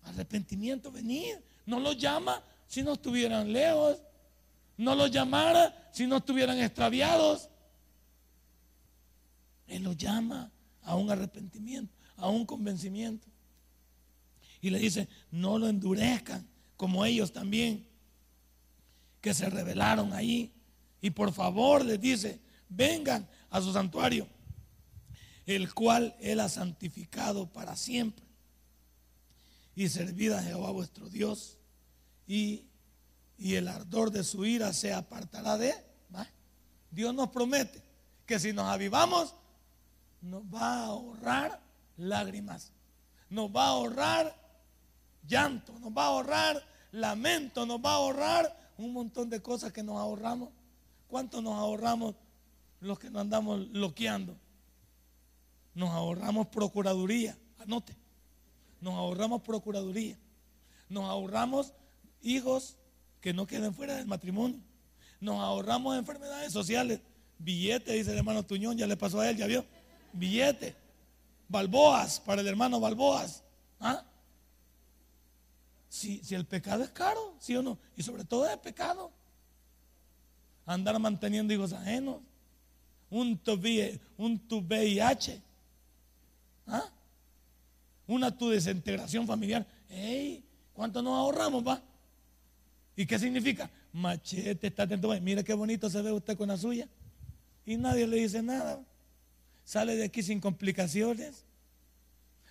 Arrepentimiento, 0.02 0.92
venid. 0.92 1.36
No 1.64 1.80
los 1.80 1.96
llama 1.96 2.44
si 2.66 2.82
no 2.82 2.92
estuvieran 2.92 3.50
lejos. 3.50 3.96
No 4.76 4.94
los 4.94 5.10
llamara 5.10 5.88
si 5.90 6.06
no 6.06 6.18
estuvieran 6.18 6.58
extraviados. 6.58 7.48
Él 9.66 9.84
los 9.84 9.96
llama 9.96 10.52
a 10.82 10.96
un 10.96 11.10
arrepentimiento, 11.10 11.94
a 12.18 12.28
un 12.28 12.44
convencimiento. 12.44 13.26
Y 14.60 14.68
le 14.68 14.78
dice, 14.78 15.08
no 15.30 15.56
lo 15.58 15.66
endurezcan 15.66 16.46
como 16.76 17.06
ellos 17.06 17.32
también, 17.32 17.87
que 19.28 19.34
se 19.34 19.50
rebelaron 19.50 20.14
ahí. 20.14 20.50
Y 21.02 21.10
por 21.10 21.34
favor 21.34 21.84
les 21.84 22.00
dice, 22.00 22.40
vengan 22.70 23.28
a 23.50 23.60
su 23.60 23.74
santuario, 23.74 24.26
el 25.44 25.74
cual 25.74 26.16
Él 26.18 26.40
ha 26.40 26.48
santificado 26.48 27.46
para 27.52 27.76
siempre. 27.76 28.24
Y 29.74 29.90
servid 29.90 30.32
a 30.32 30.42
Jehová 30.42 30.70
vuestro 30.70 31.10
Dios. 31.10 31.58
Y, 32.26 32.64
y 33.36 33.56
el 33.56 33.68
ardor 33.68 34.10
de 34.12 34.24
su 34.24 34.46
ira 34.46 34.72
se 34.72 34.94
apartará 34.94 35.58
de... 35.58 35.74
Dios 36.90 37.14
nos 37.14 37.28
promete 37.28 37.82
que 38.24 38.38
si 38.38 38.54
nos 38.54 38.64
avivamos, 38.64 39.34
nos 40.22 40.42
va 40.44 40.72
a 40.72 40.84
ahorrar 40.86 41.60
lágrimas, 41.98 42.72
nos 43.28 43.54
va 43.54 43.66
a 43.66 43.68
ahorrar 43.68 44.34
llanto, 45.26 45.78
nos 45.80 45.92
va 45.92 46.04
a 46.04 46.06
ahorrar 46.06 46.66
lamento, 46.92 47.66
nos 47.66 47.78
va 47.78 47.90
a 47.90 47.96
ahorrar 47.96 48.67
un 48.78 48.92
montón 48.92 49.28
de 49.28 49.42
cosas 49.42 49.72
que 49.72 49.82
nos 49.82 49.98
ahorramos. 49.98 50.50
¿Cuánto 51.08 51.42
nos 51.42 51.54
ahorramos 51.54 52.14
los 52.80 52.98
que 52.98 53.10
nos 53.10 53.20
andamos 53.20 53.68
loqueando? 53.72 54.36
Nos 55.74 55.90
ahorramos 55.90 56.46
procuraduría, 56.48 57.36
anote. 57.58 57.96
Nos 58.80 58.94
ahorramos 58.94 59.42
procuraduría. 59.42 60.18
Nos 60.88 61.04
ahorramos 61.04 61.74
hijos 62.22 62.76
que 63.20 63.32
no 63.32 63.46
queden 63.46 63.74
fuera 63.74 63.96
del 63.96 64.06
matrimonio. 64.06 64.60
Nos 65.20 65.40
ahorramos 65.40 65.98
enfermedades 65.98 66.52
sociales. 66.52 67.00
Billete, 67.38 67.92
dice 67.92 68.12
el 68.12 68.18
hermano 68.18 68.44
Tuñón, 68.44 68.76
ya 68.76 68.86
le 68.86 68.96
pasó 68.96 69.20
a 69.20 69.30
él, 69.30 69.36
ya 69.36 69.46
vio 69.46 69.64
billete. 70.12 70.74
Balboas, 71.48 72.20
para 72.20 72.40
el 72.40 72.48
hermano 72.48 72.80
Balboas. 72.80 73.42
¿Ah? 73.80 74.04
Si, 75.88 76.20
el 76.30 76.44
pecado 76.44 76.84
es 76.84 76.90
caro, 76.90 77.34
¿sí 77.38 77.56
o 77.56 77.62
no? 77.62 77.78
Y 77.96 78.02
sobre 78.02 78.24
todo 78.24 78.48
es 78.48 78.56
pecado. 78.58 79.10
Andar 80.66 80.98
manteniendo 80.98 81.52
hijos 81.52 81.72
ajenos. 81.72 82.20
Un, 83.10 83.40
un 84.18 84.38
tu 84.48 84.60
VIH. 84.60 85.40
¿Ah? 86.66 86.90
Una 88.06 88.36
tu 88.36 88.50
desintegración 88.50 89.26
familiar. 89.26 89.66
¡Ey! 89.88 90.44
¿Cuánto 90.74 91.00
nos 91.00 91.14
ahorramos, 91.14 91.66
va? 91.66 91.82
¿Y 92.94 93.06
qué 93.06 93.18
significa? 93.18 93.70
Machete, 93.92 94.66
está 94.66 94.82
atento. 94.82 95.08
Mire 95.20 95.42
qué 95.42 95.54
bonito 95.54 95.88
se 95.88 96.02
ve 96.02 96.12
usted 96.12 96.36
con 96.36 96.48
la 96.48 96.56
suya. 96.56 96.86
Y 97.64 97.76
nadie 97.76 98.06
le 98.06 98.18
dice 98.18 98.42
nada 98.42 98.80
sale 99.68 99.96
de 99.96 100.04
aquí 100.04 100.22
sin 100.22 100.40
complicaciones, 100.40 101.44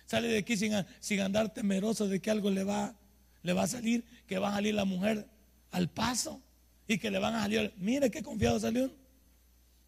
sale 0.06 0.28
de 0.28 0.38
aquí 0.38 0.56
sin, 0.56 0.72
sin 1.00 1.18
andar 1.18 1.52
temeroso 1.52 2.06
de 2.06 2.20
que 2.20 2.30
algo 2.30 2.48
le 2.48 2.62
va, 2.62 2.94
le 3.42 3.52
va 3.52 3.62
a 3.62 3.66
salir, 3.66 4.04
que 4.26 4.38
va 4.38 4.50
a 4.50 4.54
salir 4.54 4.74
la 4.74 4.84
mujer 4.84 5.26
al 5.70 5.88
paso 5.88 6.40
y 6.86 6.98
que 6.98 7.10
le 7.10 7.18
van 7.18 7.34
a 7.34 7.42
salir, 7.42 7.72
mire 7.76 8.10
qué 8.10 8.22
confiado 8.22 8.58
salió. 8.58 8.90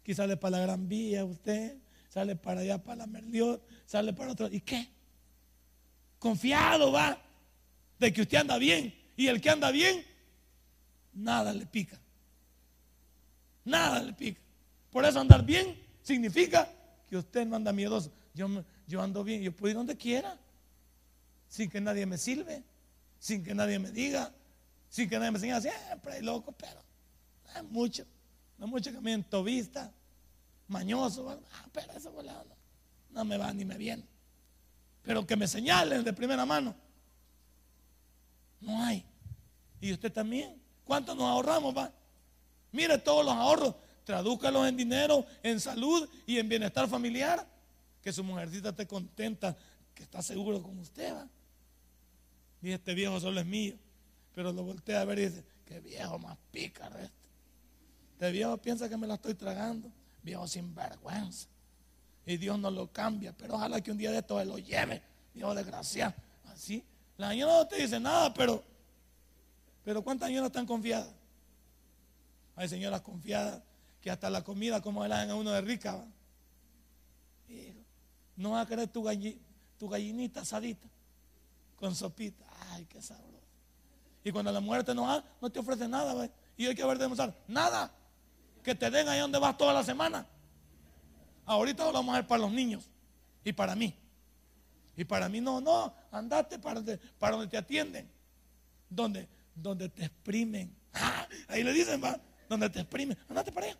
Aquí 0.01 0.13
sale 0.13 0.37
para 0.37 0.57
la 0.57 0.63
Gran 0.63 0.87
Vía 0.87 1.25
usted, 1.25 1.77
sale 2.09 2.35
para 2.35 2.61
allá 2.61 2.83
para 2.83 2.97
la 2.97 3.07
Merliot, 3.07 3.61
sale 3.85 4.13
para 4.13 4.31
otro. 4.31 4.47
¿Y 4.51 4.61
qué? 4.61 4.87
Confiado 6.19 6.91
va 6.91 7.17
de 7.99 8.11
que 8.11 8.21
usted 8.21 8.37
anda 8.37 8.57
bien. 8.57 8.93
Y 9.15 9.27
el 9.27 9.41
que 9.41 9.49
anda 9.49 9.71
bien, 9.71 10.03
nada 11.13 11.53
le 11.53 11.65
pica. 11.65 11.99
Nada 13.63 14.01
le 14.01 14.13
pica. 14.13 14.39
Por 14.91 15.05
eso 15.05 15.19
andar 15.19 15.45
bien 15.45 15.77
significa 16.01 16.67
que 17.09 17.17
usted 17.17 17.45
no 17.45 17.55
anda 17.55 17.71
miedoso. 17.71 18.11
Yo, 18.33 18.47
yo 18.87 19.01
ando 19.01 19.23
bien, 19.23 19.41
yo 19.41 19.51
puedo 19.51 19.71
ir 19.71 19.77
donde 19.77 19.97
quiera, 19.97 20.37
sin 21.47 21.69
que 21.69 21.81
nadie 21.81 22.05
me 22.05 22.17
sirve, 22.17 22.63
sin 23.21 23.43
que 23.43 23.53
nadie 23.53 23.77
me 23.77 23.91
diga, 23.91 24.33
sin 24.89 25.07
que 25.07 25.19
nadie 25.19 25.29
me 25.29 25.37
enseñe 25.37 25.61
siempre 25.61 26.13
hay 26.13 26.23
loco, 26.23 26.51
pero 26.53 26.81
no 27.45 27.51
hay 27.53 27.63
mucho, 27.67 28.03
no 28.57 28.65
hay 28.65 28.71
mucho 28.71 28.91
que 28.91 28.99
me 28.99 29.23
vista, 29.43 29.93
mañoso, 30.67 31.29
ah, 31.29 31.65
pero 31.71 31.93
eso 31.93 32.11
no, 32.11 32.43
no 33.11 33.23
me 33.23 33.37
va 33.37 33.53
ni 33.53 33.63
me 33.63 33.77
viene. 33.77 34.03
Pero 35.03 35.25
que 35.25 35.35
me 35.35 35.47
señalen 35.47 36.03
de 36.03 36.13
primera 36.13 36.47
mano, 36.47 36.75
no 38.59 38.83
hay. 38.83 39.05
Y 39.79 39.93
usted 39.93 40.11
también. 40.11 40.59
¿Cuánto 40.83 41.13
nos 41.13 41.25
ahorramos, 41.25 41.77
va? 41.77 41.91
Mire 42.71 42.97
todos 42.97 43.23
los 43.23 43.35
ahorros 43.35 43.75
tradúcalos 44.03 44.67
en 44.67 44.75
dinero, 44.75 45.25
en 45.43 45.59
salud 45.59 46.09
y 46.25 46.39
en 46.39 46.49
bienestar 46.49 46.87
familiar. 46.87 47.47
Que 48.01 48.11
su 48.11 48.23
mujercita 48.23 48.69
esté 48.69 48.87
contenta, 48.87 49.55
que 49.93 50.01
está 50.01 50.23
seguro 50.23 50.61
con 50.61 50.79
usted. 50.79 51.13
¿va? 51.13 51.27
Y 52.61 52.71
este 52.71 52.93
viejo 52.93 53.19
solo 53.19 53.39
es 53.39 53.45
mío. 53.45 53.75
Pero 54.33 54.51
lo 54.51 54.63
voltea 54.63 55.01
a 55.01 55.05
ver 55.05 55.19
y 55.19 55.29
dice, 55.29 55.43
qué 55.65 55.79
viejo 55.79 56.19
más 56.19 56.37
pícaro 56.51 56.97
este. 56.97 57.21
Este 58.13 58.31
viejo 58.31 58.57
piensa 58.57 58.87
que 58.87 58.97
me 58.97 59.07
la 59.07 59.15
estoy 59.15 59.33
tragando. 59.33 59.91
Viejo 60.21 60.47
sin 60.47 60.73
vergüenza. 60.75 61.47
Y 62.25 62.37
Dios 62.37 62.59
no 62.59 62.69
lo 62.69 62.91
cambia. 62.91 63.35
Pero 63.35 63.55
ojalá 63.55 63.81
que 63.81 63.91
un 63.91 63.97
día 63.97 64.11
de 64.11 64.19
esto 64.19 64.39
él 64.39 64.49
lo 64.49 64.59
lleve. 64.59 65.01
Viejo 65.33 65.55
desgraciado. 65.55 66.13
Así. 66.45 66.83
La 67.17 67.29
señora 67.29 67.53
no 67.53 67.67
te 67.67 67.81
dice 67.81 67.99
nada, 67.99 68.33
pero, 68.33 68.63
pero 69.83 70.01
¿cuántas 70.03 70.27
señoras 70.27 70.47
están 70.47 70.65
confiadas? 70.65 71.13
Hay 72.55 72.67
señoras 72.67 73.01
confiadas 73.01 73.61
que 74.01 74.09
hasta 74.09 74.29
la 74.29 74.43
comida 74.43 74.81
como 74.81 75.05
la 75.05 75.21
a 75.23 75.35
uno 75.35 75.51
de 75.51 75.61
rica. 75.61 76.03
no 78.35 78.51
vas 78.51 78.65
a 78.65 78.69
querer 78.69 78.87
tu, 78.87 79.03
tu 79.77 79.89
gallinita 79.89 80.41
asadita 80.41 80.87
con 81.81 81.95
sopita. 81.95 82.45
Ay, 82.69 82.85
qué 82.85 83.01
sabroso. 83.01 83.31
Y 84.23 84.31
cuando 84.31 84.51
la 84.51 84.59
mujer 84.59 84.83
te 84.83 84.91
enoja, 84.91 85.23
no 85.41 85.49
te 85.49 85.59
ofrece 85.59 85.87
nada. 85.87 86.29
Y 86.55 86.67
hay 86.67 86.75
que 86.75 86.85
ver 86.85 86.99
demostrar 86.99 87.35
nada. 87.47 87.91
Que 88.63 88.75
te 88.75 88.91
den 88.91 89.09
ahí 89.09 89.19
donde 89.19 89.39
vas 89.39 89.57
toda 89.57 89.73
la 89.73 89.83
semana. 89.83 90.27
Ahorita 91.43 91.83
lo 91.85 91.91
vamos 91.91 92.13
a 92.13 92.19
ver 92.19 92.27
para 92.27 92.43
los 92.43 92.51
niños 92.51 92.87
y 93.43 93.51
para 93.51 93.75
mí. 93.75 93.95
Y 94.95 95.03
para 95.03 95.27
mí 95.27 95.41
no, 95.41 95.59
no, 95.59 95.91
andate 96.11 96.59
para, 96.59 96.83
para 97.17 97.35
donde 97.35 97.49
te 97.49 97.57
atienden. 97.57 98.07
Donde, 98.87 99.27
donde 99.55 99.89
te 99.89 100.05
exprimen. 100.05 100.79
Ah, 100.93 101.25
ahí 101.47 101.63
le 101.63 101.71
dicen, 101.71 102.03
va, 102.03 102.19
donde 102.49 102.69
te 102.69 102.81
exprimen. 102.81 103.17
Andate 103.29 103.49
para 103.53 103.67
allá. 103.67 103.77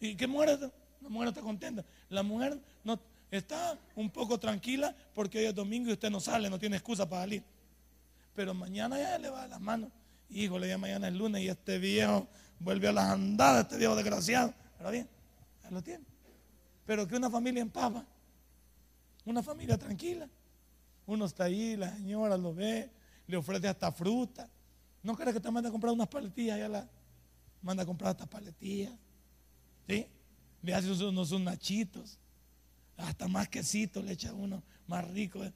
¿Y 0.00 0.16
qué 0.16 0.26
mujer? 0.26 0.58
La 1.02 1.08
mujer 1.10 1.28
está 1.28 1.42
contenta. 1.42 1.84
La 2.08 2.22
mujer 2.22 2.58
no 2.82 2.98
está 3.36 3.78
un 3.94 4.10
poco 4.10 4.38
tranquila 4.38 4.94
porque 5.14 5.38
hoy 5.38 5.44
es 5.46 5.54
domingo 5.54 5.90
y 5.90 5.92
usted 5.92 6.10
no 6.10 6.20
sale, 6.20 6.50
no 6.50 6.58
tiene 6.58 6.76
excusa 6.76 7.08
para 7.08 7.22
salir. 7.22 7.42
Pero 8.34 8.54
mañana 8.54 8.98
ya 8.98 9.18
le 9.18 9.30
va 9.30 9.44
a 9.44 9.48
las 9.48 9.60
manos. 9.60 9.90
Híjole, 10.28 10.68
ya 10.68 10.78
mañana 10.78 11.08
es 11.08 11.14
lunes 11.14 11.42
y 11.42 11.48
este 11.48 11.78
viejo 11.78 12.28
vuelve 12.58 12.88
a 12.88 12.92
las 12.92 13.10
andadas, 13.10 13.64
este 13.64 13.78
viejo 13.78 13.96
desgraciado. 13.96 14.52
Pero 14.76 14.90
bien, 14.90 15.08
ya 15.62 15.70
lo 15.70 15.82
tiene. 15.82 16.04
Pero 16.84 17.06
que 17.06 17.16
una 17.16 17.30
familia 17.30 17.62
en 17.62 17.70
paz, 17.70 17.92
una 19.24 19.42
familia 19.42 19.76
tranquila. 19.76 20.28
Uno 21.06 21.24
está 21.24 21.44
ahí, 21.44 21.76
la 21.76 21.94
señora 21.94 22.36
lo 22.36 22.54
ve, 22.54 22.90
le 23.26 23.36
ofrece 23.36 23.68
hasta 23.68 23.92
fruta. 23.92 24.48
¿No 25.02 25.16
crees 25.16 25.34
que 25.34 25.40
te 25.40 25.50
manda 25.50 25.68
a 25.68 25.72
comprar 25.72 25.92
unas 25.92 26.08
paletillas? 26.08 26.58
Ya 26.58 26.68
la 26.68 26.88
manda 27.62 27.82
a 27.82 27.86
comprar 27.86 28.10
hasta 28.10 28.26
paletillas. 28.26 28.92
¿Sí? 29.88 30.06
Le 30.62 30.74
hace 30.74 30.90
unos, 30.90 31.30
unos 31.30 31.40
nachitos. 31.40 32.18
Hasta 32.96 33.28
más 33.28 33.48
quesito 33.48 34.02
le 34.02 34.12
echa 34.12 34.32
uno 34.32 34.62
más 34.86 35.06
rico. 35.10 35.44
¿eh? 35.44 35.52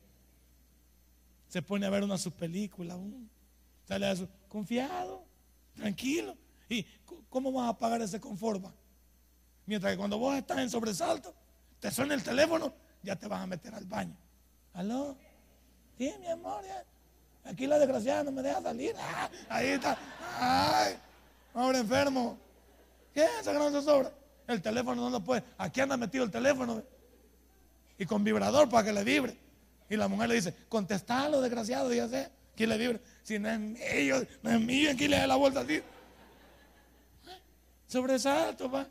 Se 1.49 1.62
pone 1.62 1.86
a 1.86 1.91
ver 1.91 2.03
una 2.03 2.18
su 2.18 2.32
película. 2.32 2.99
Sale 3.86 4.07
a 4.07 4.16
su, 4.16 4.28
confiado, 4.49 5.24
tranquilo. 5.74 6.36
¿Y 6.68 6.84
cómo 7.28 7.53
vas 7.53 7.70
a 7.70 7.78
pagar 7.78 8.01
ese 8.03 8.20
confort? 8.20 8.64
Mientras 9.66 9.93
que 9.93 9.99
cuando 9.99 10.18
vos 10.18 10.36
estás 10.36 10.59
en 10.59 10.70
sobresalto, 10.70 11.34
te 11.80 11.91
suena 11.91 12.14
el 12.14 12.22
teléfono, 12.22 12.72
ya 13.03 13.16
te 13.16 13.26
vas 13.26 13.41
a 13.41 13.47
meter 13.47 13.74
al 13.74 13.84
baño. 13.86 14.16
¿Aló? 14.72 15.16
Sí, 15.99 16.12
mi 16.20 16.28
amor, 16.28 16.62
Aquí 17.45 17.66
la 17.66 17.78
desgraciada 17.78 18.22
no 18.24 18.32
me 18.32 18.43
deja 18.43 18.61
salir. 18.61 18.95
Ah, 18.99 19.30
ahí 19.49 19.68
está. 19.68 19.99
Ay, 20.38 20.95
ahora 21.55 21.78
enfermo. 21.78 22.38
¿Qué 23.14 23.24
es 23.24 23.30
esa 23.41 23.53
gran 23.53 23.82
sobra? 23.82 24.12
El 24.47 24.61
teléfono 24.61 25.03
no 25.03 25.11
lo 25.11 25.20
puede. 25.24 25.43
Aquí 25.57 25.80
anda 25.80 25.97
metido 25.97 26.24
el 26.24 26.30
teléfono. 26.30 26.82
Y 28.01 28.07
con 28.07 28.24
vibrador 28.24 28.66
para 28.70 28.82
que 28.82 28.94
le 28.94 29.05
vibre. 29.05 29.36
Y 29.90 29.94
la 29.94 30.09
mujer 30.09 30.30
le 30.30 30.36
dice, 30.36 30.55
contestalo, 30.70 31.42
desgraciado, 31.42 31.92
ya 31.92 32.09
sé. 32.09 32.30
¿Quién 32.57 32.70
le 32.70 32.78
vibre? 32.78 33.01
Si 33.22 33.38
no 33.38 33.51
es 33.51 33.61
mío, 33.61 34.26
no 34.42 34.51
es 34.51 34.61
mío, 34.61 34.90
aquí 34.90 35.07
le 35.07 35.18
da 35.18 35.26
la 35.26 35.36
vuelta 35.36 35.61
así. 35.61 35.82
Sobresalto, 37.86 38.70
pa. 38.70 38.88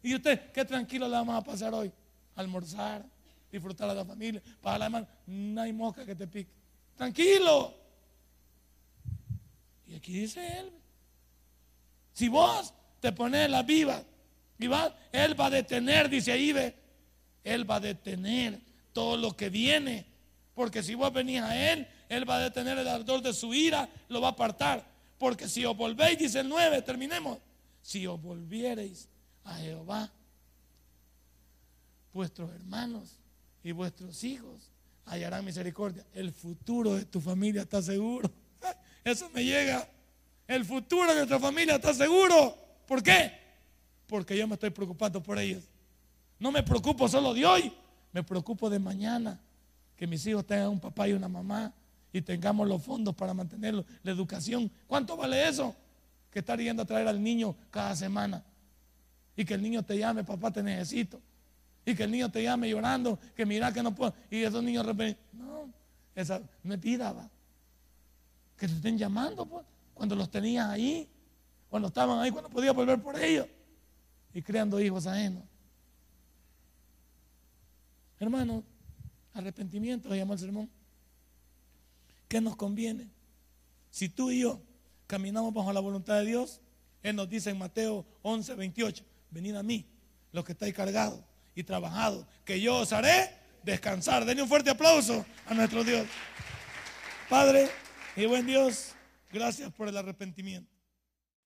¿Y 0.00 0.14
usted 0.14 0.52
qué 0.52 0.64
tranquilo 0.64 1.08
le 1.08 1.16
vamos 1.16 1.34
a 1.34 1.42
pasar 1.42 1.74
hoy? 1.74 1.90
Almorzar, 2.36 3.04
disfrutar 3.50 3.90
a 3.90 3.94
la 3.94 4.04
familia, 4.04 4.40
para 4.62 4.78
la 4.78 4.90
mano. 4.90 5.08
No 5.26 5.62
hay 5.62 5.72
mosca 5.72 6.06
que 6.06 6.14
te 6.14 6.28
pique. 6.28 6.52
Tranquilo. 6.96 7.74
Y 9.88 9.96
aquí 9.96 10.20
dice 10.20 10.60
él. 10.60 10.70
Si 12.12 12.28
vos 12.28 12.72
te 13.00 13.10
pones 13.10 13.50
la 13.50 13.64
viva, 13.64 14.00
y 14.56 14.68
va, 14.68 14.96
él 15.10 15.38
va 15.38 15.46
a 15.46 15.50
detener, 15.50 16.08
dice 16.08 16.30
ahí, 16.30 16.52
ve. 16.52 16.83
Él 17.44 17.70
va 17.70 17.76
a 17.76 17.80
detener 17.80 18.60
todo 18.92 19.16
lo 19.16 19.36
que 19.36 19.50
viene. 19.50 20.06
Porque 20.54 20.82
si 20.82 20.94
vos 20.94 21.12
venís 21.12 21.40
a 21.40 21.72
él, 21.72 21.86
él 22.08 22.28
va 22.28 22.36
a 22.36 22.40
detener 22.40 22.78
el 22.78 22.88
ardor 22.88 23.22
de 23.22 23.32
su 23.32 23.52
ira, 23.54 23.88
lo 24.08 24.20
va 24.20 24.28
a 24.28 24.30
apartar. 24.32 24.84
Porque 25.18 25.48
si 25.48 25.64
os 25.64 25.76
volvéis, 25.76 26.18
dice 26.18 26.40
el 26.40 26.48
9, 26.48 26.82
terminemos. 26.82 27.38
Si 27.82 28.06
os 28.06 28.20
volviereis 28.20 29.08
a 29.44 29.54
Jehová, 29.56 30.10
vuestros 32.12 32.50
hermanos 32.54 33.18
y 33.62 33.72
vuestros 33.72 34.22
hijos 34.24 34.70
hallarán 35.06 35.44
misericordia. 35.44 36.04
El 36.14 36.32
futuro 36.32 36.94
de 36.94 37.04
tu 37.04 37.20
familia 37.20 37.62
está 37.62 37.82
seguro. 37.82 38.30
Eso 39.04 39.28
me 39.30 39.44
llega. 39.44 39.88
El 40.46 40.64
futuro 40.64 41.08
de 41.08 41.16
nuestra 41.16 41.38
familia 41.38 41.76
está 41.76 41.92
seguro. 41.92 42.56
¿Por 42.86 43.02
qué? 43.02 43.32
Porque 44.06 44.36
yo 44.36 44.46
me 44.46 44.54
estoy 44.54 44.70
preocupando 44.70 45.22
por 45.22 45.38
ellos. 45.38 45.64
No 46.38 46.50
me 46.50 46.62
preocupo 46.62 47.08
solo 47.08 47.32
de 47.34 47.46
hoy, 47.46 47.72
me 48.12 48.22
preocupo 48.22 48.68
de 48.70 48.78
mañana. 48.78 49.40
Que 49.96 50.06
mis 50.06 50.26
hijos 50.26 50.44
tengan 50.44 50.68
un 50.68 50.80
papá 50.80 51.08
y 51.08 51.12
una 51.12 51.28
mamá 51.28 51.72
y 52.12 52.22
tengamos 52.22 52.68
los 52.68 52.82
fondos 52.82 53.14
para 53.14 53.34
mantenerlo. 53.34 53.84
La 54.02 54.12
educación. 54.12 54.70
¿Cuánto 54.86 55.16
vale 55.16 55.48
eso? 55.48 55.74
Que 56.30 56.40
estar 56.40 56.60
yendo 56.60 56.82
a 56.82 56.84
traer 56.84 57.08
al 57.08 57.22
niño 57.22 57.56
cada 57.70 57.94
semana. 57.96 58.42
Y 59.36 59.44
que 59.44 59.54
el 59.54 59.62
niño 59.62 59.82
te 59.82 59.98
llame, 59.98 60.22
papá, 60.24 60.52
te 60.52 60.62
necesito. 60.62 61.20
Y 61.84 61.94
que 61.94 62.04
el 62.04 62.10
niño 62.10 62.30
te 62.30 62.42
llame 62.42 62.70
llorando, 62.70 63.18
que 63.34 63.44
mira 63.44 63.72
que 63.72 63.82
no 63.82 63.94
puedo. 63.94 64.14
Y 64.30 64.42
esos 64.42 64.62
niños 64.62 64.86
de 64.96 65.16
no, 65.32 65.68
esa 66.14 66.40
no 66.62 66.74
es 66.74 66.80
vida, 66.80 67.12
va. 67.12 67.28
Que 68.56 68.68
te 68.68 68.74
estén 68.74 68.96
llamando, 68.96 69.44
pues, 69.44 69.66
cuando 69.92 70.14
los 70.14 70.30
tenías 70.30 70.68
ahí, 70.68 71.08
cuando 71.68 71.88
estaban 71.88 72.20
ahí, 72.20 72.30
cuando 72.30 72.48
podías 72.48 72.74
volver 72.74 73.02
por 73.02 73.18
ellos. 73.18 73.46
Y 74.32 74.40
creando 74.40 74.80
hijos 74.80 75.06
ajenos. 75.06 75.42
Hermano, 78.24 78.64
arrepentimiento 79.34 80.08
se 80.08 80.16
llama 80.16 80.32
el 80.32 80.40
sermón. 80.40 80.70
¿Qué 82.26 82.40
nos 82.40 82.56
conviene? 82.56 83.10
Si 83.90 84.08
tú 84.08 84.30
y 84.30 84.40
yo 84.40 84.62
caminamos 85.06 85.52
bajo 85.52 85.70
la 85.74 85.80
voluntad 85.80 86.20
de 86.20 86.24
Dios, 86.24 86.62
Él 87.02 87.16
nos 87.16 87.28
dice 87.28 87.50
en 87.50 87.58
Mateo 87.58 88.06
11, 88.22 88.54
28, 88.54 89.04
venid 89.30 89.56
a 89.56 89.62
mí, 89.62 89.86
los 90.32 90.42
que 90.42 90.52
estáis 90.52 90.72
cargados 90.72 91.20
y 91.54 91.64
trabajado, 91.64 92.26
que 92.46 92.58
yo 92.62 92.78
os 92.78 92.94
haré 92.94 93.28
descansar. 93.62 94.24
Denle 94.24 94.42
un 94.42 94.48
fuerte 94.48 94.70
aplauso 94.70 95.26
a 95.46 95.52
nuestro 95.52 95.84
Dios. 95.84 96.06
Padre 97.28 97.68
y 98.16 98.24
buen 98.24 98.46
Dios, 98.46 98.94
gracias 99.30 99.70
por 99.70 99.86
el 99.86 99.98
arrepentimiento. 99.98 100.73